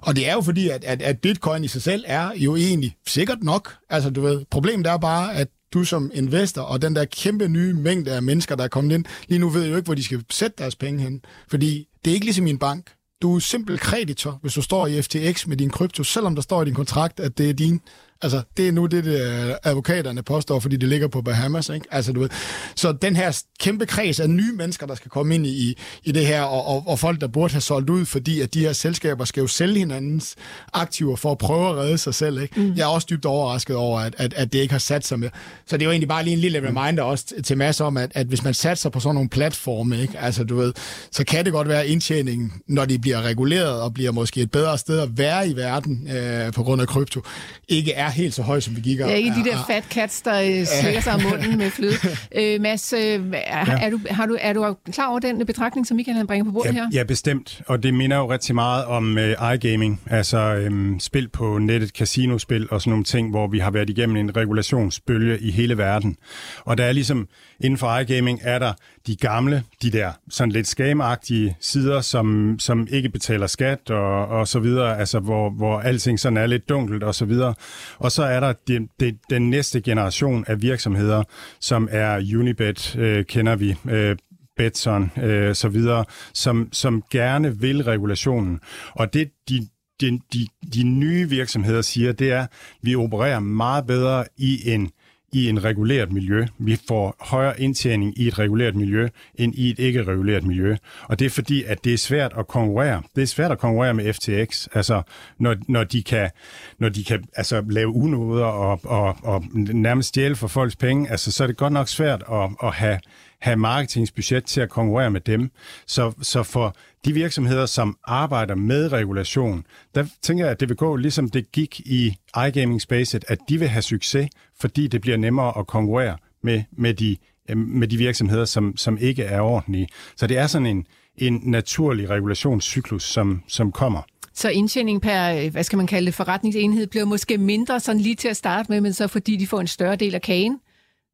og 0.01 0.16
det 0.16 0.28
er 0.28 0.32
jo 0.34 0.41
fordi, 0.41 0.68
at, 0.68 0.84
at, 0.84 1.03
at 1.03 1.18
bitcoin 1.18 1.64
i 1.64 1.68
sig 1.68 1.82
selv 1.82 2.05
er 2.07 2.30
jo 2.36 2.57
egentlig 2.57 2.97
sikkert 3.07 3.43
nok. 3.43 3.74
Altså, 3.91 4.11
du 4.11 4.20
ved, 4.20 4.45
problemet 4.51 4.86
er 4.86 4.97
bare, 4.97 5.34
at 5.34 5.49
du 5.72 5.84
som 5.84 6.11
investor 6.14 6.62
og 6.62 6.82
den 6.82 6.97
der 6.97 7.05
kæmpe 7.05 7.49
nye 7.49 7.74
mængde 7.74 8.12
af 8.12 8.22
mennesker, 8.22 8.57
der 8.57 8.64
er 8.64 8.68
kommet 8.68 8.95
ind, 8.95 9.05
lige 9.28 9.39
nu 9.39 9.49
ved 9.49 9.68
jo 9.68 9.76
ikke, 9.76 9.86
hvor 9.86 9.95
de 9.95 10.05
skal 10.05 10.24
sætte 10.30 10.55
deres 10.59 10.76
penge 10.76 11.03
hen. 11.03 11.20
Fordi 11.51 11.89
det 12.05 12.11
er 12.11 12.14
ikke 12.14 12.26
ligesom 12.26 12.47
i 12.47 12.51
en 12.51 12.59
bank. 12.59 12.91
Du 13.23 13.35
er 13.35 13.39
simpel 13.39 13.79
kreditor, 13.79 14.39
hvis 14.43 14.55
du 14.55 14.62
står 14.62 14.87
i 14.87 15.03
FTX 15.03 15.47
med 15.47 15.57
din 15.57 15.71
krypto, 15.71 16.05
selvom 16.05 16.35
der 16.35 16.43
står 16.43 16.62
i 16.62 16.64
din 16.64 16.75
kontrakt, 16.75 17.21
at 17.21 17.39
det 17.39 17.51
er 17.51 17.55
din. 17.55 17.81
Altså, 18.23 18.43
det 18.57 18.69
er 18.69 18.73
nu 18.73 18.87
det, 18.87 19.05
det 19.05 19.57
advokaterne 19.64 20.23
påstår, 20.23 20.61
fordi 20.61 20.77
det 20.77 20.89
ligger 20.89 21.09
på 21.09 21.23
Bahamas, 21.23 21.69
ikke? 21.69 21.87
Altså, 21.91 22.12
du 22.12 22.21
ved. 22.21 22.29
Så 22.77 22.93
den 22.93 23.16
her 23.16 23.43
kæmpe 23.61 23.87
kreds 23.87 24.21
af 24.21 24.31
nye 24.31 24.53
mennesker, 24.53 24.87
der 24.87 24.95
skal 24.95 25.11
komme 25.11 25.35
ind 25.35 25.47
i, 25.47 25.79
i 26.05 26.12
det 26.12 26.27
her, 26.27 26.43
og, 26.43 26.66
og, 26.66 26.85
og 26.87 26.99
folk, 26.99 27.21
der 27.21 27.27
burde 27.27 27.53
have 27.53 27.61
solgt 27.61 27.91
ud, 27.91 28.05
fordi 28.05 28.41
at 28.41 28.55
de 28.55 28.61
her 28.61 28.73
selskaber 28.73 29.25
skal 29.25 29.41
jo 29.41 29.47
sælge 29.47 29.79
hinandens 29.79 30.37
aktiver 30.73 31.16
for 31.16 31.33
at 31.33 31.39
prøve 31.39 31.69
at 31.69 31.77
redde 31.77 31.99
sig 31.99 32.14
selv, 32.14 32.43
ikke? 32.43 32.61
Mm. 32.61 32.75
Jeg 32.77 32.83
er 32.83 32.87
også 32.87 33.07
dybt 33.11 33.25
overrasket 33.25 33.77
over, 33.77 34.01
at, 34.01 34.14
at, 34.19 34.35
at 34.35 34.53
det 34.53 34.59
ikke 34.59 34.73
har 34.73 34.79
sat 34.79 35.07
sig 35.07 35.19
med. 35.19 35.31
Så 35.66 35.77
det 35.77 35.83
er 35.83 35.87
jo 35.87 35.91
egentlig 35.91 36.09
bare 36.09 36.25
lige 36.25 36.35
en 36.35 36.41
lille 36.41 36.69
reminder 36.69 37.03
også 37.03 37.25
til 37.45 37.59
masser 37.59 37.85
om, 37.85 37.97
at, 37.97 38.12
at 38.14 38.27
hvis 38.27 38.45
man 38.45 38.55
satser 38.55 38.91
på 38.91 39.01
sådan 39.01 39.14
nogle 39.14 39.29
platforme, 39.29 40.01
ikke? 40.01 40.19
Altså, 40.19 40.45
du 40.45 40.57
ved, 40.57 40.73
så 41.11 41.25
kan 41.25 41.45
det 41.45 41.53
godt 41.53 41.69
være 41.69 41.89
indtjeningen, 41.89 42.53
når 42.66 42.85
de 42.85 42.99
bliver 42.99 43.23
reguleret 43.23 43.81
og 43.81 43.95
bliver 43.95 44.12
måske 44.12 44.41
et 44.41 44.51
bedre 44.51 44.79
sted 44.79 44.99
at 45.01 45.19
være 45.19 45.49
i 45.49 45.57
verden 45.57 46.11
øh, 46.16 46.53
på 46.53 46.62
grund 46.62 46.83
af 46.83 46.89
krypto, 46.89 47.21
ikke 47.69 47.93
er 47.93 48.08
helt 48.11 48.35
så 48.35 48.43
høj, 48.43 48.61
som 48.61 48.77
vi 48.77 48.81
gik 48.81 49.01
er 49.01 49.07
ikke 49.07 49.31
de 49.31 49.45
der 49.45 49.65
fat 49.67 49.85
cats, 49.85 50.23
der 50.23 50.41
øh, 50.41 50.67
slikker 50.67 51.01
sig 51.01 51.13
om 51.15 51.23
munden 51.23 51.59
med 51.59 51.71
fløde. 51.71 51.95
Øh, 52.35 52.61
Mads, 52.61 52.93
øh, 52.93 53.01
er, 53.01 53.19
ja. 53.33 53.65
er, 53.67 53.91
du, 53.91 54.01
har 54.11 54.27
du, 54.27 54.37
er 54.41 54.53
du 54.53 54.77
klar 54.93 55.09
over 55.09 55.19
den 55.19 55.47
betragtning, 55.47 55.87
som 55.87 55.97
Michael 55.97 56.17
han 56.17 56.27
bringer 56.27 56.45
på 56.45 56.51
bordet 56.51 56.69
ja, 56.69 56.73
her? 56.73 56.89
Ja, 56.93 57.03
bestemt. 57.03 57.63
Og 57.67 57.83
det 57.83 57.95
minder 57.95 58.17
jo 58.17 58.33
rigtig 58.33 58.55
meget 58.55 58.85
om 58.85 59.19
øh, 59.19 59.55
iGaming, 59.55 60.01
altså 60.07 60.39
øh, 60.39 61.01
spil 61.01 61.29
på 61.29 61.59
nettet, 61.59 61.91
casinospil 61.91 62.69
og 62.71 62.81
sådan 62.81 62.91
nogle 62.91 63.05
ting, 63.05 63.31
hvor 63.31 63.47
vi 63.47 63.59
har 63.59 63.71
været 63.71 63.91
igennem 63.91 64.17
en 64.17 64.37
regulationsbølge 64.37 65.39
i 65.41 65.51
hele 65.51 65.79
verden. 65.79 66.17
Og 66.65 66.79
der 66.79 66.85
er 66.85 66.93
ligesom, 66.93 67.29
inden 67.61 67.79
for 67.79 67.99
iGaming 67.99 68.41
er 68.43 68.59
der 68.59 68.73
de 69.09 69.17
gamle, 69.17 69.63
de 69.83 69.91
der 69.91 70.13
sådan 70.31 70.53
lidt 70.53 70.67
skamagtige 70.67 71.57
sider, 71.61 72.01
som, 72.01 72.57
som 72.59 72.87
ikke 72.91 73.09
betaler 73.09 73.47
skat 73.47 73.91
og, 73.91 74.27
og 74.27 74.49
så 74.49 74.59
videre, 74.59 74.99
altså 74.99 75.19
hvor, 75.21 75.51
hvor 75.51 75.81
alting 75.81 76.21
sådan 76.21 76.37
er 76.37 76.47
lidt 76.47 76.69
dunkelt 76.69 77.03
og 77.03 77.15
så 77.15 77.25
videre. 77.25 77.55
Og 77.99 78.13
så 78.13 78.23
er 78.23 78.41
der 78.41 78.53
det, 78.67 78.89
de, 79.01 79.19
den 79.31 79.51
næste 79.51 79.81
generation 79.81 80.45
af 80.49 80.63
virksomheder, 80.63 81.23
som 81.61 81.89
er 81.91 82.17
Unibet, 82.39 82.97
øh, 82.97 83.25
kender 83.25 83.57
vi, 83.57 83.75
øh, 83.91 84.17
Betson, 84.57 85.11
øh, 85.23 85.55
så 85.55 85.69
videre, 85.69 86.05
som, 86.35 86.69
som 86.73 87.03
gerne 87.11 87.61
vil 87.61 87.85
regulationen. 87.85 88.61
Og 88.93 89.15
det, 89.15 89.31
de, 89.49 89.69
de, 90.01 90.21
de, 90.33 90.47
de 90.75 90.83
nye 90.83 91.29
virksomheder 91.29 91.83
siger, 91.83 92.13
det 92.13 92.33
er, 92.33 92.41
at 92.41 92.49
vi 92.83 92.95
opererer 92.95 93.41
meget 93.41 93.87
bedre 93.87 94.25
i 94.37 94.71
en 94.71 94.91
i 95.33 95.49
en 95.49 95.64
reguleret 95.64 96.12
miljø. 96.12 96.47
Vi 96.59 96.79
får 96.89 97.16
højere 97.20 97.61
indtjening 97.61 98.18
i 98.18 98.29
et 98.29 98.39
reguleret 98.39 98.76
miljø, 98.76 99.09
end 99.35 99.55
i 99.55 99.70
et 99.70 99.79
ikke 99.79 100.03
reguleret 100.03 100.45
miljø. 100.45 100.76
Og 101.03 101.18
det 101.18 101.24
er 101.24 101.31
fordi, 101.31 101.64
at 101.64 101.85
det 101.85 101.95
er 101.95 101.99
svært 101.99 102.33
at 102.39 102.47
konkurrere. 102.47 103.03
Det 103.16 103.22
er 103.22 103.26
svært 103.26 103.53
at 103.53 103.59
konkurrere 103.59 103.95
med 103.95 104.12
FTX. 104.12 104.68
Altså, 104.74 105.03
når, 105.39 105.57
når 105.68 105.85
de 105.85 106.03
kan, 106.03 106.31
når 106.79 106.89
de 106.89 107.05
kan 107.05 107.24
altså, 107.37 107.64
lave 107.70 107.89
unoder 107.89 108.45
og, 108.45 108.81
og, 108.85 109.16
og 109.22 109.45
nærmest 109.55 110.09
stjæle 110.09 110.37
for 110.37 110.49
folks 110.49 110.76
penge, 110.76 111.11
altså, 111.11 111.33
så 111.33 111.43
er 111.43 111.47
det 111.47 111.57
godt 111.57 111.72
nok 111.72 111.89
svært 111.89 112.22
at, 112.33 112.51
at 112.62 112.72
have, 112.72 112.99
have 113.41 113.57
marketingsbudget 113.57 114.45
til 114.45 114.61
at 114.61 114.70
konkurrere 114.70 115.11
med 115.11 115.20
dem. 115.20 115.51
Så, 115.86 116.12
så 116.22 116.43
for 116.43 116.76
de 117.05 117.12
virksomheder, 117.12 117.66
som 117.66 117.99
arbejder 118.05 118.55
med 118.55 118.93
regulation, 118.93 119.64
der 119.95 120.07
tænker 120.22 120.45
jeg, 120.45 120.53
at 120.53 120.61
det 120.61 120.68
vil 120.68 120.76
gå 120.76 120.97
ligesom 120.97 121.30
det 121.30 121.53
gik 121.53 121.80
i 121.80 122.16
iGaming-spacet, 122.47 123.24
at 123.28 123.39
de 123.49 123.59
vil 123.59 123.68
have 123.68 123.82
succes, 123.82 124.28
fordi 124.61 124.86
det 124.86 125.01
bliver 125.01 125.16
nemmere 125.16 125.59
at 125.59 125.66
konkurrere 125.66 126.16
med, 126.43 126.62
med, 126.72 126.95
de, 126.95 127.16
øh, 127.51 127.57
med 127.57 127.89
de 127.89 127.97
virksomheder, 127.97 128.45
som, 128.45 128.76
som 128.76 128.99
ikke 129.01 129.22
er 129.22 129.41
ordentlige. 129.41 129.89
Så 130.16 130.26
det 130.26 130.39
er 130.39 130.47
sådan 130.47 130.66
en, 130.66 130.86
en 131.16 131.41
naturlig 131.45 132.11
regulationscyklus, 132.11 133.03
som, 133.03 133.43
som 133.49 133.72
kommer. 133.72 134.03
Så 134.34 134.49
indtjening 134.49 135.03
per, 135.03 135.32
øh, 135.32 135.53
hvad 135.53 135.64
skal 135.64 135.76
man 135.76 135.86
kalde 135.86 136.07
det, 136.07 136.14
forretningsenhed 136.14 136.86
bliver 136.86 137.05
måske 137.05 137.39
mindre 137.39 137.80
sådan 137.80 138.01
lige 138.01 138.14
til 138.14 138.28
at 138.28 138.36
starte 138.36 138.72
med, 138.72 138.80
men 138.80 138.93
så 138.93 139.07
fordi 139.07 139.36
de 139.36 139.47
får 139.47 139.61
en 139.61 139.66
større 139.66 139.97
del 139.97 140.14
af 140.14 140.22
kagen, 140.22 140.59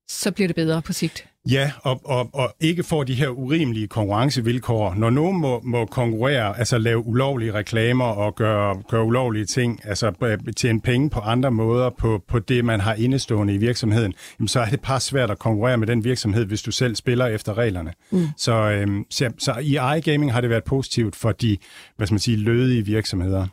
så 0.08 0.30
bliver 0.30 0.48
det 0.48 0.56
bedre 0.56 0.82
på 0.82 0.92
sigt. 0.92 1.26
Ja, 1.50 1.72
og, 1.82 2.00
og, 2.04 2.30
og 2.34 2.54
ikke 2.60 2.82
får 2.82 3.04
de 3.04 3.14
her 3.14 3.28
urimelige 3.28 3.86
konkurrencevilkår. 3.86 4.94
Når 4.94 5.10
nogen 5.10 5.40
må, 5.40 5.60
må 5.64 5.86
konkurrere, 5.86 6.58
altså 6.58 6.78
lave 6.78 7.06
ulovlige 7.06 7.52
reklamer 7.52 8.04
og 8.04 8.34
gøre, 8.34 8.82
gøre 8.88 9.04
ulovlige 9.04 9.44
ting, 9.44 9.80
altså 9.84 10.34
tjene 10.56 10.80
penge 10.80 11.10
på 11.10 11.20
andre 11.20 11.50
måder 11.50 11.90
på, 11.90 12.22
på 12.28 12.38
det, 12.38 12.64
man 12.64 12.80
har 12.80 12.94
indestående 12.94 13.54
i 13.54 13.56
virksomheden, 13.56 14.14
jamen, 14.38 14.48
så 14.48 14.60
er 14.60 14.70
det 14.70 14.80
bare 14.80 15.00
svært 15.00 15.30
at 15.30 15.38
konkurrere 15.38 15.78
med 15.78 15.86
den 15.86 16.04
virksomhed, 16.04 16.44
hvis 16.44 16.62
du 16.62 16.70
selv 16.70 16.96
spiller 16.96 17.26
efter 17.26 17.58
reglerne. 17.58 17.92
Mm. 18.10 18.26
Så, 18.36 18.52
øhm, 18.52 19.04
så, 19.10 19.32
så 19.38 19.54
i 19.62 19.98
iGaming 19.98 20.32
har 20.32 20.40
det 20.40 20.50
været 20.50 20.64
positivt 20.64 21.16
for 21.16 21.32
de, 21.32 21.56
hvad 21.96 22.06
skal 22.06 22.14
man 22.14 22.20
sige, 22.20 22.36
lødige 22.36 22.84
virksomheder. 22.84 23.46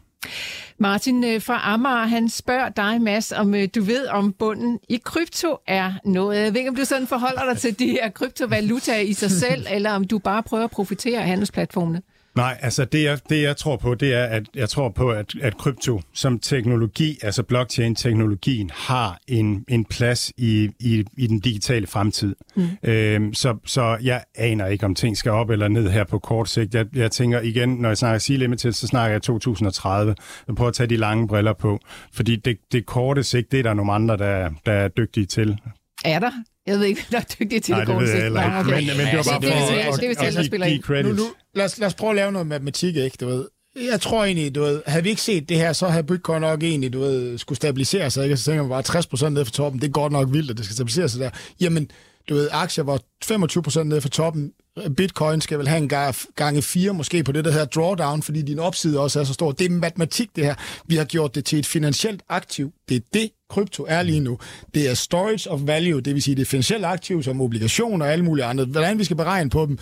Martin 0.77 1.23
øh, 1.23 1.41
fra 1.41 1.73
Amager, 1.73 2.05
han 2.05 2.29
spørger 2.29 2.69
dig, 2.69 3.01
Mads, 3.01 3.31
om 3.31 3.55
øh, 3.55 3.67
du 3.75 3.81
ved, 3.81 4.07
om 4.07 4.33
bunden 4.33 4.79
i 4.89 5.01
krypto 5.05 5.57
er 5.67 5.93
noget. 6.05 6.37
Jeg 6.43 6.53
ved 6.53 6.59
ikke, 6.59 6.69
om 6.69 6.75
du 6.75 6.85
sådan 6.85 7.07
forholder 7.07 7.45
dig 7.45 7.57
til 7.57 7.79
de 7.79 7.87
her 7.87 8.09
kryptovalutaer 8.09 8.99
i 8.99 9.13
sig 9.13 9.31
selv, 9.45 9.65
eller 9.71 9.91
om 9.91 10.03
du 10.03 10.19
bare 10.19 10.43
prøver 10.43 10.63
at 10.63 10.71
profitere 10.71 11.19
af 11.19 11.27
handelsplatformene. 11.27 12.01
Nej, 12.35 12.57
altså 12.61 12.85
det 12.85 13.03
jeg, 13.03 13.19
det 13.29 13.41
jeg 13.41 13.57
tror 13.57 13.77
på, 13.77 13.95
det 13.95 14.13
er, 14.13 14.23
at 14.23 14.43
jeg 14.55 14.69
tror 14.69 14.89
på, 14.89 15.09
at, 15.09 15.35
at 15.41 15.57
krypto 15.57 16.01
som 16.13 16.39
teknologi, 16.39 17.17
altså 17.21 17.43
blockchain-teknologien, 17.43 18.71
har 18.73 19.19
en, 19.27 19.65
en 19.67 19.85
plads 19.85 20.31
i, 20.37 20.69
i, 20.79 21.05
i 21.17 21.27
den 21.27 21.39
digitale 21.39 21.87
fremtid. 21.87 22.35
Mm. 22.55 22.67
Øhm, 22.83 23.33
så, 23.33 23.57
så 23.65 23.97
jeg 24.03 24.23
aner 24.35 24.67
ikke, 24.67 24.85
om 24.85 24.95
ting 24.95 25.17
skal 25.17 25.31
op 25.31 25.49
eller 25.49 25.67
ned 25.67 25.89
her 25.89 26.03
på 26.03 26.19
kort 26.19 26.49
sigt. 26.49 26.75
Jeg, 26.75 26.85
jeg 26.95 27.11
tænker 27.11 27.41
igen, 27.41 27.69
når 27.69 27.89
jeg 27.89 27.97
snakker 27.97 28.19
C-Limited, 28.19 28.71
så 28.71 28.87
snakker 28.87 29.13
jeg 29.13 29.21
2030. 29.21 30.15
Jeg 30.47 30.55
prøver 30.55 30.69
at 30.69 30.75
tage 30.75 30.87
de 30.87 30.97
lange 30.97 31.27
briller 31.27 31.53
på, 31.53 31.79
fordi 32.13 32.35
det, 32.35 32.57
det 32.71 32.85
korte 32.85 33.23
sigt, 33.23 33.51
det 33.51 33.59
er 33.59 33.63
der 33.63 33.73
nogle 33.73 33.93
andre, 33.93 34.17
der, 34.17 34.49
der 34.65 34.73
er 34.73 34.87
dygtige 34.87 35.25
til. 35.25 35.59
Er 36.05 36.19
der? 36.19 36.31
Jeg 36.67 36.79
ved 36.79 36.85
ikke, 36.85 37.05
der 37.11 37.17
er 37.17 37.35
dygtig 37.39 37.63
til 37.63 37.71
Nej, 37.71 37.83
det, 37.83 37.87
det 37.87 38.01
ved 38.01 38.09
jeg 38.13 38.23
heller 38.23 38.77
ikke. 38.77 38.91
Men, 38.91 38.97
men 38.97 39.07
det 39.07 39.17
var 39.17 39.23
bare 39.23 39.41
for 39.41 39.49
at, 39.49 40.03
at, 40.03 40.53
at, 40.53 40.61
at 40.61 40.69
give 40.69 40.81
credit. 40.81 41.05
Nu, 41.05 41.13
nu, 41.13 41.27
lad, 41.55 41.65
os, 41.65 41.77
lad 41.79 41.87
os 41.87 41.93
prøve 41.93 42.09
at 42.09 42.15
lave 42.15 42.31
noget 42.31 42.47
matematik, 42.47 42.95
ikke? 42.95 43.17
Du 43.19 43.27
ved. 43.27 43.47
Jeg 43.91 44.01
tror 44.01 44.25
egentlig, 44.25 44.55
du 44.55 44.61
ved, 44.61 44.81
havde 44.87 45.03
vi 45.03 45.09
ikke 45.09 45.21
set 45.21 45.49
det 45.49 45.57
her, 45.57 45.73
så 45.73 45.87
havde 45.87 46.03
Bitcoin 46.03 46.41
nok 46.41 46.63
egentlig, 46.63 46.93
du 46.93 46.99
ved, 46.99 47.37
skulle 47.37 47.57
stabilisere 47.57 48.11
sig, 48.11 48.23
ikke? 48.23 48.37
Så 48.37 48.43
tænker 48.43 48.63
man 48.63 48.69
bare 48.69 49.25
60% 49.27 49.29
ned 49.29 49.45
fra 49.45 49.51
toppen, 49.51 49.81
det 49.81 49.87
er 49.87 49.91
godt 49.91 50.11
nok 50.11 50.27
vildt, 50.31 50.51
at 50.51 50.57
det 50.57 50.65
skal 50.65 50.73
stabilisere 50.73 51.09
sig 51.09 51.19
der. 51.19 51.29
Jamen, 51.61 51.91
du 52.29 52.33
ved, 52.33 52.49
aktier 52.51 52.83
var 52.83 52.99
25% 53.25 53.83
nede 53.83 54.01
fra 54.01 54.09
toppen, 54.09 54.51
Bitcoin 54.97 55.41
skal 55.41 55.57
vel 55.57 55.67
have 55.67 55.77
en 55.77 55.89
gange 56.35 56.61
4 56.61 56.93
måske 56.93 57.23
på 57.23 57.31
det, 57.31 57.45
der 57.45 57.51
hedder 57.51 57.65
drawdown, 57.65 58.21
fordi 58.21 58.41
din 58.41 58.59
opside 58.59 58.99
også 58.99 59.19
er 59.19 59.23
så 59.23 59.33
stor. 59.33 59.51
Det 59.51 59.65
er 59.65 59.69
matematik, 59.69 60.35
det 60.35 60.45
her. 60.45 60.55
Vi 60.85 60.95
har 60.95 61.05
gjort 61.05 61.35
det 61.35 61.45
til 61.45 61.59
et 61.59 61.65
finansielt 61.65 62.21
aktiv. 62.29 62.71
Det 62.89 62.95
er 62.97 63.01
det, 63.13 63.29
krypto 63.49 63.85
er 63.89 64.03
lige 64.03 64.19
nu. 64.19 64.37
Det 64.73 64.89
er 64.89 64.93
storage 64.93 65.51
of 65.51 65.59
value, 65.63 66.01
det 66.01 66.13
vil 66.13 66.21
sige 66.21 66.35
det 66.35 66.41
er 66.41 66.45
finansielt 66.45 66.85
aktiv 66.85 67.23
som 67.23 67.41
obligationer 67.41 68.05
og 68.05 68.11
alle 68.11 68.25
mulige 68.25 68.45
andre. 68.45 68.65
Hvordan 68.65 68.99
vi 68.99 69.03
skal 69.03 69.17
beregne 69.17 69.49
på 69.49 69.65
dem, 69.65 69.77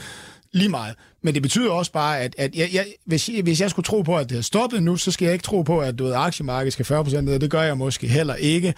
lige 0.54 0.70
meget. 0.70 0.96
Men 1.24 1.34
det 1.34 1.42
betyder 1.42 1.72
også 1.72 1.92
bare, 1.92 2.20
at, 2.20 2.36
at 2.38 2.56
jeg, 2.56 2.70
jeg, 2.74 2.86
hvis, 3.06 3.30
hvis 3.44 3.62
jeg 3.62 3.70
skulle 3.70 3.84
tro 3.84 4.02
på, 4.02 4.18
at 4.18 4.30
det 4.30 4.38
er 4.38 4.42
stoppet 4.42 4.84
nu, 4.84 4.96
så 4.96 5.12
skal 5.12 5.26
jeg 5.26 5.34
ikke 5.34 5.44
tro 5.44 5.62
på, 5.62 5.80
at 5.80 6.00
du 6.00 6.04
ved, 6.04 6.14
aktiemarkedet 6.16 6.74
skal 6.74 6.86
40% 6.86 7.22
ned. 7.22 7.40
Det 7.40 7.52
gør 7.52 7.62
jeg 7.62 7.78
måske 7.78 8.08
heller 8.08 8.36
ikke. 8.36 8.74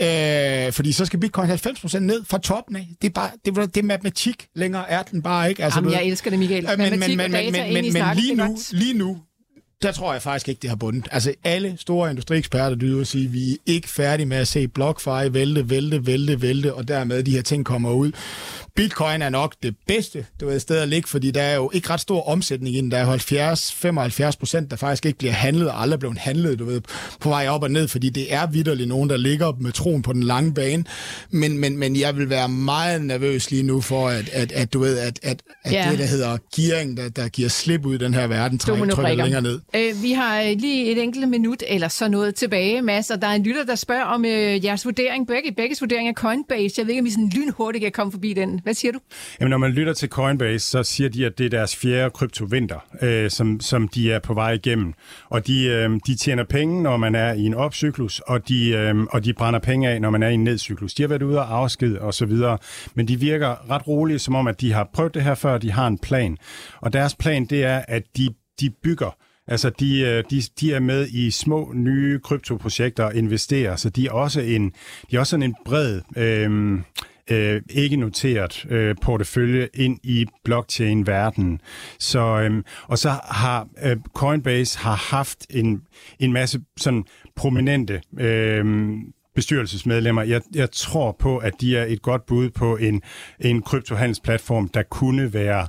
Øh, 0.00 0.72
fordi 0.72 0.92
så 0.92 1.04
skal 1.06 1.20
bitcoin 1.20 1.50
90% 1.50 1.98
ned 1.98 2.24
fra 2.24 2.38
toppen 2.38 2.76
af. 2.76 2.88
Det 3.02 3.08
er, 3.08 3.12
bare, 3.12 3.30
det, 3.44 3.56
det 3.74 3.76
er 3.76 3.82
matematik. 3.82 4.46
Længere 4.54 4.90
er 4.90 5.02
den 5.02 5.22
bare 5.22 5.48
ikke. 5.48 5.64
Altså, 5.64 5.78
Jamen, 5.78 5.92
jeg 5.92 6.04
elsker 6.04 6.30
det, 6.30 6.38
Michael. 6.38 6.64
Men, 6.64 6.78
men, 6.78 6.90
men, 7.00 7.16
men, 7.16 7.32
men, 7.32 7.52
men, 7.52 7.92
men 7.92 8.16
lige, 8.16 8.34
nu, 8.34 8.58
lige 8.72 8.94
nu, 8.94 9.18
der 9.82 9.92
tror 9.92 10.12
jeg 10.12 10.22
faktisk 10.22 10.48
ikke, 10.48 10.62
det 10.62 10.70
har 10.70 10.76
bundet. 10.76 11.08
Altså 11.10 11.34
alle 11.44 11.76
store 11.78 12.10
industrieksperter 12.10 12.76
dyder 12.76 13.00
at 13.00 13.06
sige, 13.06 13.24
at 13.24 13.32
vi 13.32 13.52
er 13.52 13.56
ikke 13.66 13.88
færdige 13.88 14.26
med 14.26 14.36
at 14.36 14.48
se 14.48 14.68
BlockFi 14.68 15.32
vælte, 15.32 15.70
vælte, 15.70 16.06
vælte, 16.06 16.42
vælte, 16.42 16.74
og 16.74 16.88
dermed 16.88 17.22
de 17.22 17.30
her 17.30 17.42
ting 17.42 17.64
kommer 17.64 17.92
ud. 17.92 18.12
Bitcoin 18.76 19.22
er 19.22 19.28
nok 19.28 19.54
det 19.62 19.76
bedste 19.86 20.26
du 20.40 20.46
ved, 20.46 20.60
sted 20.60 20.78
at 20.78 20.88
ligge, 20.88 21.08
fordi 21.08 21.30
der 21.30 21.42
er 21.42 21.54
jo 21.54 21.70
ikke 21.74 21.90
ret 21.90 22.00
stor 22.00 22.28
omsætning 22.28 22.76
i 22.76 22.80
den. 22.80 22.90
Der 22.90 22.98
er 22.98 24.30
70-75 24.32 24.38
procent, 24.38 24.70
der 24.70 24.76
faktisk 24.76 25.06
ikke 25.06 25.18
bliver 25.18 25.32
handlet, 25.32 25.68
og 25.68 25.82
aldrig 25.82 26.00
blevet 26.00 26.18
handlet 26.18 26.58
du 26.58 26.64
ved, 26.64 26.80
på 27.20 27.28
vej 27.28 27.48
op 27.48 27.62
og 27.62 27.70
ned, 27.70 27.88
fordi 27.88 28.10
det 28.10 28.32
er 28.34 28.46
vidderligt 28.46 28.88
nogen, 28.88 29.10
der 29.10 29.16
ligger 29.16 29.52
med 29.60 29.72
troen 29.72 30.02
på 30.02 30.12
den 30.12 30.22
lange 30.22 30.54
bane. 30.54 30.84
Men, 31.30 31.58
men, 31.58 31.78
men 31.78 31.96
jeg 31.96 32.16
vil 32.16 32.30
være 32.30 32.48
meget 32.48 33.02
nervøs 33.02 33.50
lige 33.50 33.62
nu 33.62 33.80
for, 33.80 34.08
at, 34.08 34.28
at, 34.28 34.52
at 34.52 34.72
du 34.72 34.78
ved, 34.78 34.98
at, 34.98 35.20
at, 35.22 35.42
at 35.64 35.72
ja. 35.72 35.88
det, 35.90 35.98
der 35.98 36.06
hedder 36.06 36.38
gearing, 36.56 36.96
der, 36.96 37.08
der 37.08 37.28
giver 37.28 37.48
slip 37.48 37.86
ud 37.86 37.94
i 37.94 37.98
den 37.98 38.14
her 38.14 38.26
verden, 38.26 38.58
trækker, 38.58 39.16
længere 39.16 39.42
ned. 39.42 39.60
Øh, 39.76 40.02
vi 40.02 40.12
har 40.12 40.40
øh, 40.40 40.56
lige 40.58 40.92
et 40.92 41.02
enkelt 41.02 41.28
minut 41.28 41.62
eller 41.68 41.88
så 41.88 42.08
noget 42.08 42.34
tilbage, 42.34 42.82
Mads, 42.82 43.10
og 43.10 43.22
der 43.22 43.28
er 43.28 43.32
en 43.32 43.42
lytter, 43.42 43.64
der 43.64 43.74
spørger 43.74 44.04
om 44.04 44.24
øh, 44.24 44.64
jeres 44.64 44.84
vurdering, 44.84 45.26
begge, 45.26 45.52
begges 45.52 45.80
vurdering 45.80 46.08
af 46.08 46.14
Coinbase. 46.14 46.74
Jeg 46.78 46.86
ved 46.86 46.92
ikke, 46.92 47.00
om 47.00 47.04
vi 47.04 47.10
sådan 47.10 47.30
lynhurtigt 47.34 47.82
kan 47.82 47.92
komme 47.92 48.12
forbi 48.12 48.32
den. 48.32 48.60
Hvad 48.62 48.74
siger 48.74 48.92
du? 48.92 48.98
Jamen, 49.40 49.50
når 49.50 49.58
man 49.58 49.70
lytter 49.70 49.92
til 49.92 50.08
Coinbase, 50.08 50.70
så 50.70 50.82
siger 50.82 51.08
de, 51.08 51.26
at 51.26 51.38
det 51.38 51.46
er 51.46 51.50
deres 51.50 51.76
fjerde 51.76 52.10
kryptovinter, 52.10 52.78
øh, 53.02 53.30
som, 53.30 53.60
som 53.60 53.88
de 53.88 54.12
er 54.12 54.18
på 54.18 54.34
vej 54.34 54.52
igennem. 54.52 54.94
Og 55.28 55.46
de, 55.46 55.64
øh, 55.64 55.90
de 56.06 56.16
tjener 56.16 56.44
penge, 56.44 56.82
når 56.82 56.96
man 56.96 57.14
er 57.14 57.32
i 57.32 57.42
en 57.42 57.54
opcyklus, 57.54 58.20
og 58.20 58.48
de, 58.48 58.68
øh, 58.68 58.94
og 59.10 59.24
de 59.24 59.32
brænder 59.32 59.60
penge 59.60 59.88
af, 59.88 60.00
når 60.00 60.10
man 60.10 60.22
er 60.22 60.28
i 60.28 60.34
en 60.34 60.44
nedcyklus. 60.44 60.94
De 60.94 61.02
har 61.02 61.08
været 61.08 61.22
ude 61.22 61.38
og 61.38 61.58
afsked 61.58 61.96
og 61.96 62.14
så 62.14 62.26
videre, 62.26 62.58
men 62.94 63.08
de 63.08 63.20
virker 63.20 63.70
ret 63.70 63.88
rolige, 63.88 64.18
som 64.18 64.34
om, 64.34 64.46
at 64.46 64.60
de 64.60 64.72
har 64.72 64.90
prøvet 64.92 65.14
det 65.14 65.22
her 65.22 65.34
før, 65.34 65.58
de 65.58 65.72
har 65.72 65.86
en 65.86 65.98
plan. 65.98 66.36
Og 66.80 66.92
deres 66.92 67.14
plan, 67.14 67.44
det 67.44 67.64
er, 67.64 67.82
at 67.88 68.02
de, 68.16 68.28
de 68.60 68.70
bygger 68.70 69.16
Altså, 69.46 69.70
de, 69.70 70.00
øh, 70.00 70.24
de, 70.30 70.42
de 70.60 70.74
er 70.74 70.80
med 70.80 71.08
i 71.08 71.30
små, 71.30 71.72
nye 71.74 72.18
kryptoprojekter 72.18 73.04
og 73.04 73.14
investerer, 73.14 73.76
så 73.76 73.90
de 73.90 74.06
er 74.06 74.10
også 74.10 74.40
en, 74.40 74.72
de 75.10 75.16
er 75.16 75.20
også 75.20 75.30
sådan 75.30 75.42
en 75.42 75.56
bred, 75.64 76.00
øhm, 76.16 76.74
øh, 76.74 76.82
øh, 77.30 77.62
ikke 77.70 77.96
noteret 77.96 78.66
øh, 78.70 78.96
portefølje 79.02 79.68
ind 79.74 79.98
i 80.02 80.26
blockchain-verdenen. 80.44 81.60
Så, 81.98 82.40
øh, 82.40 82.62
og 82.86 82.98
så 82.98 83.10
har 83.30 83.68
øh, 83.84 83.96
Coinbase 84.14 84.78
har 84.78 84.94
haft 84.94 85.46
en, 85.50 85.82
en 86.18 86.32
masse 86.32 86.60
sådan 86.76 87.04
prominente 87.36 88.02
øh, 88.20 88.64
bestyrelsesmedlemmer. 89.34 90.22
Jeg, 90.22 90.40
jeg 90.54 90.70
tror 90.70 91.16
på, 91.18 91.38
at 91.38 91.52
de 91.60 91.76
er 91.76 91.84
et 91.84 92.02
godt 92.02 92.26
bud 92.26 92.50
på 92.50 92.76
en, 92.76 93.02
en 93.40 93.62
kryptohandelsplatform, 93.62 94.68
der 94.68 94.82
kunne 94.82 95.32
være 95.32 95.66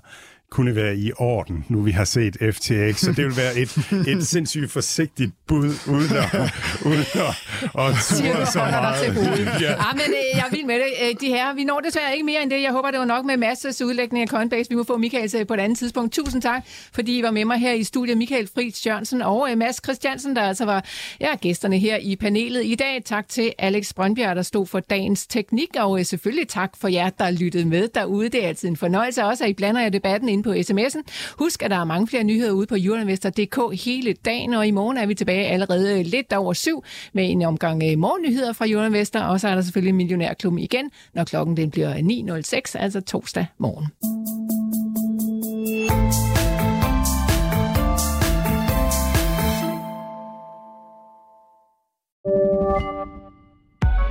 kunne 0.52 0.76
være 0.76 0.98
i 0.98 1.12
orden, 1.18 1.66
nu 1.70 1.82
vi 1.82 1.92
har 1.92 2.06
set 2.06 2.38
FTX. 2.42 3.00
Så 3.00 3.12
det 3.12 3.26
vil 3.26 3.38
være 3.38 3.58
et, 3.58 3.78
et 4.08 4.28
sindssygt 4.34 4.72
forsigtigt 4.72 5.32
bud, 5.48 5.74
uden 5.88 6.18
at, 6.18 6.54
uden 6.86 7.06
at, 7.14 7.22
at 7.80 7.96
ture 8.10 8.46
så 8.46 8.60
meget. 8.60 9.04
ja. 9.62 9.72
ja, 9.72 9.94
men 9.94 10.02
øh, 10.08 10.38
jeg 10.38 10.46
er 10.46 10.52
vild 10.52 10.66
med 10.66 10.76
det. 10.76 10.86
Øh, 11.04 11.16
de 11.22 11.28
her, 11.28 11.54
vi 11.54 11.64
når 11.64 11.80
desværre 11.80 12.14
ikke 12.14 12.26
mere 12.26 12.44
end 12.44 12.52
det. 12.52 12.62
Jeg 12.62 12.72
håber, 12.72 12.92
det 12.92 13.00
var 13.00 13.06
nok 13.06 13.26
med 13.26 13.38
masses 13.38 13.82
udlægning 13.82 14.22
af 14.22 14.28
Coinbase. 14.28 14.70
Vi 14.70 14.76
må 14.76 14.84
få 14.84 14.98
Michael 14.98 15.46
på 15.46 15.54
et 15.54 15.60
andet 15.60 15.78
tidspunkt. 15.78 16.14
Tusind 16.14 16.42
tak, 16.42 16.64
fordi 16.94 17.20
I 17.20 17.24
var 17.24 17.32
med 17.32 17.46
mig 17.46 17.58
her 17.58 17.74
i 17.74 17.84
studiet. 17.84 18.18
Michael 18.18 18.50
Friis 18.56 18.86
Jørgensen 18.86 19.22
og 19.22 19.52
øh, 19.52 19.58
Mads 19.58 19.82
Christiansen, 19.84 20.36
der 20.36 20.42
altså 20.42 20.66
var 20.66 20.86
ja, 21.20 21.36
gæsterne 21.42 21.80
her 21.80 21.98
i 22.02 22.16
panelet 22.16 22.66
i 22.66 22.76
dag. 22.76 23.02
Tak 23.06 23.30
til 23.30 23.54
Alex 23.58 23.94
Brøndbjerg, 23.94 24.36
der 24.36 24.42
stod 24.42 24.66
for 24.66 24.80
dagens 24.80 25.28
teknik, 25.28 25.70
og 25.78 26.06
selvfølgelig 26.06 26.48
tak 26.48 26.72
for 26.78 26.88
jer, 26.88 27.10
der 27.10 27.32
lyttede 27.32 27.66
med 27.66 27.88
derude. 27.88 28.30
Det 28.30 28.44
er 28.44 28.48
altid 28.48 28.70
en 28.70 28.78
fornøjelse 28.78 29.26
også, 29.26 29.44
at 29.44 29.50
I 29.50 29.54
blander 29.54 29.82
jer 29.82 29.90
debatten 29.90 30.30
ind 30.36 30.44
på 30.44 30.54
sms'en. 30.54 31.02
Husk, 31.40 31.64
at 31.64 31.72
der 31.72 31.78
er 31.78 31.84
mange 31.84 32.08
flere 32.08 32.24
nyheder 32.24 32.52
ude 32.52 32.68
på 32.68 32.76
euroinvestor.dk 32.78 33.84
hele 33.86 34.14
dagen, 34.14 34.54
og 34.54 34.68
i 34.68 34.72
morgen 34.72 34.98
er 34.98 35.06
vi 35.06 35.14
tilbage 35.14 35.48
allerede 35.48 36.00
øh, 36.00 36.06
lidt 36.06 36.34
over 36.34 36.54
syv 36.54 36.84
med 37.14 37.32
en 37.32 37.42
omgang 37.42 37.84
øh, 37.84 37.98
morgennyheder 37.98 38.54
fra 38.54 38.70
Euroinvestor, 38.70 39.20
og 39.20 39.40
så 39.40 39.48
er 39.48 39.56
der 39.56 39.62
selvfølgelig 39.62 39.96
Millionærklubben 39.96 40.60
igen, 40.60 40.92
når 41.14 41.24
klokken 41.24 41.58
den 41.58 41.72
bliver 41.72 41.94
9.06, 41.94 42.80
altså 42.80 43.02
torsdag 43.02 43.46
morgen. 43.58 43.86